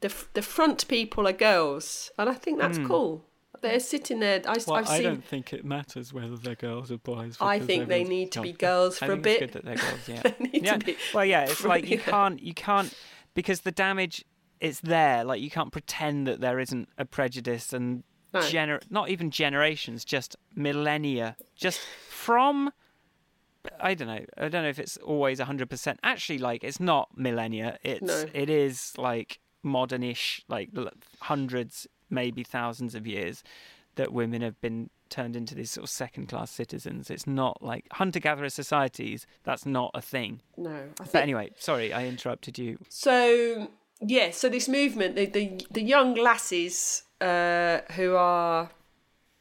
The 0.00 0.12
the 0.32 0.42
front 0.42 0.88
people 0.88 1.28
are 1.28 1.32
girls 1.32 2.10
and 2.18 2.30
I 2.30 2.34
think 2.34 2.58
that's 2.58 2.78
cool 2.78 3.24
they're 3.60 3.80
sitting 3.80 4.20
there 4.20 4.40
I, 4.46 4.56
well, 4.66 4.76
have 4.76 4.88
I 4.88 4.96
seen 4.96 5.02
don't 5.04 5.24
think 5.24 5.52
it 5.52 5.64
matters 5.64 6.12
whether 6.12 6.36
they're 6.36 6.54
girls 6.54 6.90
or 6.90 6.98
boys. 6.98 7.36
I 7.40 7.58
think 7.58 7.88
they 7.88 8.04
need 8.04 8.32
to 8.32 8.40
be 8.42 8.52
comfortable. 8.52 8.68
girls 8.68 9.02
I 9.02 9.06
for 9.06 9.12
a 9.12 9.16
think 9.16 9.26
it's 9.26 9.38
bit. 9.38 9.40
good 9.40 9.52
that 9.52 9.64
they're 9.64 9.76
girls. 9.90 10.08
Yeah. 10.08 10.22
They 10.22 10.44
need 10.48 10.60
to 10.60 10.64
yeah. 10.66 10.76
be- 10.78 10.96
Well, 11.14 11.24
yeah. 11.24 11.44
It's 11.44 11.64
like 11.64 11.88
you 11.88 11.98
can't, 12.14 12.42
you 12.42 12.54
can't, 12.54 12.92
because 13.34 13.60
the 13.62 13.72
damage, 13.72 14.24
it's 14.60 14.80
there. 14.80 15.24
Like 15.24 15.40
you 15.40 15.50
can't 15.50 15.72
pretend 15.72 16.26
that 16.26 16.40
there 16.40 16.58
isn't 16.60 16.88
a 16.98 17.04
prejudice 17.04 17.72
and 17.72 18.02
No. 18.34 18.40
gener, 18.40 18.80
not 18.90 19.08
even 19.10 19.30
generations, 19.30 20.04
just 20.04 20.36
millennia, 20.54 21.36
just 21.56 21.80
from. 21.80 22.70
I 23.78 23.92
don't 23.94 24.08
know. 24.08 24.24
I 24.38 24.48
don't 24.48 24.62
know 24.62 24.68
if 24.70 24.78
it's 24.78 24.96
always 24.98 25.38
hundred 25.38 25.68
percent. 25.68 26.00
Actually, 26.02 26.38
like 26.38 26.64
it's 26.64 26.80
not 26.80 27.10
millennia. 27.16 27.78
It's 27.82 28.00
No. 28.02 28.24
it 28.32 28.48
is 28.48 28.94
like 28.96 29.38
modernish, 29.64 30.40
like 30.48 30.70
hundreds, 31.20 31.86
maybe 32.10 32.42
thousands 32.42 32.94
of 32.94 33.06
years 33.06 33.42
that 33.96 34.12
women 34.12 34.42
have 34.42 34.60
been 34.60 34.90
turned 35.08 35.34
into 35.34 35.54
these 35.54 35.70
sort 35.70 35.84
of 35.84 35.90
second 35.90 36.28
class 36.28 36.50
citizens. 36.50 37.10
It's 37.10 37.26
not 37.26 37.62
like 37.62 37.86
hunter 37.92 38.20
gatherer 38.20 38.48
societies, 38.48 39.26
that's 39.44 39.66
not 39.66 39.90
a 39.94 40.00
thing. 40.00 40.40
no 40.56 40.88
I 41.00 41.04
But 41.04 41.22
anyway, 41.22 41.50
sorry, 41.56 41.92
I 41.92 42.06
interrupted 42.06 42.58
you. 42.58 42.78
So 42.88 43.68
yeah, 44.00 44.30
so 44.30 44.48
this 44.48 44.68
movement, 44.68 45.16
the 45.16 45.26
the, 45.26 45.60
the 45.70 45.82
young 45.82 46.14
lasses 46.14 47.02
uh, 47.20 47.80
who 47.92 48.14
are 48.14 48.70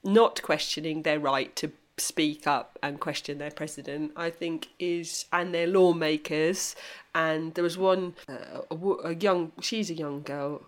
not 0.04 0.42
questioning 0.42 1.04
their 1.04 1.20
right 1.20 1.56
to 1.58 1.72
speak 2.00 2.48
up 2.48 2.80
and 2.82 3.00
question 3.00 3.38
their 3.38 3.52
president, 3.52 4.12
I 4.16 4.30
think 4.30 4.70
is 4.80 5.26
and 5.32 5.54
their 5.54 5.68
lawmakers. 5.68 6.76
And 7.14 7.54
there 7.54 7.64
was 7.64 7.78
one, 7.78 8.16
uh, 8.28 8.62
a, 8.72 8.76
a, 8.76 9.16
young, 9.16 9.52
she's 9.62 9.90
a 9.90 9.94
young 9.94 10.22
girl. 10.22 10.64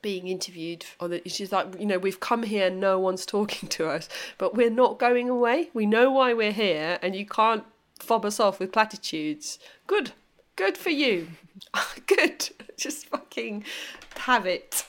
Being 0.00 0.28
interviewed, 0.28 0.84
on 1.00 1.10
the, 1.10 1.22
she's 1.26 1.52
like, 1.52 1.78
you 1.78 1.86
know, 1.86 1.98
we've 1.98 2.20
come 2.20 2.44
here, 2.44 2.70
no 2.70 2.98
one's 2.98 3.26
talking 3.26 3.68
to 3.70 3.88
us, 3.88 4.08
but 4.38 4.54
we're 4.54 4.70
not 4.70 4.98
going 4.98 5.28
away. 5.28 5.70
We 5.74 5.86
know 5.86 6.10
why 6.10 6.34
we're 6.34 6.52
here, 6.52 6.98
and 7.02 7.16
you 7.16 7.26
can't 7.26 7.64
fob 7.98 8.24
us 8.24 8.38
off 8.38 8.60
with 8.60 8.72
platitudes. 8.72 9.58
Good, 9.86 10.12
good 10.56 10.78
for 10.78 10.90
you. 10.90 11.28
Good. 12.06 12.50
Just 12.76 13.06
fucking 13.06 13.64
have 14.16 14.46
it. 14.46 14.86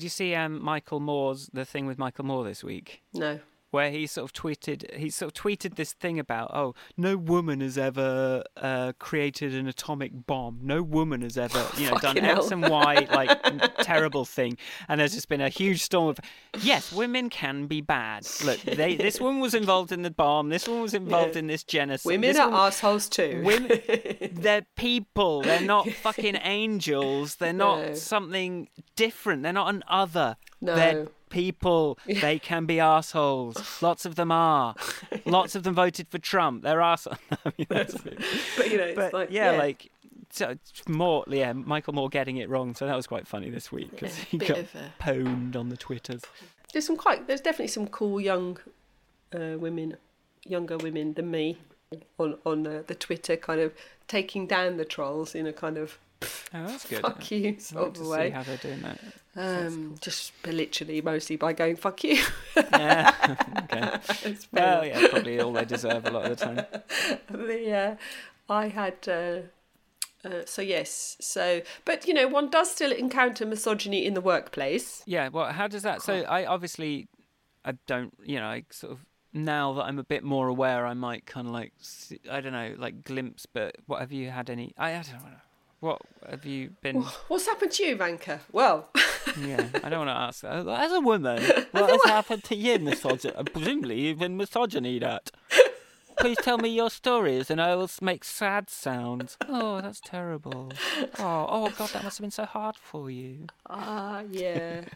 Did 0.00 0.04
you 0.04 0.08
see 0.08 0.34
um, 0.34 0.64
Michael 0.64 0.98
Moore's 0.98 1.50
the 1.52 1.66
thing 1.66 1.84
with 1.84 1.98
Michael 1.98 2.24
Moore 2.24 2.42
this 2.42 2.64
week? 2.64 3.02
No. 3.12 3.38
Where 3.70 3.90
he 3.90 4.06
sort 4.06 4.24
of 4.24 4.32
tweeted 4.32 4.94
he 4.96 5.10
sort 5.10 5.36
of 5.36 5.42
tweeted 5.42 5.76
this 5.76 5.92
thing 5.92 6.18
about 6.18 6.50
oh 6.54 6.74
no 6.96 7.16
woman 7.16 7.60
has 7.60 7.78
ever 7.78 8.42
uh, 8.56 8.92
created 8.98 9.54
an 9.54 9.66
atomic 9.68 10.26
bomb. 10.26 10.58
No 10.62 10.82
woman 10.82 11.22
has 11.22 11.36
ever 11.38 11.66
you 11.76 11.84
know 11.90 11.96
done 11.98 12.16
Fucking 12.16 12.24
x 12.24 12.50
and 12.50 12.68
y 12.68 13.06
like 13.12 13.76
terrible 13.82 14.24
thing. 14.24 14.56
And 14.88 15.00
there's 15.00 15.14
just 15.14 15.28
been 15.28 15.40
a 15.40 15.48
huge 15.48 15.82
storm 15.82 16.08
of 16.08 16.20
yes 16.62 16.92
women 16.92 17.30
can 17.30 17.66
be 17.66 17.80
bad. 17.80 18.26
Look 18.44 18.60
they 18.62 18.96
this 18.96 19.20
woman 19.20 19.40
was 19.40 19.54
involved 19.54 19.92
in 19.92 20.02
the 20.02 20.10
bomb. 20.10 20.48
This 20.48 20.66
one 20.68 20.82
was 20.82 20.94
involved 20.94 21.34
Yeah. 21.34 21.40
in 21.40 21.46
this 21.46 21.64
genocide. 21.64 22.06
Women 22.10 22.28
this 22.30 22.38
are 22.38 22.50
one- 22.50 22.60
assholes 22.68 23.08
too. 23.08 23.42
women 23.44 23.80
they're 24.32 24.66
people. 24.76 25.42
They're 25.42 25.60
not 25.60 25.88
fucking 26.02 26.36
angels. 26.42 27.36
They're 27.36 27.52
not 27.52 27.78
No. 27.80 27.94
something 27.94 28.68
different. 28.96 29.42
They're 29.42 29.52
not 29.52 29.72
an 29.74 29.84
other. 29.88 30.36
No. 30.60 30.74
they're 30.74 31.08
people. 31.30 31.98
They 32.06 32.38
can 32.38 32.66
be 32.66 32.78
assholes. 32.80 33.80
Lots 33.80 34.04
of 34.04 34.16
them 34.16 34.30
are. 34.30 34.74
Lots 35.24 35.54
of 35.54 35.62
them 35.62 35.74
voted 35.74 36.08
for 36.08 36.18
trump. 36.18 36.62
They're 36.62 36.80
assholes 36.82 37.16
I 37.44 37.52
mean, 37.56 37.66
that's 37.70 37.94
a 37.94 38.02
bit- 38.02 38.20
but 38.58 38.70
you 38.70 38.76
know, 38.78 38.84
it's 38.84 38.96
but 38.96 39.12
like 39.14 39.30
yeah, 39.30 39.52
like 39.52 39.90
so 40.32 40.54
more 40.86 41.24
yeah 41.28 41.52
michael 41.52 41.92
moore 41.92 42.08
getting 42.08 42.36
it 42.36 42.48
wrong. 42.48 42.74
So 42.74 42.86
that 42.86 42.94
was 42.96 43.06
quite 43.06 43.26
funny 43.26 43.48
this 43.50 43.72
week 43.72 43.90
because 43.92 44.16
Yeah, 44.18 44.24
he 44.28 44.38
got 44.38 44.58
a- 44.58 44.66
pwned 45.00 45.56
on 45.56 45.70
the 45.70 45.76
twitters. 45.76 46.22
There's 46.72 46.86
some 46.86 46.96
quite 46.96 47.26
there's 47.26 47.40
definitely 47.40 47.68
some 47.68 47.86
cool 47.88 48.20
young 48.20 48.58
uh, 49.34 49.56
women 49.58 49.96
younger 50.44 50.76
women 50.76 51.14
than 51.14 51.30
me 51.30 51.58
on 52.18 52.36
on 52.44 52.66
uh, 52.66 52.82
the 52.86 52.94
Twitter, 52.94 53.36
kind 53.36 53.60
of 53.60 53.72
taking 54.08 54.46
down 54.46 54.76
the 54.76 54.84
trolls 54.84 55.34
in 55.34 55.46
a 55.46 55.52
kind 55.52 55.76
of 55.78 55.98
Oh, 56.22 56.66
that's 56.66 56.86
good. 56.86 57.00
fuck 57.00 57.30
you 57.30 57.58
sort 57.58 57.94
to 57.94 58.00
of 58.02 58.06
way. 58.08 58.30
how 58.30 58.42
they're 58.42 58.56
doing 58.56 58.82
that. 58.82 58.98
Um, 59.36 59.94
just 60.00 60.32
literally 60.44 61.00
mostly 61.00 61.36
by 61.36 61.52
going 61.52 61.76
fuck 61.76 62.02
you. 62.02 62.22
Yeah. 62.56 63.36
okay. 63.64 63.98
It's 64.30 64.48
Well, 64.52 64.84
yeah, 64.84 65.08
probably 65.08 65.40
all 65.40 65.52
they 65.52 65.64
deserve 65.64 66.06
a 66.06 66.10
lot 66.10 66.30
of 66.30 66.38
the 66.38 66.44
time. 66.44 66.66
the 67.30 67.72
uh, 67.72 68.52
I 68.52 68.68
had 68.68 68.96
uh, 69.08 70.26
uh, 70.28 70.42
so 70.44 70.60
yes 70.60 71.16
so 71.20 71.62
but 71.84 72.06
you 72.06 72.12
know 72.12 72.28
one 72.28 72.50
does 72.50 72.70
still 72.70 72.92
encounter 72.92 73.46
misogyny 73.46 74.04
in 74.04 74.14
the 74.14 74.20
workplace. 74.20 75.02
Yeah. 75.06 75.28
Well, 75.28 75.52
how 75.52 75.68
does 75.68 75.84
that? 75.84 76.02
So 76.02 76.22
I 76.22 76.44
obviously, 76.46 77.08
I 77.64 77.72
don't. 77.86 78.12
You 78.24 78.40
know, 78.40 78.46
I 78.46 78.64
sort 78.70 78.92
of 78.92 79.06
now 79.32 79.74
that 79.74 79.84
I'm 79.84 80.00
a 80.00 80.04
bit 80.04 80.24
more 80.24 80.48
aware, 80.48 80.84
I 80.86 80.94
might 80.94 81.24
kind 81.24 81.46
of 81.46 81.52
like 81.52 81.72
see, 81.78 82.20
I 82.28 82.40
don't 82.40 82.52
know, 82.52 82.74
like 82.76 83.04
glimpse. 83.04 83.46
But 83.46 83.76
what 83.86 84.00
have 84.00 84.12
you 84.12 84.30
had 84.30 84.50
any? 84.50 84.74
I, 84.76 84.90
I 84.90 85.02
don't 85.02 85.22
know. 85.22 85.36
What 85.80 86.00
have 86.28 86.44
you 86.44 86.70
been? 86.82 86.96
What's 87.28 87.46
happened 87.46 87.72
to 87.72 87.84
you, 87.84 87.96
Vanka? 87.96 88.40
Well, 88.52 88.88
Yeah, 89.40 89.66
I 89.82 89.88
don't 89.88 90.06
want 90.06 90.08
to 90.10 90.14
ask 90.16 90.42
that. 90.42 90.66
As 90.68 90.92
a 90.92 91.00
woman, 91.00 91.42
what 91.72 91.90
has 91.90 92.04
happened 92.04 92.44
to 92.44 92.54
you, 92.56 92.78
misogyny? 92.78 93.34
Presumably, 93.44 94.00
you've 94.00 94.18
been 94.18 94.36
misogyny 94.36 94.98
that. 94.98 95.30
Please 96.18 96.36
tell 96.42 96.58
me 96.58 96.68
your 96.68 96.90
stories, 96.90 97.50
and 97.50 97.62
I 97.62 97.74
will 97.76 97.88
make 98.02 98.24
sad 98.24 98.68
sounds. 98.68 99.38
Oh, 99.48 99.80
that's 99.80 100.00
terrible. 100.00 100.70
Oh, 101.18 101.46
oh 101.48 101.72
God, 101.78 101.88
that 101.90 102.04
must 102.04 102.18
have 102.18 102.22
been 102.24 102.30
so 102.30 102.44
hard 102.44 102.76
for 102.76 103.10
you. 103.10 103.46
ah 103.68 104.22
yeah. 104.30 104.82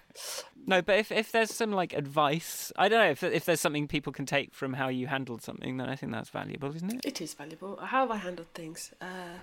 No, 0.66 0.80
but 0.80 0.98
if, 0.98 1.12
if 1.12 1.30
there's 1.30 1.50
some 1.52 1.72
like 1.72 1.92
advice, 1.92 2.72
I 2.76 2.88
don't 2.88 2.98
know 2.98 3.10
if 3.10 3.22
if 3.22 3.44
there's 3.44 3.60
something 3.60 3.86
people 3.86 4.12
can 4.14 4.24
take 4.26 4.54
from 4.54 4.72
how 4.74 4.88
you 4.88 5.06
handled 5.06 5.42
something, 5.42 5.76
then 5.76 5.88
I 5.90 5.96
think 5.96 6.12
that's 6.12 6.30
valuable, 6.30 6.74
isn't 6.74 6.92
it? 6.92 7.00
It 7.04 7.20
is 7.20 7.34
valuable. 7.34 7.76
How 7.76 8.00
have 8.00 8.10
I 8.10 8.16
handled 8.16 8.48
things? 8.54 8.92
Uh, 9.00 9.38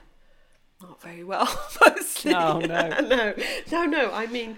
not 0.82 1.02
very 1.02 1.24
well, 1.24 1.48
mostly. 1.86 2.34
Oh, 2.34 2.60
no. 2.60 2.90
no, 3.02 3.34
no, 3.72 3.86
no. 3.86 4.12
I 4.14 4.28
mean, 4.28 4.58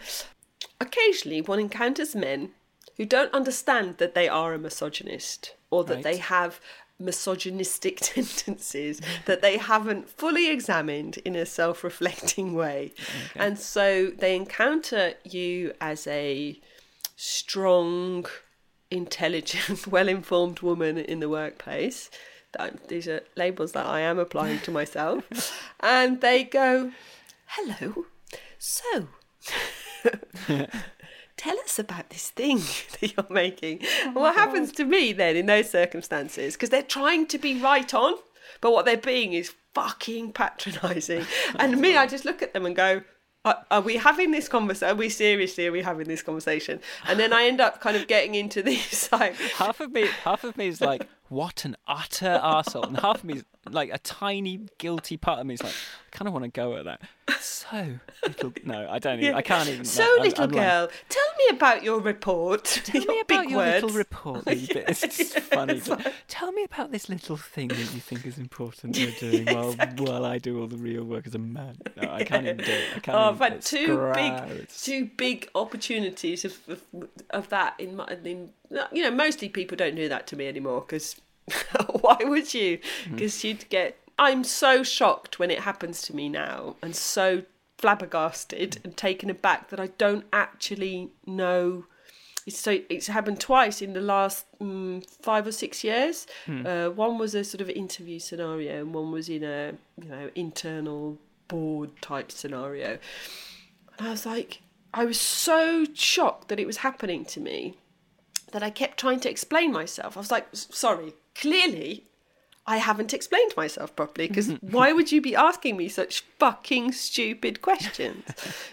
occasionally 0.79 1.41
one 1.41 1.59
encounters 1.59 2.15
men 2.15 2.51
who 2.97 3.05
don't 3.05 3.33
understand 3.33 3.97
that 3.97 4.13
they 4.15 4.27
are 4.29 4.53
a 4.53 4.59
misogynist 4.59 5.55
or 5.71 5.83
that 5.85 5.95
Right. 5.95 6.03
they 6.03 6.17
have 6.17 6.59
misogynistic 6.99 7.97
tendencies 8.01 9.01
that 9.25 9.41
they 9.41 9.57
haven't 9.57 10.07
fully 10.09 10.49
examined 10.49 11.17
in 11.25 11.35
a 11.35 11.45
self-reflecting 11.45 12.53
way. 12.53 12.93
And 13.35 13.57
so 13.59 14.11
they 14.11 14.35
encounter 14.35 15.15
you 15.23 15.73
as 15.81 16.05
a 16.07 16.59
strong, 17.15 18.25
intelligent, 18.91 19.87
well-informed 19.87 20.59
woman 20.59 20.97
in 20.97 21.19
the 21.19 21.29
workplace. 21.29 22.09
That, 22.57 22.87
these 22.87 23.07
are 23.07 23.21
labels 23.35 23.71
that 23.73 23.85
I 23.85 24.01
am 24.01 24.19
applying 24.19 24.59
to 24.61 24.71
myself. 24.71 25.25
and 25.79 26.21
they 26.21 26.43
go, 26.43 26.91
"Hello, 27.47 28.05
so 28.57 29.07
tell 31.37 31.59
us 31.59 31.79
about 31.79 32.09
this 32.09 32.29
thing 32.29 32.57
that 33.01 33.13
you're 33.15 33.25
making." 33.29 33.79
Oh 33.83 34.07
and 34.07 34.15
what 34.15 34.35
happens 34.35 34.71
to 34.73 34.85
me 34.85 35.13
then 35.13 35.35
in 35.35 35.47
those 35.47 35.69
circumstances? 35.69 36.53
Because 36.53 36.69
they're 36.69 36.83
trying 36.83 37.27
to 37.27 37.37
be 37.37 37.59
right 37.59 37.93
on, 37.93 38.15
but 38.61 38.71
what 38.71 38.85
they're 38.85 38.97
being 38.97 39.33
is 39.33 39.53
fucking 39.73 40.33
patronising. 40.33 41.25
And 41.55 41.79
me, 41.79 41.97
I 41.97 42.03
oh. 42.03 42.07
just 42.07 42.25
look 42.25 42.41
at 42.41 42.53
them 42.53 42.65
and 42.65 42.75
go. 42.75 43.01
Are, 43.45 43.65
are 43.69 43.81
we 43.81 43.97
having 43.97 44.31
this 44.31 44.47
conversation? 44.47 44.95
Are 44.95 44.97
we 44.97 45.09
seriously? 45.09 45.67
Are 45.67 45.71
we 45.73 45.81
having 45.81 46.07
this 46.07 46.21
conversation? 46.21 46.79
And 47.05 47.19
then 47.19 47.33
I 47.33 47.43
end 47.43 47.59
up 47.59 47.81
kind 47.81 47.97
of 47.97 48.07
getting 48.07 48.35
into 48.35 48.61
these 48.61 49.09
like, 49.11 49.35
half 49.35 49.81
of 49.81 49.91
me, 49.91 50.07
half 50.23 50.45
of 50.45 50.55
me 50.55 50.67
is 50.67 50.79
like, 50.79 51.09
what 51.33 51.65
an 51.65 51.75
utter 51.87 52.39
arsehole. 52.43 52.87
and 52.87 52.97
half 52.99 53.17
of 53.17 53.23
me 53.23 53.33
is 53.35 53.43
like 53.71 53.89
a 53.93 53.97
tiny 53.99 54.61
guilty 54.77 55.15
part 55.17 55.39
of 55.39 55.45
me 55.45 55.53
is 55.53 55.63
like, 55.63 55.71
I 55.73 56.15
kind 56.17 56.27
of 56.27 56.33
want 56.33 56.43
to 56.45 56.51
go 56.51 56.75
at 56.77 56.85
that. 56.85 57.01
So 57.39 57.99
little, 58.25 58.53
no, 58.65 58.87
I 58.89 58.99
don't. 58.99 59.19
Even, 59.19 59.35
I 59.35 59.41
can't 59.41 59.67
even. 59.69 59.85
So, 59.85 60.03
no, 60.03 60.11
I'm- 60.15 60.21
little 60.21 60.43
I'm 60.43 60.51
like, 60.51 60.61
girl, 60.61 60.89
tell 61.09 61.23
me 61.37 61.57
about 61.57 61.83
your 61.83 61.99
report. 62.01 62.63
Tell 62.85 63.01
your 63.01 63.11
me 63.13 63.19
about 63.21 63.49
your 63.49 63.57
words. 63.59 63.83
little 63.83 63.97
report. 63.97 64.45
that 64.45 64.57
you 64.57 64.67
did. 64.67 64.89
It's 64.89 64.99
just 65.01 65.39
funny. 65.39 65.75
it's 65.75 65.85
to- 65.87 66.13
Tell 66.27 66.51
me 66.51 66.63
about 66.65 66.91
this 66.91 67.07
little 67.09 67.37
thing 67.37 67.69
that 67.69 67.77
you 67.77 67.85
think 67.85 68.25
is 68.25 68.37
important 68.37 68.97
you're 68.97 69.11
doing 69.11 69.45
while 69.45 69.73
while 69.97 70.25
I 70.25 70.37
do 70.37 70.59
all 70.61 70.67
the 70.67 70.77
real 70.77 71.03
work 71.05 71.25
as 71.25 71.33
a 71.35 71.39
man. 71.39 71.77
No, 72.01 72.11
I 72.11 72.23
can't 72.25 72.45
even 72.45 72.57
do 72.57 72.63
it. 72.71 72.83
I 72.97 72.99
can't 72.99 73.17
Oh, 73.17 73.27
even, 73.27 73.37
but 73.39 73.53
it's 73.53 73.69
two 73.69 73.95
gross. 73.95 74.15
big, 74.15 74.67
two 74.69 75.05
big 75.17 75.49
opportunities 75.55 76.43
of, 76.45 76.57
of 76.67 76.81
of 77.29 77.49
that 77.49 77.75
in 77.79 77.95
my. 77.95 78.07
In, 78.25 78.49
you 78.91 79.03
know, 79.03 79.11
mostly 79.11 79.49
people 79.49 79.77
don't 79.77 79.95
do 79.95 80.09
that 80.09 80.27
to 80.27 80.35
me 80.35 80.47
anymore 80.47 80.81
because 80.81 81.19
why 82.01 82.17
would 82.21 82.53
you? 82.53 82.79
Because 83.09 83.43
you'd 83.43 83.67
get. 83.69 83.97
I'm 84.19 84.43
so 84.43 84.83
shocked 84.83 85.39
when 85.39 85.49
it 85.49 85.61
happens 85.61 86.01
to 86.03 86.15
me 86.15 86.29
now, 86.29 86.75
and 86.81 86.95
so 86.95 87.43
flabbergasted 87.77 88.79
and 88.83 88.95
taken 88.95 89.29
aback 89.29 89.69
that 89.69 89.79
I 89.79 89.87
don't 89.87 90.25
actually 90.31 91.11
know. 91.25 91.85
It's 92.45 92.59
so 92.59 92.79
it's 92.89 93.07
happened 93.07 93.39
twice 93.39 93.81
in 93.81 93.93
the 93.93 94.01
last 94.01 94.45
mm, 94.59 95.03
five 95.21 95.47
or 95.47 95.51
six 95.51 95.83
years. 95.83 96.27
Uh, 96.65 96.89
one 96.89 97.17
was 97.17 97.35
a 97.35 97.43
sort 97.43 97.61
of 97.61 97.69
interview 97.69 98.19
scenario, 98.19 98.81
and 98.81 98.93
one 98.93 99.11
was 99.11 99.29
in 99.29 99.43
a 99.43 99.73
you 100.01 100.09
know 100.09 100.29
internal 100.35 101.17
board 101.47 102.01
type 102.01 102.31
scenario. 102.31 102.99
And 103.97 104.07
I 104.07 104.11
was 104.11 104.25
like, 104.25 104.61
I 104.93 105.05
was 105.05 105.19
so 105.19 105.85
shocked 105.93 106.49
that 106.49 106.59
it 106.59 106.67
was 106.67 106.77
happening 106.77 107.25
to 107.25 107.39
me 107.39 107.77
that 108.53 108.63
I 108.63 108.69
kept 108.69 108.99
trying 108.99 109.19
to 109.21 109.29
explain 109.29 109.71
myself. 109.71 110.15
I 110.15 110.19
was 110.19 110.31
like, 110.31 110.47
sorry, 110.53 111.13
clearly 111.35 112.05
I 112.65 112.77
haven't 112.77 113.13
explained 113.13 113.53
myself 113.57 113.93
properly 113.95 114.27
because 114.27 114.49
why 114.61 114.93
would 114.93 115.11
you 115.11 115.21
be 115.21 115.35
asking 115.35 115.75
me 115.75 115.89
such 115.89 116.21
fucking 116.39 116.93
stupid 116.93 117.61
questions? 117.61 118.23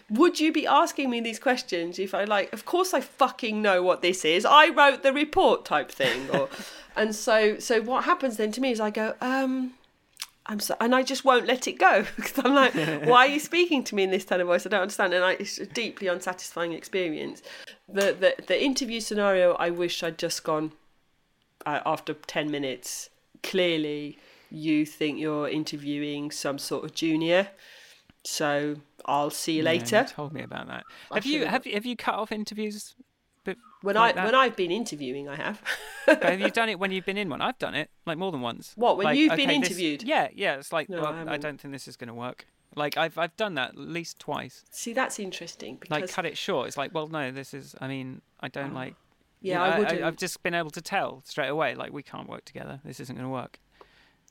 would 0.08 0.38
you 0.38 0.52
be 0.52 0.66
asking 0.66 1.10
me 1.10 1.20
these 1.20 1.40
questions 1.40 1.98
if 1.98 2.14
I 2.14 2.24
like, 2.24 2.52
of 2.52 2.64
course 2.64 2.94
I 2.94 3.00
fucking 3.00 3.60
know 3.60 3.82
what 3.82 4.00
this 4.02 4.24
is. 4.24 4.44
I 4.44 4.68
wrote 4.68 5.02
the 5.02 5.12
report 5.12 5.64
type 5.64 5.90
thing. 5.90 6.30
Or, 6.30 6.48
and 6.96 7.14
so, 7.14 7.58
so 7.58 7.82
what 7.82 8.04
happens 8.04 8.36
then 8.36 8.52
to 8.52 8.60
me 8.60 8.70
is 8.70 8.80
I 8.80 8.90
go, 8.90 9.14
um, 9.20 9.72
I'm 10.46 10.58
so, 10.58 10.74
and 10.80 10.94
I 10.94 11.02
just 11.02 11.24
won't 11.24 11.46
let 11.46 11.68
it 11.68 11.78
go 11.78 12.04
because 12.16 12.44
I'm 12.44 12.54
like, 12.54 12.74
why 13.06 13.26
are 13.26 13.28
you 13.28 13.40
speaking 13.40 13.84
to 13.84 13.94
me 13.94 14.02
in 14.02 14.10
this 14.10 14.24
tone 14.24 14.40
of 14.40 14.48
voice? 14.48 14.66
I 14.66 14.68
don't 14.68 14.82
understand, 14.82 15.14
and 15.14 15.24
I, 15.24 15.32
it's 15.32 15.58
a 15.58 15.66
deeply 15.66 16.08
unsatisfying 16.08 16.72
experience. 16.72 17.42
The 17.92 18.12
the 18.12 18.34
the 18.46 18.62
interview 18.62 19.00
scenario, 19.00 19.54
I 19.54 19.70
wish 19.70 20.02
I'd 20.02 20.18
just 20.18 20.44
gone 20.44 20.72
uh, 21.66 21.80
after 21.84 22.14
ten 22.14 22.50
minutes. 22.50 23.10
Clearly, 23.42 24.18
you 24.50 24.84
think 24.86 25.18
you're 25.18 25.48
interviewing 25.48 26.30
some 26.30 26.58
sort 26.58 26.84
of 26.84 26.94
junior, 26.94 27.48
so 28.22 28.76
I'll 29.06 29.30
see 29.30 29.52
you 29.54 29.62
Yeah, 29.64 29.70
later. 29.70 29.98
you 30.06 30.08
told 30.14 30.32
me 30.32 30.42
about 30.42 30.68
that. 30.68 30.84
I 31.10 31.14
Have 31.16 31.26
you 31.26 31.46
have 31.46 31.64
have 31.64 31.86
you 31.86 31.96
cut 31.96 32.14
off 32.16 32.30
interviews? 32.32 32.94
When 33.82 33.96
like 33.96 34.12
I 34.12 34.16
that? 34.16 34.24
when 34.26 34.34
I've 34.34 34.56
been 34.56 34.70
interviewing, 34.70 35.26
I 35.28 35.36
have. 35.36 35.62
Have 36.06 36.38
you 36.38 36.50
done 36.60 36.68
it 36.68 36.78
when 36.78 36.92
you've 36.92 37.06
been 37.06 37.16
in 37.16 37.30
one? 37.30 37.40
I've 37.40 37.58
done 37.58 37.74
it 37.74 37.88
like 38.04 38.18
more 38.18 38.30
than 38.30 38.42
once. 38.42 38.72
What, 38.76 38.98
when 38.98 39.06
Like, 39.06 39.16
you've 39.18 39.34
been 39.36 39.48
okay, 39.48 39.58
this- 39.58 39.70
interviewed? 39.70 40.02
yeah, 40.02 40.28
yeah. 40.34 40.56
It's 40.56 40.70
like, 40.70 40.90
No, 40.90 40.98
I 40.98 41.00
well, 41.00 41.12
I, 41.14 41.16
haven't. 41.20 41.40
don't 41.40 41.58
think 41.60 41.72
this 41.72 41.88
is 41.88 41.96
going 41.96 42.08
to 42.08 42.14
work. 42.14 42.46
Like 42.76 42.96
I've 42.96 43.18
I've 43.18 43.36
done 43.36 43.54
that 43.54 43.70
at 43.70 43.78
least 43.78 44.18
twice. 44.18 44.64
see, 44.70 44.92
that's 44.92 45.18
interesting 45.18 45.76
because 45.76 45.90
Like 45.90 46.10
cut 46.10 46.24
it 46.24 46.38
short. 46.38 46.68
It's 46.68 46.76
like, 46.76 46.94
well, 46.94 47.08
no, 47.08 47.30
this 47.30 47.52
is. 47.52 47.74
I 47.80 47.88
mean, 47.88 48.22
I 48.40 48.48
don't 48.48 48.74
like. 48.74 48.94
you 49.40 49.52
yeah, 49.52 49.58
know, 49.58 49.64
I 49.64 49.78
wouldn't. 49.78 50.02
I've 50.02 50.16
just 50.16 50.42
been 50.42 50.54
able 50.54 50.70
to 50.70 50.80
tell 50.80 51.22
straight 51.24 51.48
away. 51.48 51.74
Like 51.74 51.92
we 51.92 52.02
can't 52.02 52.28
work 52.28 52.44
together. 52.44 52.80
This 52.84 53.00
isn't 53.00 53.16
going 53.16 53.26
to 53.26 53.32
work. 53.32 53.58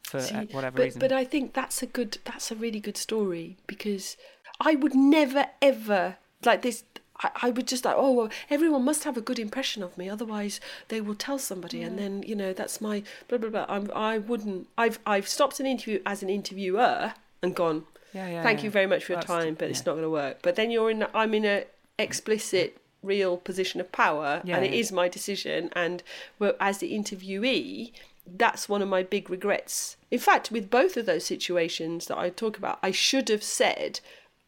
For 0.04 0.22
See, 0.22 0.36
uh, 0.36 0.46
whatever 0.52 0.78
but, 0.78 0.84
reason. 0.84 1.00
But 1.00 1.12
I 1.12 1.26
think 1.26 1.54
that's 1.54 1.84
a 1.84 1.86
good, 1.86 2.18
that's 2.24 2.50
a 2.52 2.56
really 2.56 2.80
good 2.80 2.98
story 2.98 3.58
because 3.68 4.16
I 4.60 4.76
would 4.76 4.96
never 4.96 5.48
ever 5.62 6.16
like 6.46 6.62
this. 6.62 6.84
I, 7.22 7.32
I 7.44 7.50
would 7.50 7.68
just 7.68 7.84
like, 7.84 7.96
oh, 7.98 8.14
well, 8.14 8.30
everyone 8.50 8.86
must 8.86 9.04
have 9.04 9.18
a 9.18 9.22
good 9.22 9.38
impression 9.38 9.84
of 9.84 9.98
me, 9.98 10.10
otherwise 10.10 10.62
they 10.88 11.02
will 11.02 11.16
tell 11.16 11.38
somebody, 11.38 11.82
and 11.84 12.00
then 12.00 12.24
you 12.24 12.36
know 12.36 12.54
that's 12.54 12.80
my 12.80 13.04
blah 13.28 13.38
blah 13.38 13.50
blah. 13.50 13.66
I'm, 13.68 13.92
I 13.94 14.18
wouldn't. 14.18 14.68
I've 14.78 15.00
I've 15.06 15.28
stopped 15.28 15.60
an 15.60 15.66
interview 15.66 16.02
as 16.06 16.24
an 16.24 16.30
interviewer 16.30 17.14
and 17.44 17.54
gone. 17.54 17.84
Yeah, 18.14 18.28
yeah. 18.30 18.44
Thank 18.44 18.60
yeah. 18.60 18.66
you 18.66 18.72
very 18.72 18.88
much 18.88 19.06
for 19.06 19.14
your 19.14 19.22
That's- 19.22 19.44
time, 19.44 19.56
but 19.56 19.70
it's 19.70 19.86
not 19.86 19.94
going 19.94 20.04
to 20.04 20.10
work. 20.10 20.40
But 20.42 20.56
then 20.56 20.72
you're 20.72 20.90
in. 20.90 21.06
I'm 21.14 21.34
in 21.34 21.46
a 21.46 21.66
explicit, 21.98 22.78
real 23.04 23.38
position 23.38 23.80
of 23.82 23.92
power, 23.92 24.42
Yeah, 24.44 24.56
and 24.58 24.66
it 24.66 24.72
yeah. 24.74 24.80
is 24.80 24.92
my 24.92 25.08
decision. 25.10 25.70
And 25.74 26.02
well, 26.40 26.54
as 26.60 26.80
the 26.80 26.94
interviewee, 26.94 27.92
that's 28.26 28.70
one 28.70 28.82
of 28.82 28.88
my 28.90 29.04
big 29.04 29.30
regrets. 29.30 29.98
In 30.12 30.20
fact, 30.20 30.52
with 30.52 30.70
both 30.70 30.98
of 30.98 31.06
those 31.06 31.26
situations 31.26 32.06
that 32.08 32.18
I 32.18 32.30
talk 32.30 32.58
about, 32.58 32.80
I 32.82 32.92
should 32.92 33.30
have 33.30 33.44
said. 33.44 34.00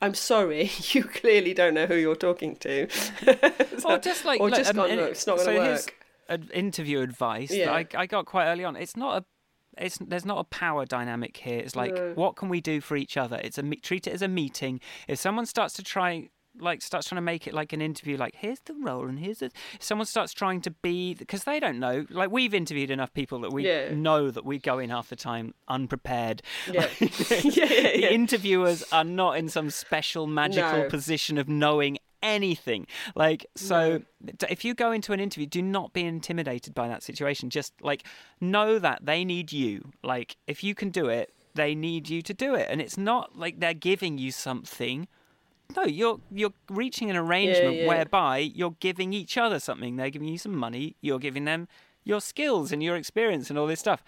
I'm 0.04 0.16
sorry, 0.16 0.72
you 0.94 1.04
clearly 1.04 1.54
don't 1.54 1.76
know 1.76 1.86
who 1.86 1.94
you're 1.96 2.16
talking 2.16 2.56
to. 2.58 2.88
Or 3.86 3.98
just 3.98 4.26
like, 4.26 4.40
or 4.40 4.50
look, 4.50 4.58
just 4.60 4.70
um, 4.72 4.76
gone, 4.76 4.90
look, 4.96 5.10
it's 5.12 5.26
not 5.28 5.40
so 5.40 5.46
going 5.46 5.64
to 5.64 5.70
work. 5.72 5.96
an 6.30 6.50
interview 6.54 7.02
advice 7.02 7.52
Yeah. 7.52 7.66
that 7.66 7.96
I, 7.96 8.02
I 8.02 8.06
got 8.06 8.26
quite 8.26 8.46
early 8.48 8.64
on. 8.64 8.76
It's 8.76 8.96
not 8.96 9.18
a 9.22 9.26
it's 9.78 9.98
there's 10.00 10.26
not 10.26 10.40
a 10.40 10.44
power 10.46 10.86
dynamic 10.86 11.38
here. 11.38 11.60
It's 11.60 11.76
like 11.76 11.94
No. 11.94 12.14
what 12.16 12.36
can 12.36 12.50
we 12.50 12.62
do 12.62 12.82
for 12.82 12.96
each 12.96 13.18
other? 13.18 13.40
It's 13.44 13.58
a 13.58 13.64
treat 13.78 14.08
it 14.08 14.14
as 14.14 14.22
a 14.22 14.28
meeting. 14.28 14.80
If 15.08 15.20
someone 15.20 15.46
starts 15.46 15.74
to 15.76 15.84
try 15.84 16.30
like 16.60 16.82
starts 16.82 17.08
trying 17.08 17.16
to 17.16 17.22
make 17.22 17.48
it 17.48 17.54
like 17.54 17.72
an 17.72 17.82
interview, 17.82 18.18
like 18.18 18.36
here's 18.36 18.60
the 18.66 18.74
role 18.74 19.08
and 19.08 19.18
here's 19.20 19.40
the. 19.40 19.52
Someone 19.80 20.06
starts 20.06 20.34
trying 20.34 20.60
to 20.62 20.72
be 20.72 21.14
because 21.14 21.46
they 21.46 21.62
don't 21.62 21.80
know. 21.80 22.06
Like 22.10 22.30
we've 22.30 22.54
interviewed 22.54 22.92
enough 22.92 23.14
people 23.14 23.40
that 23.40 23.54
we 23.54 23.66
Yeah. 23.66 23.94
know 23.94 24.30
that 24.30 24.44
we 24.44 24.60
go 24.60 24.78
in 24.78 24.90
half 24.90 25.08
the 25.08 25.16
time 25.16 25.54
unprepared. 25.70 26.42
Yeah. 26.70 26.88
yeah, 27.00 27.10
yeah, 27.44 27.64
The 27.96 28.14
interviewers 28.14 28.84
are 28.92 29.06
not 29.06 29.38
in 29.38 29.48
some 29.48 29.70
special 29.70 30.28
magical 30.28 30.80
No. 30.80 30.90
position 30.90 31.38
of 31.38 31.48
knowing 31.48 31.98
anything. 32.22 32.88
Like 33.16 33.46
so 33.56 34.02
if 34.50 34.64
you 34.66 34.74
go 34.74 34.92
into 34.92 35.14
an 35.14 35.20
interview, 35.20 35.46
do 35.46 35.62
not 35.62 35.94
be 35.94 36.04
intimidated 36.04 36.74
by 36.74 36.88
that 36.88 37.04
situation. 37.04 37.50
Just 37.50 37.74
like 37.82 38.04
know 38.40 38.80
that 38.80 39.06
they 39.06 39.26
need 39.26 39.52
you. 39.52 39.92
Like 40.04 40.38
if 40.48 40.64
you 40.64 40.76
can 40.76 40.90
do 40.90 41.08
it, 41.08 41.34
they 41.56 41.76
need 41.76 42.10
you 42.10 42.22
to 42.22 42.34
do 42.34 42.56
it. 42.56 42.68
And 42.70 42.82
it's 42.82 42.98
not 42.98 43.38
like 43.38 43.60
they're 43.60 43.74
giving 43.74 44.18
you 44.18 44.32
something. 44.32 45.08
No, 45.76 45.84
you're 45.84 46.20
you're 46.32 46.54
reaching 46.70 47.10
an 47.10 47.16
arrangement 47.16 47.78
yeah. 47.78 47.88
whereby 47.88 48.40
you're 48.40 48.76
giving 48.80 49.14
each 49.14 49.38
other 49.38 49.60
something. 49.60 49.96
They're 49.96 50.10
giving 50.10 50.28
you 50.28 50.38
some 50.38 50.56
money, 50.56 50.96
you're 51.02 51.20
giving 51.20 51.46
them 51.46 51.68
your 52.04 52.20
skills 52.22 52.72
and 52.72 52.82
your 52.82 52.96
experience 52.96 53.50
and 53.50 53.58
all 53.58 53.68
this 53.68 53.80
stuff. 53.80 54.04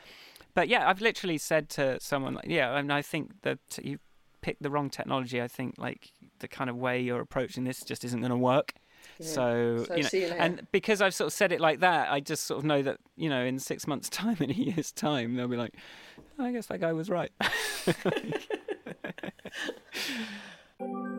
But 0.54 0.68
yeah, 0.68 0.88
I've 0.88 1.02
literally 1.02 1.38
said 1.38 1.70
to 1.70 2.00
someone, 2.00 2.36
like, 2.36 2.46
yeah, 2.48 2.78
and 2.78 2.92
I 2.94 3.02
think 3.02 3.42
that 3.42 3.60
you 3.82 4.00
picked 4.44 4.62
the 4.62 4.70
wrong 4.70 4.92
technology. 4.92 5.42
I 5.42 5.48
think 5.48 5.76
like 5.80 6.12
the 6.40 6.48
kind 6.48 6.70
of 6.70 6.76
way 6.78 7.02
you're 7.02 7.22
approaching 7.22 7.64
this 7.64 7.82
just 7.84 8.04
isn't 8.06 8.20
going 8.20 8.30
to 8.30 8.38
work. 8.38 8.74
Yeah. 9.20 9.26
So, 9.28 9.86
So 9.88 9.96
you 9.96 10.04
know, 10.04 10.10
see 10.10 10.22
you 10.22 10.28
later. 10.28 10.40
and 10.40 10.68
because 10.72 11.02
I've 11.02 11.16
sort 11.16 11.28
of 11.28 11.34
said 11.34 11.52
it 11.52 11.60
like 11.60 11.80
that, 11.80 12.12
I 12.12 12.20
just 12.20 12.44
sort 12.46 12.60
of 12.60 12.66
know 12.66 12.82
that 12.84 13.00
you 13.16 13.30
know, 13.30 13.44
in 13.44 13.58
six 13.58 13.88
months' 13.88 14.10
time, 14.22 14.38
in 14.40 14.52
a 14.52 14.54
year's 14.54 14.92
time, 14.92 15.36
they'll 15.36 15.48
be 15.48 15.58
like, 15.58 15.74
oh, 16.38 16.46
I 16.46 16.52
guess 16.52 16.68
that 16.68 16.80
guy 16.80 16.94
was 16.94 17.10
right. 17.10 17.32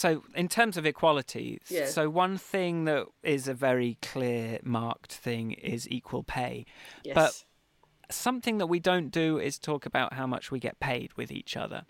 So, 0.00 0.22
in 0.34 0.48
terms 0.48 0.76
of 0.78 0.86
equality, 0.86 1.60
Yeah. 1.68 1.84
so 1.86 2.08
one 2.08 2.38
thing 2.38 2.84
that 2.86 3.06
is 3.22 3.46
a 3.48 3.54
very 3.54 3.98
clear 4.00 4.58
marked 4.62 5.12
thing 5.12 5.52
is 5.52 5.86
equal 5.90 6.22
pay. 6.22 6.64
Yes. 7.04 7.14
But 7.14 7.44
something 8.10 8.56
that 8.58 8.66
we 8.66 8.80
don't 8.80 9.10
do 9.10 9.38
is 9.38 9.58
talk 9.58 9.84
about 9.84 10.14
how 10.14 10.26
much 10.26 10.50
we 10.50 10.58
get 10.58 10.80
paid 10.80 11.12
with 11.18 11.30
each 11.30 11.54
other. 11.54 11.84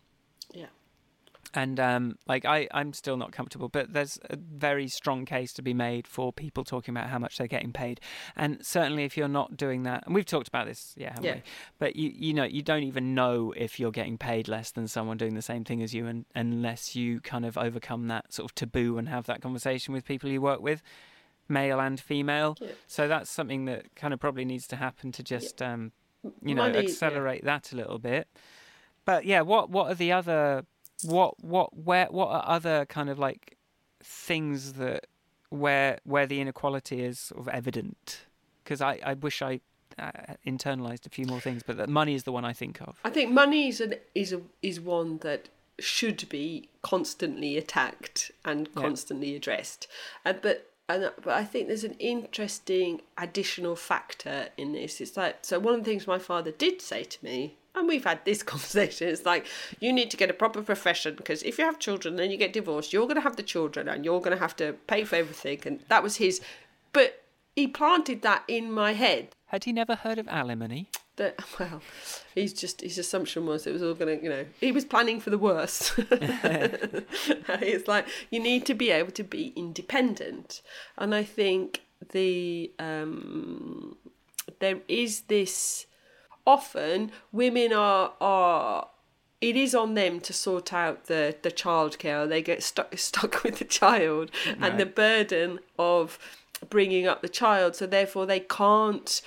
Yeah. 1.54 1.62
And 1.62 1.80
um, 1.80 2.18
like 2.28 2.44
I, 2.44 2.68
I'm 2.72 2.92
still 2.92 3.16
not 3.16 3.32
comfortable, 3.32 3.68
but 3.68 3.92
there's 3.92 4.18
a 4.30 4.36
very 4.36 4.88
strong 4.88 5.24
case 5.24 5.52
to 5.54 5.62
be 5.62 5.74
made 5.74 6.06
for 6.06 6.32
people 6.32 6.64
talking 6.64 6.94
about 6.96 7.10
how 7.10 7.18
much 7.18 7.38
they're 7.38 7.46
getting 7.46 7.72
paid. 7.72 8.00
And 8.36 8.64
certainly, 8.64 9.04
if 9.04 9.16
you're 9.16 9.28
not 9.28 9.56
doing 9.56 9.82
that, 9.84 10.04
and 10.06 10.14
we've 10.14 10.24
talked 10.24 10.48
about 10.48 10.66
this, 10.66 10.94
yeah, 10.96 11.10
haven't 11.10 11.24
Yeah. 11.24 11.34
we? 11.34 11.42
But 11.78 11.96
you, 11.96 12.12
you 12.14 12.34
know, 12.34 12.44
you 12.44 12.62
don't 12.62 12.84
even 12.84 13.14
know 13.14 13.52
if 13.56 13.80
you're 13.80 13.90
getting 13.90 14.18
paid 14.18 14.48
less 14.48 14.70
than 14.70 14.88
someone 14.88 15.16
doing 15.16 15.34
the 15.34 15.42
same 15.42 15.64
thing 15.64 15.82
as 15.82 15.92
you, 15.94 16.06
and, 16.06 16.24
unless 16.34 16.94
you 16.94 17.20
kind 17.20 17.44
of 17.44 17.58
overcome 17.58 18.08
that 18.08 18.32
sort 18.32 18.50
of 18.50 18.54
taboo 18.54 18.98
and 18.98 19.08
have 19.08 19.26
that 19.26 19.42
conversation 19.42 19.92
with 19.92 20.04
people 20.04 20.30
you 20.30 20.40
work 20.40 20.60
with, 20.60 20.82
male 21.48 21.80
and 21.80 21.98
female. 21.98 22.56
Yeah. 22.60 22.68
So 22.86 23.08
that's 23.08 23.28
something 23.30 23.64
that 23.64 23.94
kind 23.96 24.14
of 24.14 24.20
probably 24.20 24.44
needs 24.44 24.66
to 24.68 24.76
happen 24.76 25.10
to 25.12 25.22
just, 25.22 25.60
um, 25.60 25.92
you 26.42 26.54
know, 26.54 26.62
Money, 26.62 26.74
yeah. 26.74 26.84
accelerate 26.84 27.44
that 27.44 27.72
a 27.72 27.76
little 27.76 27.98
bit. 27.98 28.28
But 29.04 29.24
yeah, 29.24 29.40
what 29.40 29.70
what 29.70 29.90
are 29.90 29.94
the 29.94 30.12
other 30.12 30.64
what 31.04 31.42
what 31.42 31.76
where 31.76 32.06
what 32.06 32.28
are 32.28 32.44
other 32.46 32.86
kind 32.86 33.08
of 33.10 33.18
like 33.18 33.56
things 34.02 34.74
that 34.74 35.06
where 35.50 35.98
where 36.04 36.26
the 36.26 36.40
inequality 36.40 37.02
is 37.02 37.18
sort 37.18 37.40
of 37.40 37.48
evident? 37.48 38.26
Because 38.64 38.80
I 38.80 39.00
I 39.04 39.14
wish 39.14 39.42
I 39.42 39.60
uh, 39.98 40.10
internalized 40.46 41.06
a 41.06 41.10
few 41.10 41.26
more 41.26 41.40
things, 41.40 41.62
but 41.62 41.76
that 41.76 41.88
money 41.88 42.14
is 42.14 42.24
the 42.24 42.32
one 42.32 42.44
I 42.44 42.52
think 42.52 42.80
of. 42.80 42.98
I 43.04 43.10
think 43.10 43.32
money 43.32 43.68
is 43.68 43.80
an 43.80 43.94
is 44.14 44.32
a 44.32 44.40
is 44.62 44.80
one 44.80 45.18
that 45.18 45.48
should 45.78 46.28
be 46.28 46.68
constantly 46.82 47.56
attacked 47.56 48.30
and 48.44 48.68
Yeah. 48.68 48.82
constantly 48.82 49.34
addressed. 49.34 49.86
Uh, 50.24 50.34
but 50.34 50.69
and, 50.94 51.04
uh, 51.04 51.10
but 51.22 51.34
I 51.34 51.44
think 51.44 51.68
there's 51.68 51.84
an 51.84 51.96
interesting 51.98 53.02
additional 53.16 53.76
factor 53.76 54.48
in 54.56 54.72
this. 54.72 55.00
It's 55.00 55.16
like 55.16 55.38
so 55.42 55.58
one 55.58 55.74
of 55.74 55.80
the 55.80 55.90
things 55.90 56.06
my 56.06 56.18
father 56.18 56.50
did 56.50 56.80
say 56.80 57.04
to 57.04 57.24
me, 57.24 57.56
and 57.74 57.88
we've 57.88 58.04
had 58.04 58.24
this 58.24 58.42
conversation. 58.52 59.08
It's 59.08 59.26
like 59.26 59.46
you 59.78 59.92
need 59.92 60.10
to 60.10 60.16
get 60.16 60.30
a 60.30 60.34
proper 60.34 60.62
profession 60.62 61.14
because 61.14 61.42
if 61.42 61.58
you 61.58 61.64
have 61.64 61.78
children, 61.78 62.16
then 62.16 62.30
you 62.30 62.36
get 62.36 62.52
divorced. 62.52 62.92
You're 62.92 63.06
going 63.06 63.16
to 63.16 63.22
have 63.22 63.36
the 63.36 63.42
children, 63.42 63.88
and 63.88 64.04
you're 64.04 64.20
going 64.20 64.36
to 64.36 64.42
have 64.42 64.56
to 64.56 64.74
pay 64.86 65.04
for 65.04 65.16
everything. 65.16 65.60
And 65.64 65.80
that 65.88 66.02
was 66.02 66.16
his. 66.16 66.40
But 66.92 67.22
he 67.54 67.66
planted 67.66 68.22
that 68.22 68.44
in 68.48 68.72
my 68.72 68.92
head 68.92 69.28
Had 69.46 69.64
he 69.64 69.72
never 69.72 69.94
heard 69.96 70.18
of 70.18 70.28
alimony? 70.28 70.88
That 71.20 71.38
well 71.60 71.82
he's 72.34 72.52
just 72.52 72.80
his 72.80 72.98
assumption 72.98 73.46
was 73.46 73.66
it 73.66 73.72
was 73.72 73.82
all 73.82 73.94
gonna 73.94 74.14
you 74.14 74.28
know 74.28 74.44
he 74.58 74.72
was 74.72 74.84
planning 74.84 75.20
for 75.20 75.30
the 75.30 75.38
worst 75.38 75.94
it's 75.98 77.86
like 77.86 78.06
you 78.30 78.40
need 78.40 78.64
to 78.64 78.74
be 78.74 78.90
able 78.90 79.12
to 79.12 79.22
be 79.22 79.52
independent 79.54 80.62
and 80.96 81.14
i 81.14 81.22
think 81.22 81.82
the 82.12 82.72
um 82.78 83.96
there 84.58 84.78
is 84.88 85.22
this 85.22 85.86
often 86.46 87.12
women 87.32 87.72
are 87.72 88.12
are 88.20 88.88
it 89.40 89.56
is 89.56 89.74
on 89.74 89.94
them 89.94 90.20
to 90.20 90.32
sort 90.32 90.72
out 90.72 91.06
the 91.06 91.34
the 91.40 91.50
childcare. 91.50 92.28
They 92.28 92.42
get 92.42 92.62
stuck 92.62 92.98
stuck 92.98 93.42
with 93.42 93.58
the 93.58 93.64
child 93.64 94.30
and 94.60 94.78
the 94.78 94.84
burden 94.84 95.60
of 95.78 96.18
bringing 96.68 97.06
up 97.06 97.22
the 97.22 97.28
child. 97.28 97.74
So 97.76 97.86
therefore, 97.86 98.26
they 98.26 98.40
can't 98.40 99.22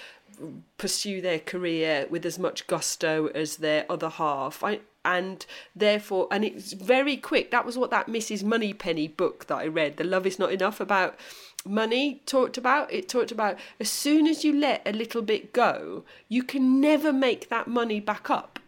pursue 0.78 1.22
their 1.22 1.40
career 1.40 2.08
with 2.10 2.26
as 2.26 2.40
much 2.40 2.68
gusto 2.68 3.28
as 3.28 3.58
their 3.58 3.86
other 3.90 4.10
half. 4.10 4.64
I, 4.64 4.80
and 5.06 5.46
therefore, 5.76 6.28
and 6.32 6.46
it's 6.46 6.74
very 6.74 7.18
quick. 7.18 7.52
That 7.52 7.66
was 7.66 7.78
what 7.78 7.92
that 7.92 8.08
Mrs. 8.08 8.44
Moneypenny 8.44 9.08
book 9.08 9.48
that 9.48 9.56
I 9.56 9.68
read, 9.68 9.98
The 9.98 10.04
Love 10.04 10.26
Is 10.26 10.40
Not 10.40 10.52
Enough, 10.54 10.80
about 10.80 11.20
money 11.66 12.22
talked 12.26 12.58
about. 12.58 12.92
It 12.92 13.10
talked 13.10 13.32
about 13.32 13.58
as 13.80 13.90
soon 13.90 14.28
as 14.28 14.44
you 14.44 14.54
let 14.54 14.82
a 14.86 14.92
little 14.94 15.22
bit 15.22 15.54
go, 15.54 16.06
you 16.30 16.44
can 16.44 16.80
never 16.80 17.12
make 17.12 17.50
that 17.50 17.68
money 17.68 18.00
back 18.00 18.30
up. 18.30 18.60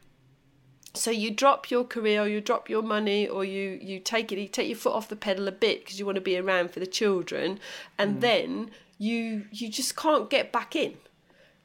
So 0.93 1.11
you 1.11 1.31
drop 1.31 1.69
your 1.69 1.83
career, 1.83 2.23
or 2.23 2.27
you 2.27 2.41
drop 2.41 2.69
your 2.69 2.81
money, 2.81 3.27
or 3.27 3.43
you 3.43 3.79
you 3.81 3.99
take 3.99 4.31
it, 4.31 4.39
you 4.39 4.47
take 4.47 4.69
your 4.69 4.77
foot 4.77 4.93
off 4.93 5.09
the 5.09 5.15
pedal 5.15 5.47
a 5.47 5.51
bit 5.51 5.83
because 5.83 5.99
you 5.99 6.05
want 6.05 6.15
to 6.15 6.21
be 6.21 6.37
around 6.37 6.71
for 6.71 6.79
the 6.79 6.87
children, 6.87 7.59
and 7.97 8.17
mm. 8.17 8.21
then 8.21 8.71
you 8.97 9.45
you 9.51 9.69
just 9.69 9.95
can't 9.95 10.29
get 10.29 10.51
back 10.51 10.75
in, 10.75 10.95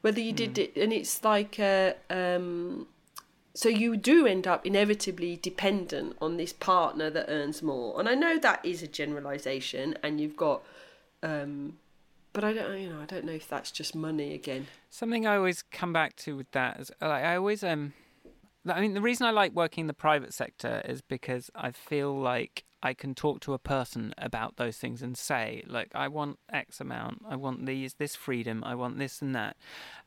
whether 0.01 0.19
you 0.19 0.33
did 0.33 0.57
it, 0.57 0.75
and 0.75 0.91
it's 0.91 1.23
like 1.23 1.59
uh, 1.59 1.93
um, 2.09 2.87
so 3.53 3.69
you 3.69 3.97
do 3.97 4.25
end 4.25 4.47
up 4.47 4.65
inevitably 4.65 5.37
dependent 5.37 6.15
on 6.21 6.37
this 6.37 6.53
partner 6.53 7.09
that 7.09 7.25
earns 7.27 7.61
more, 7.61 7.99
and 7.99 8.09
I 8.09 8.15
know 8.15 8.37
that 8.39 8.65
is 8.65 8.81
a 8.81 8.87
generalisation, 8.87 9.95
and 10.03 10.19
you've 10.19 10.37
got, 10.37 10.63
um, 11.21 11.77
but 12.33 12.43
I 12.43 12.53
don't 12.53 12.79
you 12.79 12.89
know 12.89 13.01
I 13.01 13.05
don't 13.05 13.25
know 13.25 13.33
if 13.33 13.47
that's 13.47 13.71
just 13.71 13.95
money 13.95 14.33
again. 14.33 14.67
Something 14.89 15.27
I 15.27 15.35
always 15.35 15.63
come 15.63 15.93
back 15.93 16.15
to 16.17 16.35
with 16.35 16.51
that 16.51 16.79
is 16.79 16.91
like 17.01 17.23
I 17.23 17.35
always 17.35 17.63
um 17.63 17.93
I 18.67 18.81
mean 18.81 18.93
the 18.93 19.01
reason 19.01 19.25
I 19.27 19.31
like 19.31 19.53
working 19.53 19.83
in 19.83 19.87
the 19.87 19.93
private 19.93 20.33
sector 20.33 20.81
is 20.85 21.01
because 21.01 21.49
I 21.55 21.71
feel 21.71 22.17
like 22.17 22.63
I 22.83 22.93
can 22.93 23.13
talk 23.13 23.41
to 23.41 23.53
a 23.53 23.59
person 23.59 24.13
about 24.17 24.57
those 24.57 24.77
things 24.77 25.01
and 25.01 25.17
say 25.17 25.63
like 25.67 25.91
I 25.93 26.07
want 26.07 26.39
X 26.51 26.81
amount, 26.81 27.23
I 27.27 27.35
want 27.35 27.65
these 27.65 27.95
this 27.95 28.15
freedom, 28.15 28.63
I 28.63 28.75
want 28.75 28.97
this 28.97 29.21
and 29.21 29.35
that. 29.35 29.57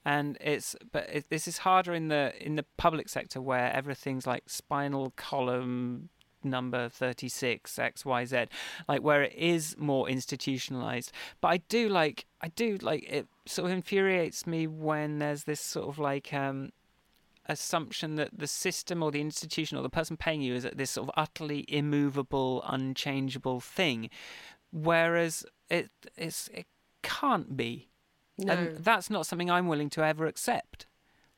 And 0.05 0.37
it's 0.41 0.75
but 0.93 1.09
it, 1.11 1.31
this 1.31 1.47
is 1.47 1.59
harder 1.59 1.95
in 1.95 2.09
the 2.09 2.33
in 2.41 2.57
the 2.57 2.64
public 2.77 3.09
sector 3.09 3.41
where 3.41 3.72
everything's 3.72 4.27
like 4.27 4.45
spinal 4.47 5.12
column 5.16 6.09
number 6.47 6.91
36 6.91 7.75
xyz 7.75 8.49
like 8.87 9.03
where 9.03 9.22
it 9.22 9.33
is 9.35 9.77
more 9.79 10.09
institutionalized. 10.09 11.12
But 11.41 11.49
i 11.49 11.57
do 11.57 11.89
like 11.89 12.27
i 12.41 12.49
do 12.49 12.77
like 12.83 13.05
it 13.05 13.29
sort 13.47 13.70
of 13.70 13.72
infuriates 13.72 14.47
me 14.47 14.66
when 14.66 15.18
there's 15.18 15.45
this 15.45 15.61
sort 15.61 15.89
of 15.89 15.99
like 15.99 16.33
um 16.35 16.72
assumption 17.47 18.16
that 18.16 18.30
the 18.36 18.47
system 18.47 19.03
or 19.03 19.11
the 19.11 19.20
institution 19.20 19.76
or 19.76 19.82
the 19.82 19.90
person 19.90 20.16
paying 20.16 20.40
you 20.40 20.55
is 20.55 20.64
at 20.64 20.78
this 20.78 20.92
sort 20.92 21.09
of 21.09 21.14
utterly 21.16 21.64
immovable 21.68 22.62
unchangeable 22.66 23.61
thing. 23.61 24.11
Whereas 24.72 25.45
it 25.70 25.90
it's 26.16 26.49
it 26.49 26.66
can't 27.03 27.57
be. 27.57 27.90
No, 28.38 28.53
and 28.53 28.76
that's 28.78 29.11
not 29.11 29.26
something 29.26 29.51
i'm 29.51 29.68
willing 29.68 29.90
to 29.90 30.05
ever 30.05 30.26
accept. 30.26 30.86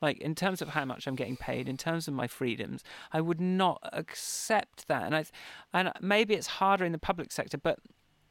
Like 0.00 0.18
in 0.18 0.34
terms 0.34 0.62
of 0.62 0.70
how 0.70 0.84
much 0.84 1.06
i'm 1.06 1.16
getting 1.16 1.36
paid 1.36 1.68
in 1.68 1.76
terms 1.76 2.06
of 2.08 2.14
my 2.14 2.26
freedoms 2.26 2.82
i 3.12 3.20
would 3.20 3.40
not 3.40 3.80
accept 3.92 4.88
that. 4.88 5.02
And 5.02 5.14
i 5.14 5.24
and 5.72 5.92
maybe 6.00 6.34
it's 6.34 6.46
harder 6.46 6.84
in 6.84 6.92
the 6.92 6.98
public 6.98 7.32
sector 7.32 7.58
but 7.58 7.78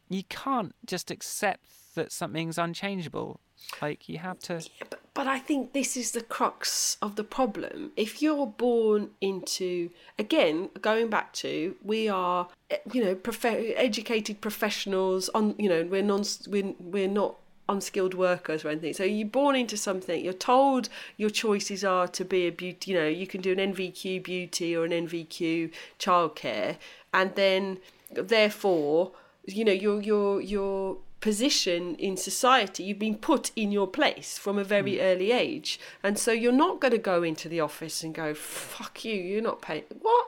you 0.09 0.23
can't 0.29 0.75
just 0.85 1.09
accept 1.11 1.65
that 1.95 2.11
something's 2.11 2.57
unchangeable 2.57 3.39
like 3.81 4.07
you 4.09 4.17
have 4.19 4.39
to 4.39 4.55
Yeah, 4.55 4.87
but 4.89 4.99
but 5.15 5.27
I 5.27 5.39
think 5.39 5.71
this 5.71 5.95
is 5.95 6.11
the 6.11 6.21
crux 6.21 6.97
of 7.01 7.15
the 7.15 7.23
problem. 7.23 7.91
If 7.95 8.21
you're 8.21 8.45
born 8.45 9.11
into, 9.21 9.89
again, 10.19 10.69
going 10.81 11.09
back 11.09 11.31
to, 11.35 11.77
we 11.81 12.09
are, 12.09 12.49
eh, 12.69 12.79
you 12.91 13.01
know, 13.01 13.15
prof- 13.15 13.45
educated 13.45 14.41
professionals. 14.41 15.29
On, 15.29 15.55
you 15.57 15.69
know, 15.69 15.87
we're 15.89 16.03
non, 16.03 16.25
we're, 16.49 16.73
we're 16.81 17.07
not 17.07 17.37
unskilled 17.69 18.13
workers 18.13 18.65
or 18.65 18.69
anything. 18.69 18.93
So 18.93 19.05
you're 19.05 19.25
born 19.25 19.55
into 19.55 19.77
something. 19.77 20.23
You're 20.23 20.33
told 20.33 20.89
your 21.15 21.29
choices 21.29 21.85
are 21.85 22.09
to 22.09 22.25
be 22.25 22.47
a 22.47 22.51
beauty. 22.51 22.91
You 22.91 22.97
know, 22.97 23.07
you 23.07 23.25
can 23.25 23.39
do 23.39 23.53
an 23.53 23.73
NVQ 23.73 24.21
beauty 24.21 24.75
or 24.75 24.83
an 24.83 24.91
NVQ 24.91 25.71
childcare, 25.97 26.75
and 27.13 27.33
then 27.35 27.77
therefore, 28.11 29.13
you 29.45 29.63
know, 29.63 29.71
you're 29.71 30.01
you're 30.01 30.41
your 30.41 30.41
your 30.41 30.97
position 31.25 31.95
in 31.95 32.15
society. 32.15 32.83
You've 32.83 32.99
been 32.99 33.17
put 33.17 33.49
in 33.55 33.71
your 33.71 33.87
place 33.87 34.37
from 34.37 34.59
a 34.59 34.63
very 34.63 34.97
mm. 34.97 35.01
early 35.01 35.31
age. 35.31 35.79
And 36.03 36.19
so 36.19 36.31
you're 36.31 36.51
not 36.51 36.79
going 36.79 36.91
to 36.91 36.99
go 36.99 37.23
into 37.23 37.49
the 37.49 37.61
office 37.61 38.03
and 38.03 38.13
go, 38.13 38.35
fuck 38.35 39.03
you, 39.03 39.15
you're 39.15 39.41
not 39.41 39.59
paying. 39.59 39.85
What? 40.03 40.27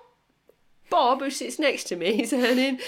Bob, 0.90 1.20
who 1.20 1.30
sits 1.30 1.60
next 1.60 1.84
to 1.90 1.96
me, 1.96 2.20
is 2.24 2.34
earning, 2.34 2.80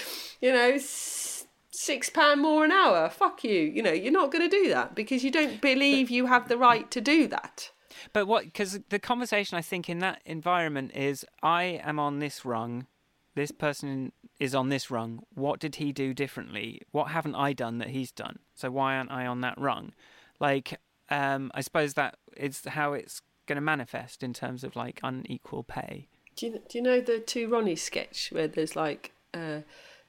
you 0.41 0.51
know, 0.51 0.79
six 0.79 2.09
pound 2.09 2.41
more 2.41 2.65
an 2.65 2.71
hour. 2.71 3.09
Fuck 3.09 3.43
you. 3.43 3.61
You 3.61 3.83
know, 3.83 3.91
you're 3.91 4.11
not 4.11 4.31
going 4.31 4.49
to 4.49 4.57
do 4.63 4.69
that 4.69 4.95
because 4.95 5.23
you 5.23 5.29
don't 5.29 5.61
believe 5.61 6.09
you 6.09 6.25
have 6.25 6.47
the 6.47 6.57
right 6.57 6.89
to 6.89 7.01
do 7.01 7.27
that. 7.27 7.69
But 8.11 8.25
what? 8.25 8.45
Because 8.45 8.79
the 8.89 8.97
conversation 8.97 9.55
I 9.55 9.61
think 9.61 9.87
in 9.87 9.99
that 9.99 10.23
environment 10.25 10.93
is, 10.95 11.25
I 11.43 11.79
am 11.83 11.99
on 11.99 12.17
this 12.17 12.43
rung, 12.43 12.87
this 13.35 13.51
person 13.51 14.13
is 14.39 14.55
on 14.55 14.69
this 14.69 14.89
rung. 14.89 15.23
What 15.33 15.59
did 15.59 15.75
he 15.75 15.91
do 15.91 16.13
differently? 16.13 16.81
What 16.91 17.09
haven't 17.09 17.35
I 17.35 17.53
done 17.53 17.77
that 17.79 17.89
he's 17.89 18.11
done? 18.11 18.39
So 18.55 18.71
why 18.71 18.95
aren't 18.95 19.11
I 19.11 19.25
on 19.25 19.41
that 19.41 19.59
rung? 19.59 19.93
Like, 20.39 20.79
um, 21.09 21.51
I 21.53 21.61
suppose 21.61 21.95
that 21.95 22.17
is 22.37 22.63
how 22.65 22.93
it's 22.93 23.21
going 23.45 23.57
to 23.57 23.61
manifest 23.61 24.23
in 24.23 24.33
terms 24.33 24.63
of 24.63 24.75
like 24.75 24.99
unequal 25.03 25.63
pay. 25.63 26.07
Do 26.35 26.45
you, 26.45 26.61
do 26.69 26.77
you 26.77 26.81
know 26.81 27.01
the 27.01 27.19
two 27.19 27.49
Ronnies 27.49 27.79
sketch 27.79 28.29
where 28.31 28.47
there's 28.47 28.75
like 28.75 29.11
uh, 29.33 29.61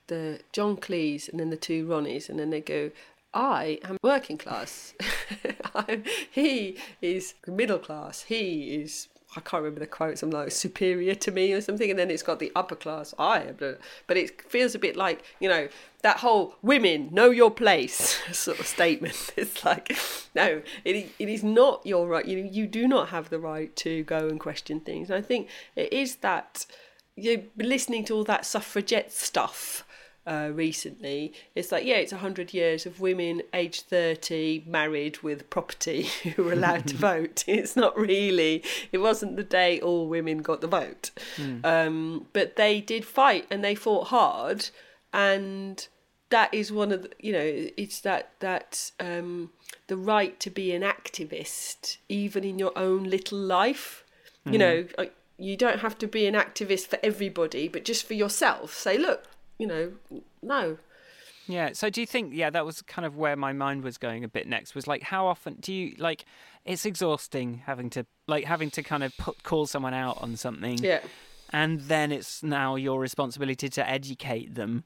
the 0.07 0.41
John 0.53 0.77
Cleese 0.77 1.29
and 1.29 1.41
then 1.41 1.51
the 1.51 1.57
two 1.57 1.87
Ronnies, 1.87 2.29
and 2.29 2.39
then 2.39 2.51
they 2.51 2.61
go, 2.61 2.91
I 3.33 3.79
am 3.85 3.97
working 4.03 4.39
class. 4.39 4.95
he 6.31 6.77
is 7.01 7.35
middle 7.47 7.79
class. 7.79 8.23
He 8.23 8.75
is 8.75 9.09
I 9.37 9.41
can't 9.41 9.63
remember 9.63 9.81
the 9.81 9.87
quote, 9.87 10.19
something 10.19 10.39
like 10.39 10.51
superior 10.51 11.15
to 11.15 11.31
me 11.31 11.53
or 11.53 11.61
something, 11.61 11.89
and 11.89 11.99
then 11.99 12.11
it's 12.11 12.23
got 12.23 12.41
the 12.41 12.51
upper 12.57 12.75
class 12.75 13.15
I, 13.19 13.53
but 14.07 14.17
it 14.17 14.43
feels 14.51 14.75
a 14.75 14.79
bit 14.79 14.97
like 14.97 15.23
you 15.39 15.49
know 15.49 15.69
that 16.03 16.19
whole 16.19 16.57
women 16.63 17.09
know 17.13 17.31
your 17.31 17.51
place 17.51 18.21
sort 18.33 18.59
of 18.59 18.67
statement. 18.67 19.33
It's 19.37 19.65
like 19.65 19.97
no, 20.35 20.63
it 20.85 21.13
it 21.19 21.29
is 21.29 21.45
not 21.45 21.87
your 21.87 22.09
right. 22.09 22.27
You 22.27 22.39
you 22.39 22.67
do 22.67 22.89
not 22.89 23.11
have 23.11 23.31
the 23.31 23.39
right 23.39 23.75
to 23.77 24.03
go 24.05 24.29
and 24.29 24.41
question 24.41 24.81
things. 24.81 25.11
And 25.11 25.19
I 25.19 25.23
think 25.23 25.49
it 25.77 25.93
is 25.93 26.17
that 26.17 26.67
you're 27.17 27.43
listening 27.57 28.05
to 28.07 28.15
all 28.15 28.25
that 28.25 28.47
suffragette 28.47 29.13
stuff 29.13 29.85
uh, 30.27 30.51
recently. 30.53 31.33
It's 31.55 31.73
like, 31.73 31.85
yeah, 31.85 31.97
it's 31.97 32.13
100 32.13 32.53
years 32.53 32.87
of 32.87 33.01
women 33.01 33.43
aged 33.53 33.87
30 33.87 34.65
married 34.67 35.23
with 35.23 35.49
property 35.51 36.03
who 36.23 36.45
were 36.45 36.53
allowed 36.53 36.87
to 36.89 36.97
vote. 36.97 37.45
It's 37.47 37.77
not 37.77 37.97
really, 37.97 38.63
it 38.93 38.99
wasn't 38.99 39.37
the 39.37 39.45
day 39.45 39.81
all 39.81 40.09
women 40.09 40.39
got 40.39 40.61
the 40.61 40.67
vote. 40.67 41.11
Mm. 41.37 41.65
Um, 41.65 42.27
but 42.33 42.57
they 42.57 42.81
did 42.81 43.05
fight 43.05 43.47
and 43.51 43.65
they 43.65 43.75
fought 43.75 44.09
hard. 44.09 44.69
And 45.13 45.87
that 46.31 46.53
is 46.55 46.71
one 46.71 46.93
of 46.93 47.03
the, 47.03 47.11
you 47.19 47.33
know, 47.33 47.69
it's 47.77 48.01
that, 48.01 48.33
that, 48.41 48.93
um, 49.01 49.51
the 49.89 49.97
right 49.97 50.39
to 50.41 50.51
be 50.51 50.73
an 50.73 50.83
activist, 50.83 51.97
even 52.09 52.45
in 52.45 52.59
your 52.59 52.77
own 52.77 53.05
little 53.05 53.39
life. 53.39 54.05
Mm. 54.47 54.53
You 54.53 54.59
hmm. 54.59 54.59
know, 54.59 55.11
you 55.41 55.57
don't 55.57 55.81
have 55.81 55.99
to 55.99 56.07
be 56.07 56.27
an 56.27 56.35
activist 56.35 56.87
for 56.87 56.99
everybody, 57.03 57.67
but 57.67 57.85
just 57.85 58.07
for 58.07 58.15
yourself. 58.15 58.75
Say, 58.75 58.99
look, 58.99 59.25
you 59.61 59.67
know, 59.67 59.93
no. 60.43 60.79
Yeah. 61.47 61.71
So 61.73 61.91
do 61.91 62.01
you 62.01 62.07
think? 62.07 62.33
Yeah, 62.35 62.51
that 62.51 62.65
was 62.65 62.81
kind 62.83 63.05
of 63.05 63.17
where 63.17 63.37
my 63.37 63.53
mind 63.53 63.83
was 63.83 63.99
going 63.99 64.25
a 64.25 64.29
bit 64.29 64.47
next. 64.47 64.75
Was 64.75 64.87
like, 64.87 65.03
how 65.03 65.27
often 65.27 65.55
do 65.61 65.73
you 65.73 65.95
like? 65.99 66.25
It's 66.65 66.87
exhausting 66.87 67.63
having 67.67 67.91
to 67.91 68.07
like 68.27 68.45
having 68.45 68.71
to 68.73 68.83
kind 68.83 69.03
of 69.03 69.17
put, 69.19 69.43
call 69.43 69.67
someone 69.67 69.95
out 69.95 70.23
on 70.23 70.37
something. 70.37 70.79
Yeah. 70.79 71.01
And 71.53 71.81
then 71.81 72.13
it's 72.13 72.43
now 72.43 72.77
your 72.77 73.01
responsibility 73.01 73.69
to 73.71 73.89
educate 73.89 74.55
them 74.55 74.85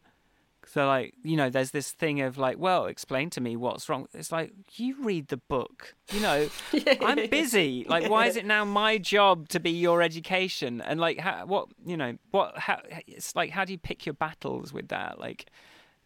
so 0.66 0.86
like, 0.86 1.14
you 1.22 1.36
know, 1.36 1.50
there's 1.50 1.70
this 1.70 1.92
thing 1.92 2.20
of 2.20 2.38
like, 2.38 2.58
well, 2.58 2.86
explain 2.86 3.30
to 3.30 3.40
me 3.40 3.56
what's 3.56 3.88
wrong. 3.88 4.06
It's 4.14 4.32
like 4.32 4.52
you 4.74 4.96
read 5.02 5.28
the 5.28 5.36
book. 5.36 5.94
You 6.12 6.20
know, 6.20 6.48
yeah. 6.72 6.94
I'm 7.02 7.28
busy. 7.28 7.84
Like, 7.88 8.10
why 8.10 8.26
is 8.26 8.36
it 8.36 8.46
now 8.46 8.64
my 8.64 8.98
job 8.98 9.48
to 9.50 9.60
be 9.60 9.70
your 9.70 10.02
education? 10.02 10.80
And 10.80 11.00
like, 11.00 11.18
how, 11.18 11.46
what, 11.46 11.68
you 11.84 11.96
know, 11.96 12.16
what? 12.30 12.58
How? 12.58 12.80
It's 13.06 13.34
like, 13.34 13.50
how 13.50 13.64
do 13.64 13.72
you 13.72 13.78
pick 13.78 14.06
your 14.06 14.14
battles 14.14 14.72
with 14.72 14.88
that? 14.88 15.18
Like, 15.18 15.46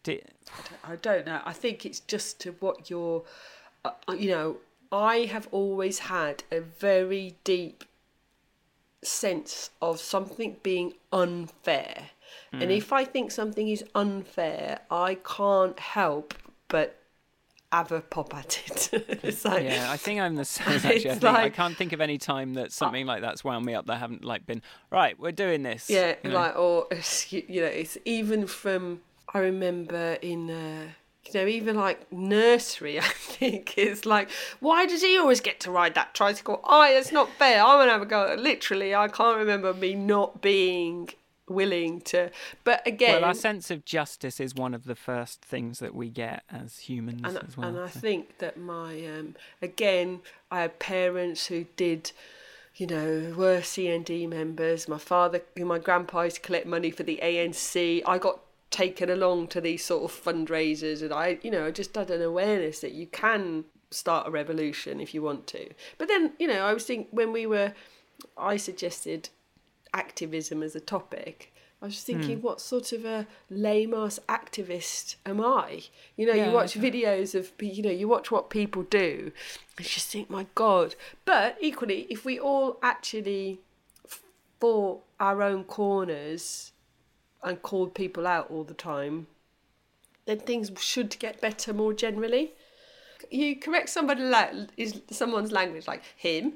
do, 0.03 0.19
I, 0.83 0.95
don't, 0.95 1.25
know. 1.25 1.41
I 1.45 1.53
think 1.53 1.85
it's 1.85 1.99
just 1.99 2.39
to 2.41 2.51
what 2.59 2.89
you're. 2.89 3.23
Uh, 3.85 3.91
uh, 4.07 4.13
you 4.13 4.29
know, 4.29 4.57
I 4.91 5.19
have 5.31 5.47
always 5.51 5.99
had 5.99 6.43
a 6.51 6.59
very 6.59 7.35
deep 7.43 7.83
sense 9.01 9.69
of 9.81 9.99
something 9.99 10.57
being 10.61 10.93
unfair 11.13 12.09
Mm. 12.53 12.63
And 12.63 12.71
if 12.71 12.91
I 12.91 13.05
think 13.05 13.31
something 13.31 13.69
is 13.69 13.83
unfair, 13.95 14.79
I 14.89 15.15
can't 15.23 15.79
help 15.79 16.33
but 16.67 16.99
have 17.71 17.91
a 17.91 18.01
pop 18.01 18.33
at 18.35 18.61
it. 18.67 19.33
so, 19.37 19.57
yeah, 19.57 19.91
I 19.91 19.97
think 19.97 20.19
I'm 20.19 20.35
the 20.35 20.45
same. 20.45 20.67
Actually, 20.67 21.09
I, 21.09 21.13
like, 21.15 21.25
I, 21.37 21.49
can't 21.49 21.77
think 21.77 21.93
of 21.93 22.01
any 22.01 22.17
time 22.17 22.55
that 22.55 22.71
something 22.71 23.05
like 23.05 23.21
that's 23.21 23.43
wound 23.43 23.65
me 23.65 23.75
up 23.75 23.85
that 23.87 23.93
I 23.93 23.97
haven't 23.97 24.25
like 24.25 24.45
been 24.45 24.61
right. 24.91 25.19
We're 25.19 25.31
doing 25.31 25.63
this. 25.63 25.89
Yeah, 25.89 26.15
you 26.23 26.31
know? 26.31 26.35
like 26.35 26.57
or 26.57 26.87
you 27.29 27.61
know, 27.61 27.67
it's 27.67 27.97
even 28.05 28.47
from 28.47 29.01
I 29.33 29.39
remember 29.39 30.17
in. 30.21 30.49
Uh, 30.49 30.87
you 31.25 31.41
know, 31.41 31.47
even 31.47 31.75
like 31.75 32.11
nursery, 32.11 32.97
I 32.99 33.03
think 33.03 33.77
it's 33.77 34.05
like, 34.05 34.31
why 34.61 34.87
does 34.87 35.03
he 35.03 35.17
always 35.17 35.41
get 35.41 35.59
to 35.59 35.69
ride 35.69 35.93
that 35.93 36.15
tricycle? 36.15 36.59
Oh, 36.63 36.81
it's 36.83 37.11
not 37.11 37.29
fair. 37.33 37.61
I 37.61 37.75
want 37.75 37.89
to 37.89 37.91
have 37.91 38.01
a 38.01 38.05
go. 38.05 38.35
Literally, 38.39 38.95
I 38.95 39.09
can't 39.09 39.37
remember 39.37 39.73
me 39.73 39.93
not 39.93 40.41
being 40.41 41.09
willing 41.49 42.01
to 42.01 42.29
but 42.63 42.85
again 42.85 43.21
well 43.21 43.25
our 43.25 43.33
sense 43.33 43.71
of 43.71 43.85
justice 43.85 44.39
is 44.39 44.55
one 44.55 44.73
of 44.73 44.85
the 44.85 44.95
first 44.95 45.41
things 45.41 45.79
that 45.79 45.95
we 45.95 46.09
get 46.09 46.43
as 46.49 46.79
humans 46.79 47.21
and, 47.23 47.37
as 47.37 47.57
well 47.57 47.67
and 47.67 47.79
i 47.79 47.87
think 47.87 48.37
that 48.37 48.57
my 48.57 49.05
um 49.05 49.35
again 49.61 50.19
i 50.51 50.61
had 50.61 50.79
parents 50.79 51.47
who 51.47 51.65
did 51.75 52.11
you 52.75 52.87
know 52.87 53.33
were 53.35 53.59
cnd 53.59 54.29
members. 54.29 54.87
My 54.87 54.97
father 54.97 55.41
my 55.57 55.79
grandpa 55.79 56.21
used 56.21 56.37
to 56.37 56.41
collect 56.41 56.65
money 56.65 56.91
for 56.91 57.03
the 57.03 57.19
anc 57.21 58.03
i 58.05 58.17
got 58.17 58.39
taken 58.71 59.09
along 59.09 59.47
to 59.47 59.59
these 59.59 59.83
sort 59.83 60.03
of 60.03 60.23
fundraisers 60.23 61.01
and 61.01 61.11
i 61.11 61.39
you 61.41 61.49
know 61.49 61.65
i 61.65 61.71
just 61.71 61.95
had 61.95 62.11
an 62.11 62.21
awareness 62.21 62.79
that 62.81 62.91
you 62.91 63.07
can 63.07 63.65
start 63.91 64.27
a 64.27 64.31
revolution 64.31 64.99
if 64.99 65.13
you 65.13 65.21
want 65.21 65.47
to. 65.47 65.69
But 65.97 66.07
then 66.07 66.33
you 66.39 66.47
know 66.47 66.65
i 66.65 66.73
was 66.73 66.85
thinking 66.85 67.07
when 67.11 67.31
we 67.31 67.45
were 67.45 67.73
i 68.37 68.57
suggested 68.57 69.29
activism 69.93 70.63
as 70.63 70.75
a 70.75 70.79
topic, 70.79 71.53
I 71.81 71.85
was 71.85 72.03
thinking, 72.03 72.39
mm. 72.39 72.41
what 72.41 72.59
sort 72.59 72.91
of 72.91 73.05
a 73.05 73.25
lame 73.49 73.93
ass 73.93 74.19
activist 74.27 75.15
am 75.25 75.39
I? 75.39 75.83
You 76.17 76.27
know, 76.27 76.33
yeah, 76.33 76.47
you 76.47 76.51
watch 76.51 76.73
videos 76.73 77.35
of, 77.35 77.51
you 77.61 77.81
know, 77.81 77.89
you 77.89 78.07
watch 78.07 78.31
what 78.31 78.49
people 78.49 78.83
do, 78.83 79.31
and 79.77 79.85
you 79.85 79.89
just 79.89 80.09
think, 80.09 80.29
my 80.29 80.47
God. 80.55 80.95
But 81.23 81.57
equally, 81.61 82.05
if 82.09 82.25
we 82.25 82.37
all 82.37 82.79
actually 82.83 83.61
fought 84.59 85.03
our 85.21 85.41
own 85.41 85.63
corners 85.63 86.73
and 87.41 87.61
called 87.61 87.95
people 87.95 88.27
out 88.27 88.51
all 88.51 88.65
the 88.65 88.73
time, 88.73 89.27
then 90.25 90.39
things 90.39 90.69
should 90.79 91.17
get 91.17 91.39
better 91.39 91.73
more 91.73 91.93
generally. 91.93 92.53
You 93.31 93.57
correct 93.57 93.89
somebody 93.89 94.23
like 94.23 94.53
is 94.75 95.01
someone's 95.11 95.53
language 95.53 95.87
like 95.87 96.03
him, 96.17 96.55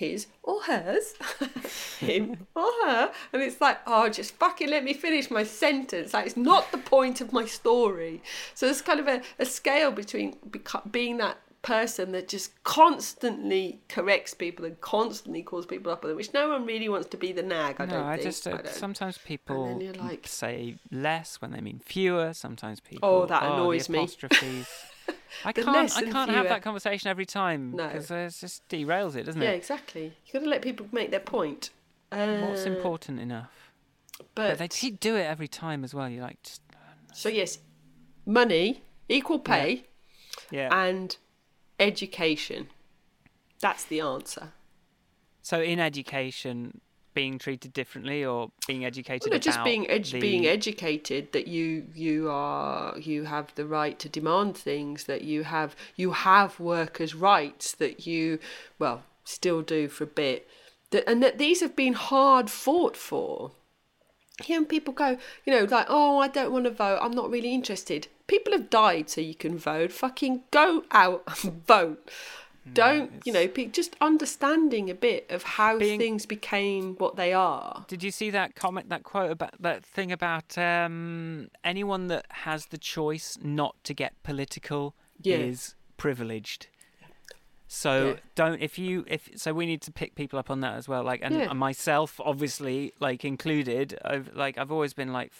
his 0.00 0.26
or 0.42 0.62
hers, 0.62 1.14
him 2.00 2.46
or 2.56 2.70
her, 2.84 3.12
and 3.32 3.42
it's 3.42 3.60
like, 3.60 3.78
oh, 3.86 4.08
just 4.08 4.34
fucking 4.36 4.68
let 4.68 4.82
me 4.82 4.94
finish 4.94 5.30
my 5.30 5.44
sentence. 5.44 6.14
Like, 6.14 6.24
it's 6.26 6.38
not 6.38 6.72
the 6.72 6.78
point 6.78 7.20
of 7.20 7.34
my 7.34 7.44
story. 7.44 8.22
So 8.54 8.66
there's 8.66 8.80
kind 8.80 8.98
of 8.98 9.06
a, 9.06 9.20
a 9.38 9.44
scale 9.44 9.92
between 9.92 10.36
being 10.90 11.18
that 11.18 11.36
person 11.62 12.12
that 12.12 12.26
just 12.26 12.62
constantly 12.64 13.80
corrects 13.88 14.32
people 14.32 14.64
and 14.64 14.80
constantly 14.80 15.42
calls 15.42 15.66
people 15.66 15.92
up 15.92 16.02
on 16.02 16.08
them, 16.08 16.16
which 16.16 16.32
no 16.32 16.48
one 16.48 16.64
really 16.64 16.88
wants 16.88 17.08
to 17.08 17.18
be 17.18 17.32
the 17.32 17.42
nag. 17.42 17.76
I 17.78 17.84
no, 17.84 17.92
don't 17.92 18.04
I 18.04 18.16
think. 18.16 18.26
just 18.26 18.46
uh, 18.48 18.58
I 18.64 18.68
sometimes 18.68 19.18
people 19.18 19.78
like, 19.98 20.26
say 20.26 20.76
less 20.90 21.42
when 21.42 21.50
they 21.50 21.60
mean 21.60 21.80
fewer. 21.84 22.32
Sometimes 22.32 22.80
people. 22.80 23.06
Oh, 23.06 23.26
that 23.26 23.42
oh, 23.42 23.54
annoys 23.54 23.90
me. 23.90 24.08
I 25.44 25.52
can't. 25.52 25.96
I 25.96 26.02
can't 26.02 26.30
have 26.30 26.48
that 26.48 26.62
conversation 26.62 27.08
every 27.08 27.26
time 27.26 27.72
because 27.72 28.10
no. 28.10 28.16
it 28.16 28.34
just 28.38 28.68
derails 28.68 29.16
it, 29.16 29.24
doesn't 29.24 29.40
it? 29.40 29.44
Yeah, 29.44 29.52
exactly. 29.52 30.12
You've 30.26 30.32
got 30.34 30.40
to 30.40 30.48
let 30.48 30.62
people 30.62 30.86
make 30.92 31.10
their 31.10 31.20
point. 31.20 31.70
Uh, 32.12 32.38
What's 32.38 32.64
important 32.64 33.20
enough? 33.20 33.72
But, 34.34 34.58
but 34.58 34.70
they 34.70 34.90
do 34.90 35.16
it 35.16 35.22
every 35.22 35.48
time 35.48 35.84
as 35.84 35.94
well. 35.94 36.08
You're 36.08 36.22
like, 36.22 36.42
just, 36.42 36.60
so 37.12 37.28
yes, 37.28 37.58
money, 38.26 38.82
equal 39.08 39.38
pay, 39.38 39.84
yeah. 40.50 40.68
yeah. 40.68 40.84
and 40.84 41.16
education. 41.78 42.68
That's 43.60 43.84
the 43.84 44.00
answer. 44.00 44.52
So 45.42 45.60
in 45.60 45.80
education, 45.80 46.80
being 47.12 47.38
treated 47.38 47.72
differently 47.72 48.24
or 48.24 48.50
being 48.66 48.84
educated 48.84 49.30
Well, 49.30 49.36
no, 49.36 49.38
just 49.40 49.64
being 49.64 49.88
ed- 49.90 50.04
the- 50.04 50.20
being 50.20 50.46
educated 50.46 51.32
that 51.32 51.48
you 51.48 51.86
you 51.94 52.30
are 52.30 52.98
you 52.98 53.24
have 53.24 53.54
the 53.56 53.66
right 53.66 53.98
to 53.98 54.08
demand 54.08 54.56
things 54.56 55.04
that 55.04 55.22
you 55.22 55.42
have 55.44 55.74
you 55.96 56.12
have 56.12 56.60
workers' 56.60 57.14
rights 57.14 57.72
that 57.72 58.06
you 58.06 58.38
well 58.78 59.02
still 59.24 59.62
do 59.62 59.88
for 59.88 60.04
a 60.04 60.06
bit 60.06 60.48
that 60.90 61.08
and 61.08 61.22
that 61.22 61.38
these 61.38 61.60
have 61.60 61.74
been 61.76 61.94
hard 61.94 62.50
fought 62.50 62.96
for. 62.96 63.52
Hearing 64.42 64.64
people 64.64 64.94
go, 64.94 65.18
you 65.44 65.52
know, 65.52 65.64
like, 65.64 65.84
oh, 65.90 66.18
I 66.18 66.26
don't 66.26 66.50
want 66.50 66.64
to 66.64 66.70
vote. 66.70 66.98
I'm 67.02 67.10
not 67.10 67.28
really 67.30 67.52
interested. 67.54 68.08
People 68.26 68.54
have 68.54 68.70
died 68.70 69.10
so 69.10 69.20
you 69.20 69.34
can 69.34 69.58
vote. 69.58 69.92
Fucking 69.92 70.44
go 70.50 70.84
out 70.92 71.22
and 71.44 71.62
vote. 71.66 72.10
Don't 72.72 73.10
you 73.24 73.32
know? 73.32 73.48
pe- 73.48 73.66
Just 73.66 73.96
understanding 74.00 74.90
a 74.90 74.94
bit 74.94 75.26
of 75.30 75.42
how 75.42 75.78
Being- 75.78 75.98
things 75.98 76.26
became 76.26 76.94
what 76.96 77.16
they 77.16 77.32
are. 77.32 77.84
Did 77.88 78.02
you 78.02 78.10
see 78.10 78.30
that 78.30 78.54
comment, 78.54 78.88
that 78.90 79.02
quote 79.02 79.30
about 79.30 79.60
that 79.60 79.84
thing 79.84 80.12
about 80.12 80.56
um, 80.58 81.48
anyone 81.64 82.08
that 82.08 82.26
has 82.30 82.66
the 82.66 82.78
choice 82.78 83.38
not 83.42 83.76
to 83.84 83.94
get 83.94 84.12
political 84.22 84.94
Yeah. 85.22 85.36
is 85.38 85.74
privileged. 85.96 86.66
So 87.72 88.08
Yeah. 88.08 88.14
don't 88.34 88.60
if 88.60 88.78
you 88.80 89.04
if 89.06 89.30
so 89.36 89.52
we 89.52 89.64
need 89.64 89.80
to 89.82 89.92
pick 89.92 90.14
people 90.16 90.38
up 90.38 90.50
on 90.50 90.60
that 90.60 90.74
as 90.74 90.88
well. 90.88 91.04
Like 91.04 91.20
and 91.22 91.34
Yeah. 91.36 91.52
myself 91.52 92.20
obviously 92.24 92.92
like 93.00 93.24
included. 93.24 93.96
I've 94.04 94.34
like 94.34 94.58
I've 94.58 94.72
always 94.72 94.92
been 94.92 95.12
like 95.12 95.32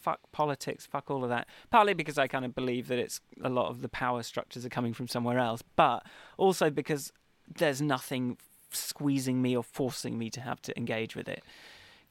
fuck 0.00 0.20
politics, 0.32 0.86
fuck 0.86 1.10
all 1.10 1.22
of 1.22 1.30
that. 1.30 1.46
Partly 1.70 1.94
because 1.94 2.18
I 2.18 2.26
kind 2.26 2.44
of 2.44 2.54
believe 2.54 2.88
that 2.88 2.98
it's 2.98 3.20
a 3.42 3.48
lot 3.48 3.68
of 3.68 3.82
the 3.82 3.88
power 3.88 4.22
structures 4.22 4.64
are 4.64 4.70
coming 4.70 4.94
from 4.94 5.08
somewhere 5.08 5.38
else, 5.38 5.62
but 5.76 6.04
also 6.36 6.70
because 6.70 7.12
there's 7.56 7.82
nothing 7.82 8.36
squeezing 8.72 9.42
me 9.42 9.56
or 9.56 9.62
forcing 9.62 10.18
me 10.18 10.30
to 10.30 10.40
have 10.40 10.62
to 10.62 10.76
engage 10.76 11.16
with 11.16 11.28
it. 11.28 11.42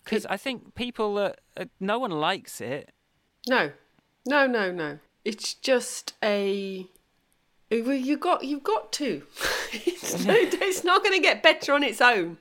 Because 0.03 0.25
I 0.25 0.37
think 0.37 0.75
people, 0.75 1.17
uh, 1.17 1.31
uh, 1.57 1.65
no 1.79 1.99
one 1.99 2.11
likes 2.11 2.61
it. 2.61 2.91
No, 3.47 3.71
no, 4.25 4.47
no, 4.47 4.71
no. 4.71 4.99
It's 5.25 5.53
just 5.53 6.13
a. 6.23 6.87
You 7.69 8.17
got 8.17 8.43
you've 8.43 8.63
got 8.63 8.91
to. 8.93 9.23
it's, 9.73 10.25
it's 10.27 10.83
not 10.83 11.03
going 11.03 11.15
to 11.15 11.21
get 11.21 11.43
better 11.43 11.73
on 11.73 11.83
its 11.83 12.01
own. 12.01 12.37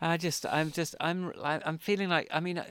I 0.00 0.16
just, 0.16 0.44
I'm 0.44 0.70
just, 0.70 0.94
I'm, 1.00 1.32
I'm 1.42 1.78
feeling 1.78 2.10
like, 2.10 2.28
I 2.30 2.40
mean, 2.40 2.62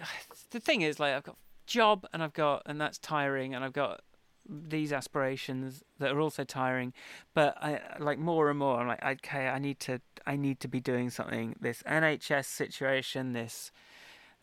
the 0.53 0.59
thing 0.59 0.81
is, 0.81 0.99
like, 0.99 1.13
I've 1.13 1.23
got 1.23 1.37
job 1.67 2.05
and 2.13 2.23
I've 2.23 2.33
got, 2.33 2.63
and 2.65 2.79
that's 2.79 2.97
tiring, 2.97 3.53
and 3.53 3.63
I've 3.63 3.73
got 3.73 4.01
these 4.47 4.93
aspirations 4.93 5.83
that 5.99 6.11
are 6.11 6.19
also 6.19 6.43
tiring, 6.43 6.93
but 7.33 7.57
I 7.61 7.81
like 7.99 8.19
more 8.19 8.49
and 8.49 8.59
more. 8.59 8.79
I'm 8.79 8.87
like, 8.87 9.03
okay, 9.03 9.47
I 9.47 9.59
need 9.59 9.79
to, 9.81 9.99
I 10.25 10.35
need 10.35 10.59
to 10.61 10.67
be 10.67 10.79
doing 10.79 11.09
something. 11.09 11.55
This 11.59 11.83
NHS 11.83 12.45
situation, 12.45 13.33
this, 13.33 13.71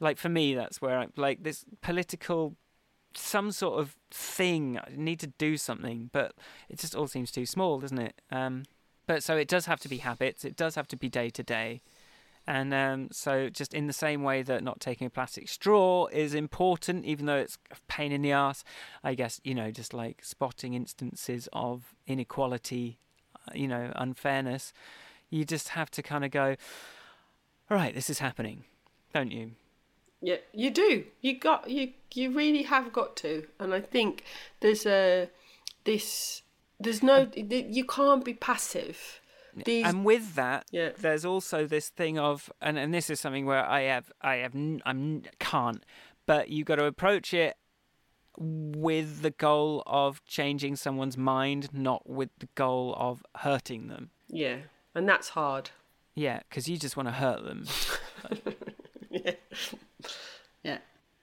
like, 0.00 0.18
for 0.18 0.28
me, 0.28 0.54
that's 0.54 0.82
where 0.82 0.98
I'm 0.98 1.12
like 1.16 1.42
this 1.42 1.64
political. 1.80 2.56
Some 3.12 3.50
sort 3.50 3.80
of 3.80 3.96
thing. 4.12 4.78
I 4.78 4.88
need 4.94 5.18
to 5.18 5.26
do 5.26 5.56
something, 5.56 6.10
but 6.12 6.32
it 6.68 6.78
just 6.78 6.94
all 6.94 7.08
seems 7.08 7.32
too 7.32 7.44
small, 7.44 7.80
doesn't 7.80 7.98
it? 7.98 8.14
Um, 8.30 8.62
but 9.08 9.24
so 9.24 9.36
it 9.36 9.48
does 9.48 9.66
have 9.66 9.80
to 9.80 9.88
be 9.88 9.96
habits. 9.96 10.44
It 10.44 10.54
does 10.54 10.76
have 10.76 10.86
to 10.88 10.96
be 10.96 11.08
day 11.08 11.28
to 11.30 11.42
day. 11.42 11.82
And 12.50 12.74
um, 12.74 13.10
so, 13.12 13.48
just 13.48 13.72
in 13.74 13.86
the 13.86 13.92
same 13.92 14.24
way 14.24 14.42
that 14.42 14.64
not 14.64 14.80
taking 14.80 15.06
a 15.06 15.10
plastic 15.10 15.48
straw 15.48 16.08
is 16.08 16.34
important, 16.34 17.04
even 17.04 17.26
though 17.26 17.36
it's 17.36 17.58
a 17.70 17.76
pain 17.86 18.10
in 18.10 18.22
the 18.22 18.32
ass, 18.32 18.64
I 19.04 19.14
guess, 19.14 19.40
you 19.44 19.54
know, 19.54 19.70
just 19.70 19.94
like 19.94 20.24
spotting 20.24 20.74
instances 20.74 21.48
of 21.52 21.94
inequality, 22.08 22.98
uh, 23.36 23.52
you 23.54 23.68
know, 23.68 23.92
unfairness, 23.94 24.72
you 25.30 25.44
just 25.44 25.68
have 25.68 25.92
to 25.92 26.02
kind 26.02 26.24
of 26.24 26.32
go, 26.32 26.56
all 27.70 27.76
right, 27.76 27.94
this 27.94 28.10
is 28.10 28.18
happening, 28.18 28.64
don't 29.14 29.30
you? 29.30 29.52
Yeah, 30.20 30.38
you 30.52 30.72
do. 30.72 31.04
You 31.20 31.38
got 31.38 31.70
you. 31.70 31.92
You 32.12 32.36
really 32.36 32.64
have 32.64 32.92
got 32.92 33.14
to. 33.18 33.46
And 33.60 33.72
I 33.72 33.80
think 33.80 34.24
there's 34.58 34.86
a 34.86 35.28
this. 35.84 36.42
There's 36.80 37.00
no. 37.00 37.28
You 37.32 37.84
can't 37.84 38.24
be 38.24 38.34
passive. 38.34 39.19
These. 39.64 39.86
and 39.86 40.04
with 40.04 40.34
that, 40.34 40.66
Yeah. 40.70 40.90
there's 40.98 41.24
also 41.24 41.66
this 41.66 41.88
thing 41.88 42.18
of, 42.18 42.50
and, 42.60 42.78
and 42.78 42.92
this 42.94 43.10
is 43.10 43.20
something 43.20 43.46
where 43.46 43.64
I 43.64 43.82
have, 43.82 44.10
I 44.20 44.36
have, 44.36 44.54
n- 44.54 44.82
I'm 44.86 45.22
can't, 45.38 45.84
but 46.26 46.48
you've 46.48 46.66
got 46.66 46.76
to 46.76 46.84
approach 46.86 47.32
it 47.34 47.56
with 48.36 49.22
the 49.22 49.30
goal 49.30 49.82
of 49.86 50.24
changing 50.24 50.76
someone's 50.76 51.16
mind, 51.18 51.68
not 51.72 52.08
with 52.08 52.30
the 52.38 52.48
goal 52.54 52.94
of 52.98 53.24
hurting 53.38 53.88
them. 53.88 54.10
yeah, 54.28 54.56
and 54.94 55.08
that's 55.08 55.30
hard. 55.30 55.70
Yeah, 56.14 56.40
because 56.48 56.68
you 56.68 56.76
just 56.76 56.96
want 56.96 57.08
to 57.08 57.12
hurt 57.12 57.44
them. 57.44 57.66
yeah. 59.10 59.32
Yeah. 60.62 60.78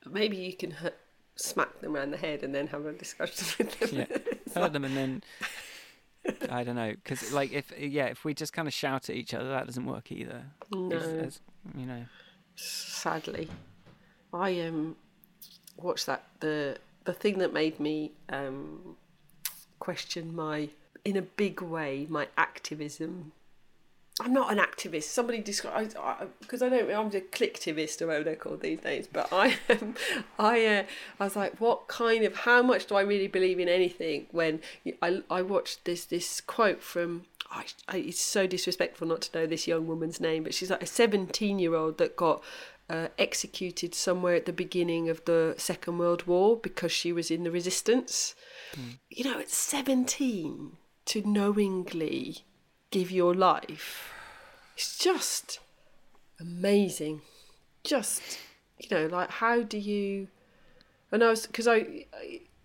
Maybe 0.10 0.38
you 0.38 0.54
can 0.54 0.72
hurt, 0.72 0.96
smack 1.36 1.82
them 1.82 1.96
around 1.96 2.12
the 2.12 2.18
head 2.18 2.42
and 2.44 2.56
then 2.56 2.68
have 2.68 2.86
a 2.86 2.94
discussion 2.94 3.46
with 3.58 3.80
them. 3.80 3.90
Yeah, 4.10 4.18
hurt 4.62 4.74
them, 4.74 4.86
and 4.86 4.96
then 4.96 5.24
I 6.50 6.64
don't 6.64 6.76
know, 6.76 6.92
because 6.92 7.32
like 7.34 7.52
if 7.54 7.72
yeah, 7.78 8.06
if 8.06 8.26
we 8.26 8.34
just 8.34 8.54
kind 8.54 8.68
of 8.68 8.74
shout 8.74 9.10
at 9.10 9.16
each 9.16 9.34
other, 9.34 9.50
that 9.50 9.66
doesn't 9.66 9.86
work 9.86 10.12
either. 10.12 10.44
No. 10.72 11.30
You 11.76 11.86
know. 11.86 12.06
sadly. 12.56 13.50
I 14.34 14.60
um 14.62 14.96
watched 15.78 16.06
that 16.08 16.24
the 16.40 16.78
the 17.06 17.14
thing 17.14 17.38
that 17.40 17.54
made 17.54 17.80
me 17.80 18.12
um 18.30 18.96
question 19.80 20.36
my 20.36 20.70
in 21.06 21.16
a 21.16 21.22
big 21.22 21.62
way 21.62 22.06
my 22.10 22.28
activism. 22.38 23.32
I'm 24.20 24.34
not 24.34 24.52
an 24.52 24.58
activist. 24.58 25.04
Somebody 25.04 25.40
described 25.40 25.96
because 26.42 26.62
I, 26.62 26.70
don't. 26.70 26.90
I'm 26.92 27.08
a 27.08 27.22
clicktivist 27.22 28.02
or 28.02 28.08
whatever 28.08 28.24
they're 28.24 28.36
called 28.36 28.62
these 28.62 28.80
days. 28.80 29.08
But 29.08 29.32
I, 29.32 29.58
um, 29.70 29.96
I, 30.40 30.66
uh, 30.66 30.84
I 31.20 31.24
was 31.24 31.36
like, 31.36 31.60
what 31.60 31.88
kind 31.88 32.24
of? 32.24 32.36
How 32.36 32.64
much 32.64 32.88
do 32.88 32.96
I 32.96 33.02
really 33.02 33.28
believe 33.28 33.60
in 33.60 33.70
anything? 33.70 34.28
When 34.32 34.62
I, 35.02 35.22
I 35.30 35.42
watched 35.44 35.86
this 35.86 36.06
this 36.06 36.42
quote 36.42 36.82
from 36.82 37.26
I, 37.52 37.66
I, 37.88 37.98
it's 37.98 38.22
so 38.22 38.48
disrespectful 38.48 39.08
not 39.08 39.22
to 39.22 39.40
know 39.40 39.46
this 39.46 39.68
young 39.68 39.88
woman's 39.88 40.20
name, 40.20 40.44
but 40.44 40.54
she's 40.54 40.72
like 40.72 40.84
a 40.84 40.88
17 40.88 41.60
year 41.60 41.76
old 41.76 41.98
that 41.98 42.16
got 42.16 42.44
uh, 42.90 43.08
executed 43.18 43.94
somewhere 43.94 44.36
at 44.36 44.46
the 44.46 44.54
beginning 44.54 45.10
of 45.10 45.24
the 45.26 45.56
Second 45.58 45.98
World 45.98 46.26
War 46.26 46.58
because 46.58 46.92
she 46.92 47.12
was 47.12 47.30
in 47.30 47.44
the 47.44 47.52
resistance. 47.52 48.36
You 49.10 49.24
know, 49.26 49.40
at 49.40 49.50
17 49.50 50.78
to 51.06 51.28
knowingly 51.28 52.40
give 52.92 53.12
your 53.12 53.34
life, 53.34 54.14
it's 54.76 54.98
just 54.98 55.60
amazing. 56.40 57.22
Just, 57.84 58.22
you 58.80 58.90
know, 58.92 59.08
like 59.08 59.30
how 59.30 59.62
do 59.62 59.78
you. 59.78 60.28
And 61.12 61.24
I 61.24 61.30
was, 61.30 61.48
because 61.48 61.68
I, 61.68 62.06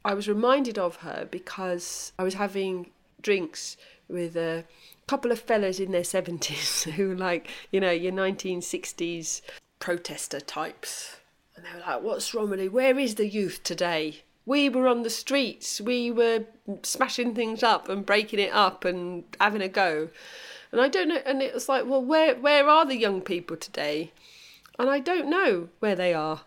I, 0.04 0.14
was 0.14 0.28
reminded 0.28 0.78
of 0.78 0.96
her 0.96 1.28
because 1.30 2.12
I 2.18 2.24
was 2.24 2.34
having 2.34 2.90
drinks 3.20 3.76
with 4.08 4.36
a 4.36 4.64
couple 5.06 5.30
of 5.30 5.38
fellas 5.38 5.78
in 5.78 5.92
their 5.92 6.02
70s 6.02 6.90
who 6.92 7.14
like 7.14 7.48
you 7.70 7.80
know 7.80 7.90
your 7.90 8.12
1960s 8.12 9.42
protester 9.78 10.40
types 10.40 11.16
and 11.56 11.64
they 11.64 11.72
were 11.74 11.80
like 11.80 12.02
what's 12.02 12.34
wrong 12.34 12.50
with 12.50 12.60
you 12.60 12.70
where 12.70 12.98
is 12.98 13.16
the 13.16 13.28
youth 13.28 13.62
today 13.62 14.22
we 14.46 14.68
were 14.68 14.88
on 14.88 15.02
the 15.02 15.10
streets 15.10 15.80
we 15.80 16.10
were 16.10 16.44
smashing 16.82 17.34
things 17.34 17.62
up 17.62 17.88
and 17.88 18.04
breaking 18.06 18.38
it 18.38 18.52
up 18.52 18.84
and 18.84 19.24
having 19.40 19.62
a 19.62 19.68
go 19.68 20.08
and 20.70 20.80
i 20.80 20.88
don't 20.88 21.08
know 21.08 21.20
and 21.26 21.42
it 21.42 21.52
was 21.54 21.68
like 21.68 21.84
well 21.86 22.04
where 22.04 22.34
where 22.36 22.68
are 22.68 22.84
the 22.84 22.96
young 22.96 23.20
people 23.20 23.56
today 23.56 24.12
and 24.78 24.88
i 24.90 24.98
don't 24.98 25.28
know 25.28 25.68
where 25.80 25.94
they 25.96 26.12
are 26.14 26.42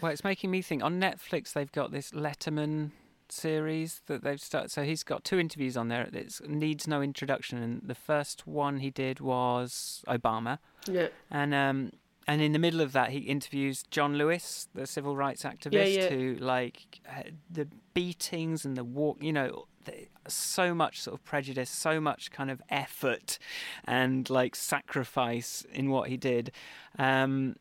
Well, 0.00 0.12
it's 0.12 0.22
making 0.22 0.50
me 0.52 0.62
think. 0.62 0.82
On 0.84 1.00
Netflix, 1.00 1.52
they've 1.52 1.72
got 1.72 1.90
this 1.90 2.12
Letterman 2.12 2.92
series 3.28 4.00
that 4.06 4.22
they've 4.22 4.40
started. 4.40 4.70
So 4.70 4.84
he's 4.84 5.02
got 5.02 5.24
two 5.24 5.38
interviews 5.40 5.76
on 5.76 5.88
there. 5.88 6.02
It 6.12 6.40
needs 6.48 6.86
no 6.86 7.02
introduction. 7.02 7.58
And 7.58 7.82
the 7.84 7.96
first 7.96 8.46
one 8.46 8.78
he 8.78 8.90
did 8.90 9.18
was 9.20 10.04
Obama, 10.06 10.58
yeah 10.86 11.08
and 11.30 11.52
um, 11.52 11.90
and 12.28 12.42
in 12.42 12.52
the 12.52 12.58
middle 12.58 12.82
of 12.82 12.92
that, 12.92 13.08
he 13.10 13.20
interviews 13.20 13.84
John 13.90 14.18
Lewis, 14.18 14.68
the 14.74 14.86
civil 14.86 15.16
rights 15.16 15.44
activist, 15.44 15.96
yeah. 15.96 16.08
who 16.10 16.34
like 16.34 17.00
uh, 17.08 17.22
the 17.50 17.66
beatings 17.94 18.66
and 18.66 18.76
the 18.76 18.84
walk. 18.84 19.22
You 19.22 19.32
know, 19.32 19.64
the, 19.86 20.08
so 20.28 20.74
much 20.74 21.00
sort 21.00 21.14
of 21.18 21.24
prejudice, 21.24 21.70
so 21.70 22.02
much 22.02 22.30
kind 22.30 22.50
of 22.50 22.60
effort, 22.68 23.38
and 23.86 24.28
like 24.28 24.54
sacrifice 24.54 25.64
in 25.72 25.88
what 25.88 26.10
he 26.10 26.18
did. 26.18 26.52
Um, 26.98 27.56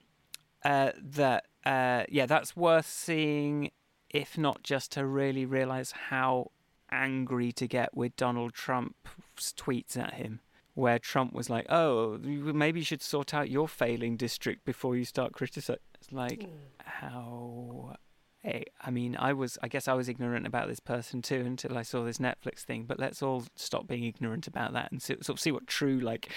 uh, 0.66 0.92
that 1.02 1.46
uh, 1.66 2.04
yeah, 2.10 2.26
that's 2.26 2.58
worth 2.58 2.90
seeing, 2.90 3.72
if 4.10 4.38
not 4.38 4.64
just 4.64 4.92
to 4.92 5.06
really 5.06 5.46
realize 5.46 5.94
how 6.10 6.52
angry 6.92 7.54
to 7.54 7.68
get 7.68 7.96
with 7.96 8.18
Donald 8.18 8.54
Trump's 8.54 9.54
tweets 9.54 9.96
at 9.96 10.16
him, 10.16 10.42
where 10.78 11.00
Trump 11.00 11.34
was 11.34 11.50
like, 11.50 11.66
"Oh, 11.70 12.18
maybe 12.22 12.80
you 12.80 12.86
should 12.86 13.02
sort 13.02 13.34
out 13.34 13.50
your 13.50 13.68
failing 13.68 14.16
district 14.16 14.64
before 14.64 14.96
you 14.96 15.06
start 15.06 15.34
criticizing." 15.34 15.82
It's 15.96 16.12
like 16.12 16.48
how 16.86 17.96
hey, 18.44 18.64
I 18.82 18.92
mean, 18.92 19.18
I 19.20 19.34
was, 19.34 19.58
I 19.62 19.68
guess 19.68 19.90
I 19.90 19.94
was 19.94 20.08
ignorant 20.08 20.48
about 20.48 20.70
this 20.70 20.80
person 20.80 21.22
too 21.22 21.44
until 21.46 21.78
I 21.78 21.82
saw 21.82 22.06
this 22.06 22.18
Netflix 22.18 22.60
thing. 22.60 22.86
But 22.88 22.98
let's 22.98 23.22
all 23.22 23.44
stop 23.56 23.88
being 23.88 24.06
ignorant 24.06 24.48
about 24.48 24.72
that 24.72 24.90
and 24.92 25.02
sort 25.02 25.28
of 25.28 25.40
see 25.40 25.52
what 25.52 25.68
true, 25.68 26.00
like, 26.00 26.30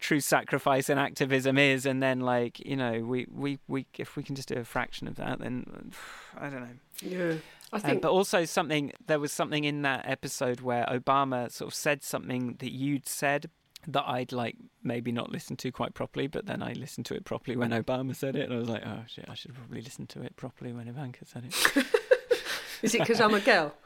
true 0.00 0.18
sacrifice 0.18 0.88
and 0.88 0.98
activism 0.98 1.58
is. 1.58 1.86
And 1.86 2.02
then, 2.02 2.18
like, 2.20 2.58
you 2.66 2.74
know, 2.74 3.00
we, 3.04 3.28
we, 3.30 3.60
we, 3.68 3.86
if 3.96 4.16
we 4.16 4.24
can 4.24 4.34
just 4.34 4.48
do 4.48 4.56
a 4.56 4.64
fraction 4.64 5.06
of 5.06 5.14
that, 5.16 5.38
then 5.38 5.92
I 6.36 6.48
don't 6.48 6.62
know. 6.62 6.76
Yeah. 7.00 7.34
I 7.72 7.76
Um, 7.76 7.82
think 7.82 8.02
but 8.02 8.10
also 8.10 8.44
something 8.44 8.92
there 9.06 9.20
was 9.20 9.32
something 9.32 9.62
in 9.64 9.82
that 9.82 10.04
episode 10.08 10.62
where 10.62 10.84
Obama 10.86 11.50
sort 11.50 11.68
of 11.70 11.74
said 11.74 12.02
something 12.02 12.56
that 12.58 12.72
you'd 12.72 13.06
said 13.06 13.50
that 13.88 14.04
I'd 14.06 14.32
like 14.32 14.56
maybe 14.82 15.12
not 15.12 15.30
listened 15.30 15.58
to 15.60 15.72
quite 15.72 15.94
properly, 15.94 16.26
but 16.26 16.46
then 16.46 16.62
I 16.62 16.72
listened 16.72 17.06
to 17.06 17.14
it 17.14 17.24
properly 17.24 17.56
when 17.56 17.70
Obama 17.70 18.14
said 18.14 18.36
it, 18.36 18.44
and 18.48 18.54
I 18.54 18.58
was 18.58 18.68
like, 18.68 18.84
oh 18.86 19.00
shit, 19.06 19.24
I 19.28 19.34
should 19.34 19.54
probably 19.54 19.82
listen 19.82 20.06
to 20.08 20.22
it 20.22 20.36
properly 20.36 20.72
when 20.72 20.88
Ivanka 20.88 21.24
said 21.24 21.44
it. 21.44 21.54
is 22.82 22.94
it 22.94 23.00
because 23.00 23.20
I'm 23.20 23.34
a 23.34 23.40
girl? 23.40 23.74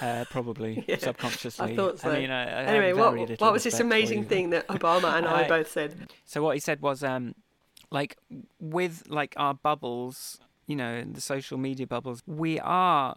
Uh, 0.00 0.24
probably 0.30 0.84
Yeah, 0.88 0.96
subconsciously. 0.98 1.72
I 1.72 1.76
thought 1.76 1.98
so. 1.98 2.10
I 2.12 2.20
mean, 2.20 2.30
I, 2.30 2.42
I 2.44 2.62
anyway, 2.66 2.92
what 2.92 3.40
what 3.40 3.52
was 3.52 3.64
this 3.64 3.80
amazing 3.80 4.26
thing 4.26 4.50
that 4.50 4.68
Obama 4.68 5.14
and 5.14 5.26
I 5.26 5.42
I- 5.44 5.48
both 5.48 5.68
said? 5.68 6.08
So 6.24 6.40
what 6.40 6.54
he 6.54 6.60
said 6.60 6.80
was, 6.80 7.02
um, 7.02 7.34
like 7.90 8.16
with 8.60 9.02
like 9.08 9.34
our 9.36 9.54
bubbles, 9.54 10.38
you 10.68 10.76
know, 10.76 11.02
the 11.02 11.20
social 11.20 11.58
media 11.58 11.84
bubbles, 11.86 12.22
we 12.26 12.60
are, 12.60 13.16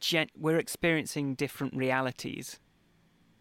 gen- 0.00 0.30
we're 0.36 0.58
experiencing 0.58 1.36
different 1.36 1.76
realities 1.76 2.58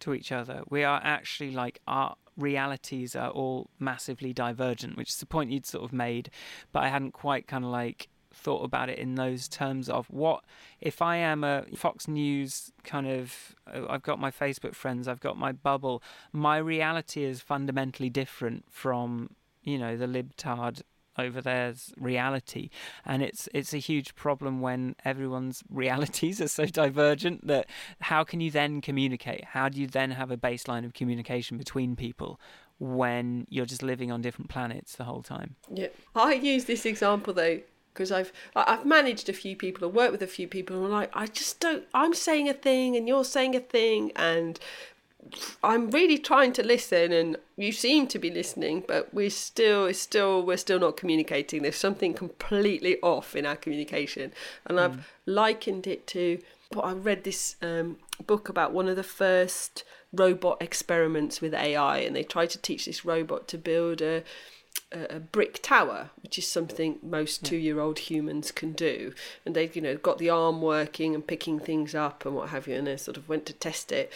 to 0.01 0.13
each 0.13 0.31
other. 0.31 0.63
We 0.69 0.83
are 0.83 1.01
actually 1.03 1.51
like 1.51 1.79
our 1.87 2.15
realities 2.37 3.15
are 3.15 3.29
all 3.29 3.69
massively 3.79 4.33
divergent, 4.33 4.97
which 4.97 5.09
is 5.09 5.17
the 5.17 5.25
point 5.25 5.51
you'd 5.51 5.65
sort 5.65 5.85
of 5.85 5.93
made, 5.93 6.29
but 6.71 6.83
I 6.83 6.89
hadn't 6.89 7.11
quite 7.11 7.47
kind 7.47 7.63
of 7.63 7.71
like 7.71 8.09
thought 8.33 8.63
about 8.63 8.89
it 8.89 8.99
in 8.99 9.15
those 9.15 9.47
terms 9.47 9.89
of 9.89 10.07
what 10.07 10.43
if 10.81 11.01
I 11.01 11.15
am 11.15 11.43
a 11.43 11.63
Fox 11.75 12.07
News 12.07 12.73
kind 12.83 13.07
of 13.07 13.55
uh, 13.73 13.85
I've 13.89 14.03
got 14.03 14.19
my 14.19 14.29
Facebook 14.29 14.75
friends, 14.75 15.07
I've 15.07 15.21
got 15.21 15.37
my 15.37 15.51
bubble, 15.53 16.03
my 16.33 16.57
reality 16.57 17.23
is 17.23 17.41
fundamentally 17.41 18.09
different 18.09 18.65
from 18.69 19.31
you 19.63 19.77
know 19.77 19.95
the 19.95 20.07
libtard 20.07 20.81
over 21.17 21.41
there's 21.41 21.93
reality. 21.97 22.69
And 23.05 23.23
it's 23.23 23.47
it's 23.53 23.73
a 23.73 23.77
huge 23.77 24.15
problem 24.15 24.61
when 24.61 24.95
everyone's 25.03 25.63
realities 25.69 26.41
are 26.41 26.47
so 26.47 26.65
divergent 26.65 27.47
that 27.47 27.67
how 28.01 28.23
can 28.23 28.39
you 28.39 28.51
then 28.51 28.81
communicate? 28.81 29.45
How 29.45 29.69
do 29.69 29.79
you 29.79 29.87
then 29.87 30.11
have 30.11 30.31
a 30.31 30.37
baseline 30.37 30.85
of 30.85 30.93
communication 30.93 31.57
between 31.57 31.95
people 31.95 32.39
when 32.77 33.47
you're 33.49 33.65
just 33.65 33.83
living 33.83 34.11
on 34.11 34.21
different 34.21 34.49
planets 34.49 34.95
the 34.95 35.05
whole 35.05 35.23
time? 35.23 35.55
Yeah, 35.71 35.87
I 36.15 36.33
use 36.33 36.65
this 36.65 36.85
example 36.85 37.33
though 37.33 37.61
because 37.95 38.11
I've 38.11 38.31
I've 38.55 38.85
managed 38.85 39.29
a 39.29 39.33
few 39.33 39.55
people 39.55 39.87
and 39.87 39.95
worked 39.95 40.11
with 40.11 40.21
a 40.21 40.27
few 40.27 40.47
people, 40.47 40.83
and 40.83 40.91
like, 40.91 41.09
I 41.13 41.27
just 41.27 41.59
don't. 41.59 41.85
I'm 41.93 42.13
saying 42.13 42.49
a 42.49 42.53
thing, 42.53 42.95
and 42.95 43.07
you're 43.07 43.23
saying 43.23 43.55
a 43.55 43.61
thing, 43.61 44.11
and 44.15 44.59
I'm 45.63 45.89
really 45.89 46.17
trying 46.17 46.53
to 46.53 46.63
listen, 46.63 47.11
and 47.11 47.37
you 47.57 47.71
seem 47.71 48.07
to 48.07 48.19
be 48.19 48.29
listening, 48.29 48.83
but 48.87 49.13
we're 49.13 49.29
still, 49.29 49.85
it's 49.85 49.99
still, 49.99 50.45
we're 50.45 50.57
still 50.57 50.79
not 50.79 50.97
communicating. 50.97 51.61
There's 51.61 51.75
something 51.75 52.13
completely 52.13 52.99
off 53.01 53.35
in 53.35 53.45
our 53.45 53.55
communication, 53.55 54.31
and 54.65 54.79
I've 54.79 55.11
likened 55.25 55.87
it 55.87 56.07
to. 56.07 56.39
But 56.71 56.81
I 56.81 56.93
read 56.93 57.23
this 57.23 57.55
um, 57.61 57.97
book 58.25 58.49
about 58.49 58.73
one 58.73 58.87
of 58.87 58.95
the 58.95 59.03
first 59.03 59.83
robot 60.11 60.57
experiments 60.61 61.41
with 61.41 61.53
AI, 61.53 61.99
and 61.99 62.15
they 62.15 62.23
tried 62.23 62.49
to 62.51 62.57
teach 62.57 62.85
this 62.85 63.05
robot 63.05 63.47
to 63.49 63.57
build 63.57 64.01
a 64.01 64.23
a, 64.91 65.15
a 65.15 65.19
brick 65.19 65.61
tower, 65.61 66.11
which 66.21 66.37
is 66.37 66.47
something 66.47 66.99
most 67.01 67.45
two-year-old 67.45 67.99
humans 67.99 68.51
can 68.51 68.73
do. 68.73 69.13
And 69.45 69.55
they, 69.55 69.69
you 69.73 69.81
know, 69.81 69.95
got 69.95 70.17
the 70.17 70.29
arm 70.29 70.61
working 70.61 71.15
and 71.15 71.25
picking 71.25 71.59
things 71.59 71.95
up 71.95 72.25
and 72.25 72.35
what 72.35 72.49
have 72.49 72.67
you, 72.67 72.75
and 72.75 72.87
they 72.87 72.97
sort 72.97 73.17
of 73.17 73.29
went 73.29 73.45
to 73.47 73.53
test 73.53 73.91
it. 73.91 74.11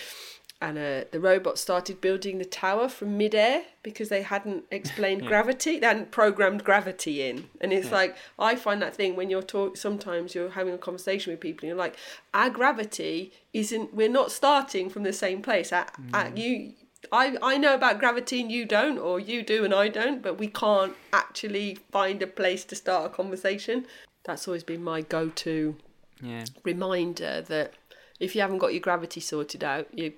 And 0.62 0.78
uh, 0.78 1.06
the 1.12 1.22
robot 1.22 1.58
started 1.58 2.02
building 2.02 2.38
the 2.38 2.44
tower 2.44 2.90
from 2.90 3.18
midair 3.18 3.64
because 3.82 4.10
they 4.10 4.24
hadn't 4.24 4.66
explained 4.72 5.22
hmm. 5.22 5.28
gravity, 5.28 5.80
they 5.80 5.88
hadn't 5.88 6.12
programmed 6.12 6.66
gravity 6.66 7.30
in. 7.30 7.50
And 7.62 7.72
it's 7.72 7.88
hmm. 7.88 7.94
like 7.94 8.18
I 8.38 8.56
find 8.56 8.82
that 8.82 8.94
thing 8.94 9.16
when 9.16 9.30
you're 9.30 9.42
talk. 9.42 9.78
Sometimes 9.78 10.36
you're 10.36 10.50
having 10.50 10.74
a 10.74 10.78
conversation 10.78 11.32
with 11.32 11.40
people, 11.40 11.64
and 11.64 11.70
you're 11.70 11.78
like, 11.78 11.96
our 12.34 12.50
gravity 12.50 13.32
isn't. 13.54 13.94
We're 13.94 14.10
not 14.10 14.34
starting 14.34 14.90
from 14.90 15.04
the 15.04 15.14
same 15.14 15.42
place. 15.42 15.72
Our, 15.72 15.88
hmm. 15.96 16.14
our- 16.14 16.32
you 16.36 16.74
I, 17.12 17.38
I 17.42 17.58
know 17.58 17.74
about 17.74 18.00
gravity 18.00 18.42
and 18.42 18.52
you 18.52 18.66
don't, 18.66 18.98
or 18.98 19.20
you 19.20 19.42
do 19.42 19.64
and 19.64 19.74
I 19.74 19.88
don't, 19.88 20.22
but 20.22 20.38
we 20.38 20.48
can't 20.48 20.96
actually 21.14 21.78
find 21.92 22.22
a 22.22 22.28
place 22.28 22.66
to 22.66 22.76
start 22.76 23.06
a 23.06 23.10
conversation. 23.10 23.88
That's 24.26 24.48
always 24.48 24.64
been 24.64 24.84
my 24.84 25.02
go 25.02 25.30
to 25.30 25.76
yeah 26.22 26.44
reminder 26.66 27.42
that 27.44 27.76
if 28.20 28.36
you 28.36 28.42
haven't 28.42 28.58
got 28.58 28.74
your 28.74 28.82
gravity 28.82 29.22
sorted 29.22 29.64
out, 29.64 29.88
you 29.98 30.14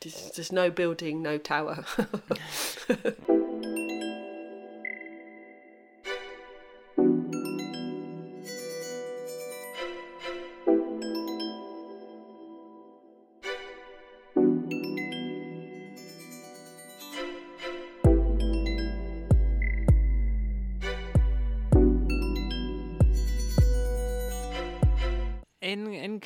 there's, 0.00 0.52
no 0.52 0.70
building, 0.70 1.22
no 1.22 1.38
tower. 1.38 1.84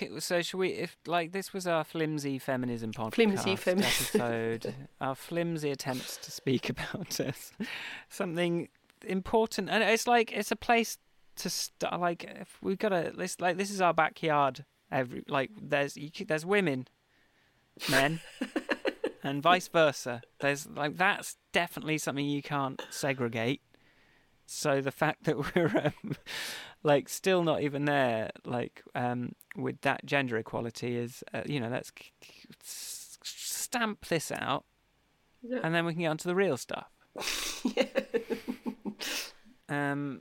in 0.00 0.06
in 0.06 0.14
c- 0.14 0.20
so 0.20 0.42
should 0.42 0.58
we 0.58 0.70
if 0.70 0.96
like 1.06 1.32
this 1.32 1.52
was 1.52 1.66
our 1.66 1.84
flimsy 1.84 2.38
feminism 2.38 2.92
podcast 2.92 3.14
Flimsy 3.14 3.56
feminism. 3.56 4.20
episode 4.20 4.74
our 5.00 5.14
flimsy 5.14 5.70
attempts 5.70 6.16
to 6.18 6.30
speak 6.30 6.68
about 6.70 7.20
us 7.20 7.52
something 8.08 8.68
important 9.06 9.68
and 9.68 9.82
it's 9.82 10.06
like 10.06 10.32
it's 10.32 10.50
a 10.50 10.56
place 10.56 10.98
to 11.36 11.50
start 11.50 12.00
like 12.00 12.24
if 12.24 12.58
we've 12.62 12.78
got 12.78 12.92
a, 12.92 13.12
this 13.16 13.40
like 13.40 13.56
this 13.56 13.70
is 13.70 13.80
our 13.80 13.92
backyard 13.94 14.64
every 14.90 15.24
like 15.28 15.50
there's 15.60 15.98
there's 16.26 16.46
women 16.46 16.86
men 17.90 18.20
and 19.22 19.42
vice 19.42 19.68
versa 19.68 20.22
there's 20.40 20.66
like 20.68 20.96
that's 20.96 21.36
definitely 21.52 21.98
something 21.98 22.24
you 22.24 22.42
can't 22.42 22.80
segregate 22.90 23.60
so 24.46 24.80
the 24.80 24.92
fact 24.92 25.24
that 25.24 25.54
we're 25.54 25.92
um, 26.02 26.16
like 26.84 27.08
still 27.08 27.42
not 27.42 27.62
even 27.62 27.86
there 27.86 28.30
like 28.44 28.82
um 28.94 29.32
with 29.56 29.80
that 29.80 30.04
gender 30.06 30.36
equality 30.36 30.96
is 30.96 31.24
uh, 31.32 31.42
you 31.46 31.58
know 31.58 31.68
let's 31.68 31.90
c- 31.98 32.12
c- 32.22 32.48
s- 32.62 33.18
stamp 33.24 34.04
this 34.06 34.30
out 34.30 34.64
Yeah. 35.42 35.60
and 35.64 35.74
then 35.74 35.84
we 35.86 35.92
can 35.94 36.02
get 36.02 36.08
on 36.08 36.18
to 36.18 36.28
the 36.28 36.34
real 36.36 36.56
stuff 36.56 36.86
yeah. 37.76 37.84
um 39.70 40.20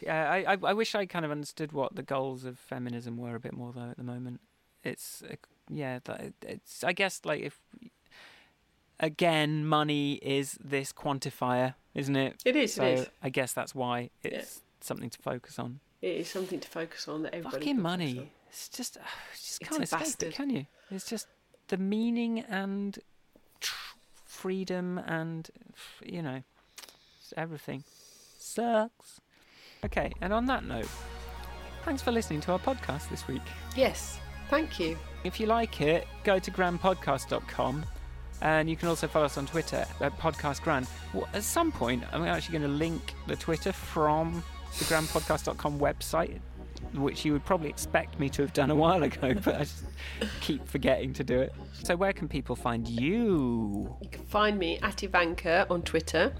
yeah 0.00 0.30
I, 0.30 0.54
I 0.54 0.56
i 0.64 0.72
wish 0.72 0.94
i 0.94 1.04
kind 1.04 1.24
of 1.26 1.30
understood 1.30 1.72
what 1.72 1.94
the 1.94 2.02
goals 2.02 2.44
of 2.44 2.58
feminism 2.58 3.16
were 3.18 3.34
a 3.34 3.40
bit 3.40 3.52
more 3.52 3.72
though 3.72 3.90
at 3.90 3.98
the 3.98 4.02
moment 4.04 4.40
it's 4.82 5.22
uh, 5.30 5.34
yeah 5.70 5.98
it's 6.42 6.82
i 6.82 6.92
guess 6.94 7.20
like 7.24 7.42
if 7.42 7.60
again 8.98 9.66
money 9.66 10.14
is 10.14 10.56
this 10.62 10.92
quantifier 10.92 11.74
isn't 11.94 12.16
it 12.16 12.40
It 12.46 12.56
is, 12.56 12.72
so 12.74 12.84
it 12.84 12.98
is. 13.00 13.06
i 13.22 13.28
guess 13.28 13.52
that's 13.52 13.74
why 13.74 14.08
it's 14.22 14.61
something 14.84 15.10
to 15.10 15.18
focus 15.18 15.58
on 15.58 15.80
It 16.00 16.16
is 16.16 16.28
something 16.28 16.60
to 16.60 16.68
focus 16.68 17.08
on 17.08 17.22
that 17.22 17.34
everybody 17.34 17.58
fucking 17.58 17.80
money 17.80 18.18
on. 18.18 18.28
it's 18.48 18.68
just 18.68 18.96
uh, 18.96 19.00
just 19.32 19.60
It's 19.60 19.68
can't 19.70 19.80
a 19.80 19.84
escape 19.84 19.98
bastard. 20.00 20.28
it 20.30 20.34
can 20.34 20.50
you 20.50 20.66
it's 20.90 21.08
just 21.08 21.26
the 21.68 21.76
meaning 21.76 22.40
and 22.40 22.98
tr- 23.60 23.96
freedom 24.24 24.98
and 24.98 25.50
you 26.04 26.22
know 26.22 26.42
everything 27.36 27.84
sucks 28.38 29.20
okay 29.84 30.12
and 30.20 30.32
on 30.32 30.46
that 30.46 30.64
note 30.64 30.88
thanks 31.84 32.02
for 32.02 32.12
listening 32.12 32.40
to 32.40 32.52
our 32.52 32.58
podcast 32.58 33.08
this 33.10 33.26
week 33.28 33.42
Yes, 33.76 34.18
thank 34.50 34.78
you. 34.78 34.98
if 35.24 35.38
you 35.40 35.46
like 35.46 35.80
it 35.80 36.06
go 36.24 36.38
to 36.38 36.50
grandpodcast.com 36.50 37.84
and 38.42 38.68
you 38.68 38.74
can 38.76 38.88
also 38.88 39.06
follow 39.06 39.26
us 39.26 39.38
on 39.38 39.46
Twitter 39.46 39.86
at 40.00 40.18
Podcast 40.18 40.62
Grand. 40.62 40.88
Well, 41.14 41.28
at 41.32 41.44
some 41.44 41.70
point, 41.70 42.02
I'm 42.12 42.24
actually 42.24 42.58
going 42.58 42.68
to 42.72 42.76
link 42.76 43.14
the 43.28 43.36
Twitter 43.36 43.70
from 43.72 44.42
the 44.78 44.84
grandpodcast.com 44.86 45.78
website, 45.78 46.38
which 46.94 47.24
you 47.24 47.32
would 47.32 47.44
probably 47.44 47.68
expect 47.68 48.18
me 48.18 48.28
to 48.30 48.42
have 48.42 48.52
done 48.52 48.70
a 48.70 48.74
while 48.74 49.02
ago, 49.02 49.34
but 49.44 49.54
I 49.54 49.58
just 49.60 49.84
keep 50.40 50.66
forgetting 50.66 51.12
to 51.14 51.24
do 51.24 51.40
it. 51.40 51.54
So, 51.84 51.96
where 51.96 52.12
can 52.12 52.28
people 52.28 52.56
find 52.56 52.88
you? 52.88 53.94
You 54.00 54.08
can 54.10 54.24
find 54.26 54.58
me 54.58 54.78
at 54.82 55.02
Ivanka 55.02 55.66
on 55.70 55.82
Twitter 55.82 56.34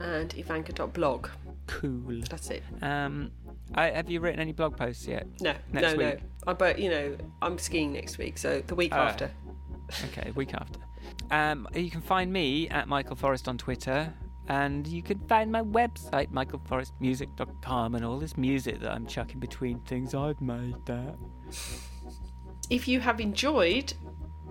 and 0.00 0.32
ivanka.blog. 0.36 1.28
Cool. 1.66 2.22
That's 2.28 2.50
it. 2.50 2.62
Um, 2.82 3.30
I, 3.74 3.90
have 3.90 4.10
you 4.10 4.20
written 4.20 4.40
any 4.40 4.52
blog 4.52 4.76
posts 4.76 5.06
yet? 5.06 5.26
No, 5.40 5.54
Next 5.72 5.92
no, 5.92 5.96
week. 5.96 6.18
no. 6.18 6.20
I, 6.48 6.52
but, 6.54 6.78
you 6.78 6.90
know, 6.90 7.16
I'm 7.42 7.58
skiing 7.58 7.92
next 7.92 8.18
week, 8.18 8.38
so 8.38 8.60
the 8.66 8.74
week 8.74 8.92
Ah. 8.92 9.06
after. 9.08 9.30
Okay, 10.06 10.30
week 10.32 10.54
after. 10.54 10.80
Um, 11.30 11.68
you 11.74 11.90
can 11.90 12.00
find 12.00 12.32
me 12.32 12.68
at 12.70 12.88
Michael 12.88 13.14
Forrest 13.14 13.46
on 13.46 13.56
Twitter. 13.58 14.12
And 14.48 14.86
you 14.86 15.02
can 15.02 15.18
find 15.28 15.52
my 15.52 15.62
website, 15.62 16.28
michaelforestmusic.com, 16.32 17.94
and 17.94 18.04
all 18.04 18.18
this 18.18 18.36
music 18.36 18.80
that 18.80 18.90
I'm 18.90 19.06
chucking 19.06 19.38
between 19.38 19.78
things. 19.80 20.14
I've 20.14 20.40
made 20.40 20.74
that. 20.86 21.14
If 22.68 22.88
you 22.88 23.00
have 23.00 23.20
enjoyed 23.20 23.94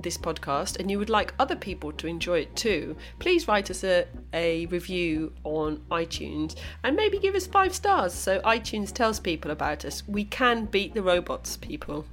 this 0.01 0.17
podcast 0.17 0.79
and 0.79 0.89
you 0.89 0.97
would 0.97 1.09
like 1.09 1.33
other 1.39 1.55
people 1.55 1.91
to 1.93 2.07
enjoy 2.07 2.39
it 2.39 2.55
too, 2.55 2.95
please 3.19 3.47
write 3.47 3.69
us 3.69 3.83
a, 3.83 4.07
a 4.33 4.65
review 4.67 5.33
on 5.43 5.77
iTunes 5.91 6.55
and 6.83 6.95
maybe 6.95 7.19
give 7.19 7.35
us 7.35 7.47
five 7.47 7.73
stars 7.73 8.13
so 8.13 8.39
iTunes 8.41 8.93
tells 8.93 9.19
people 9.19 9.51
about 9.51 9.85
us. 9.85 10.07
We 10.07 10.25
can 10.25 10.65
beat 10.65 10.93
the 10.93 11.03
robots, 11.03 11.57
people. 11.57 12.05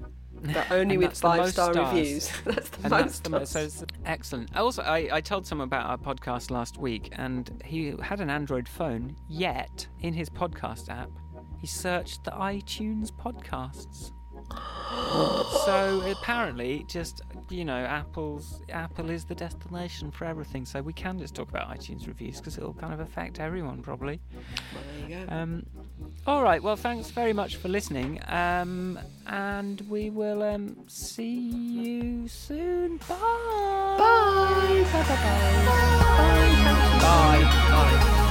But 0.43 0.71
only 0.71 0.99
with 0.99 1.19
five 1.19 1.51
star 1.51 1.73
stars. 1.73 1.95
reviews. 1.95 2.33
that's 2.45 2.71
the 2.71 2.79
and 2.85 2.91
most. 2.91 3.53
That's 3.53 3.53
the 3.53 3.71
so 3.71 3.87
excellent. 4.05 4.57
Also, 4.57 4.83
I, 4.83 5.09
I 5.13 5.21
told 5.21 5.47
someone 5.47 5.67
about 5.67 5.87
our 5.87 5.99
podcast 5.99 6.51
last 6.51 6.79
week, 6.79 7.11
and 7.13 7.63
he 7.65 7.95
had 8.03 8.21
an 8.21 8.31
Android 8.31 8.69
phone. 8.69 9.17
Yet, 9.29 9.87
in 10.01 10.15
his 10.15 10.29
podcast 10.29 10.89
app, 10.89 11.11
he 11.59 11.67
searched 11.67 12.25
the 12.25 12.33
iTunes 12.33 13.11
podcasts 13.11 14.13
so 15.65 16.03
apparently, 16.07 16.85
just 16.89 17.23
you 17.51 17.65
know, 17.65 17.85
Apple's 17.85 18.61
Apple 18.71 19.11
is 19.11 19.25
the 19.25 19.35
destination 19.35 20.11
for 20.11 20.25
everything, 20.25 20.65
so 20.65 20.83
we 20.83 20.93
can 20.93 21.19
just 21.19 21.35
talk 21.35 21.49
about 21.49 21.69
iTunes 21.69 22.07
reviews 22.07 22.39
because 22.39 22.57
it'll 22.59 22.75
kind 22.75 22.93
of 22.93 23.01
affect 23.01 23.41
everyone 23.41 23.83
probably. 23.83 24.21
Well, 25.09 25.25
um, 25.29 25.67
all 26.27 26.43
right. 26.43 26.63
Well, 26.63 26.77
thanks 26.77 27.11
very 27.11 27.33
much 27.33 27.57
for 27.57 27.69
listening, 27.69 28.21
um, 28.29 28.99
and 29.27 29.81
we 29.89 30.11
will 30.11 30.43
um, 30.43 30.77
see 30.89 31.39
you 31.39 32.29
soon. 32.29 32.99
Bye. 32.99 33.15
Bye. 33.99 34.85
Bye. 34.93 35.03
Bye. 35.03 35.05
Bye. 35.05 35.17
Bye. 35.17 35.87
Bye. 37.01 37.43
Bye. 37.43 38.13
Bye. 38.13 38.26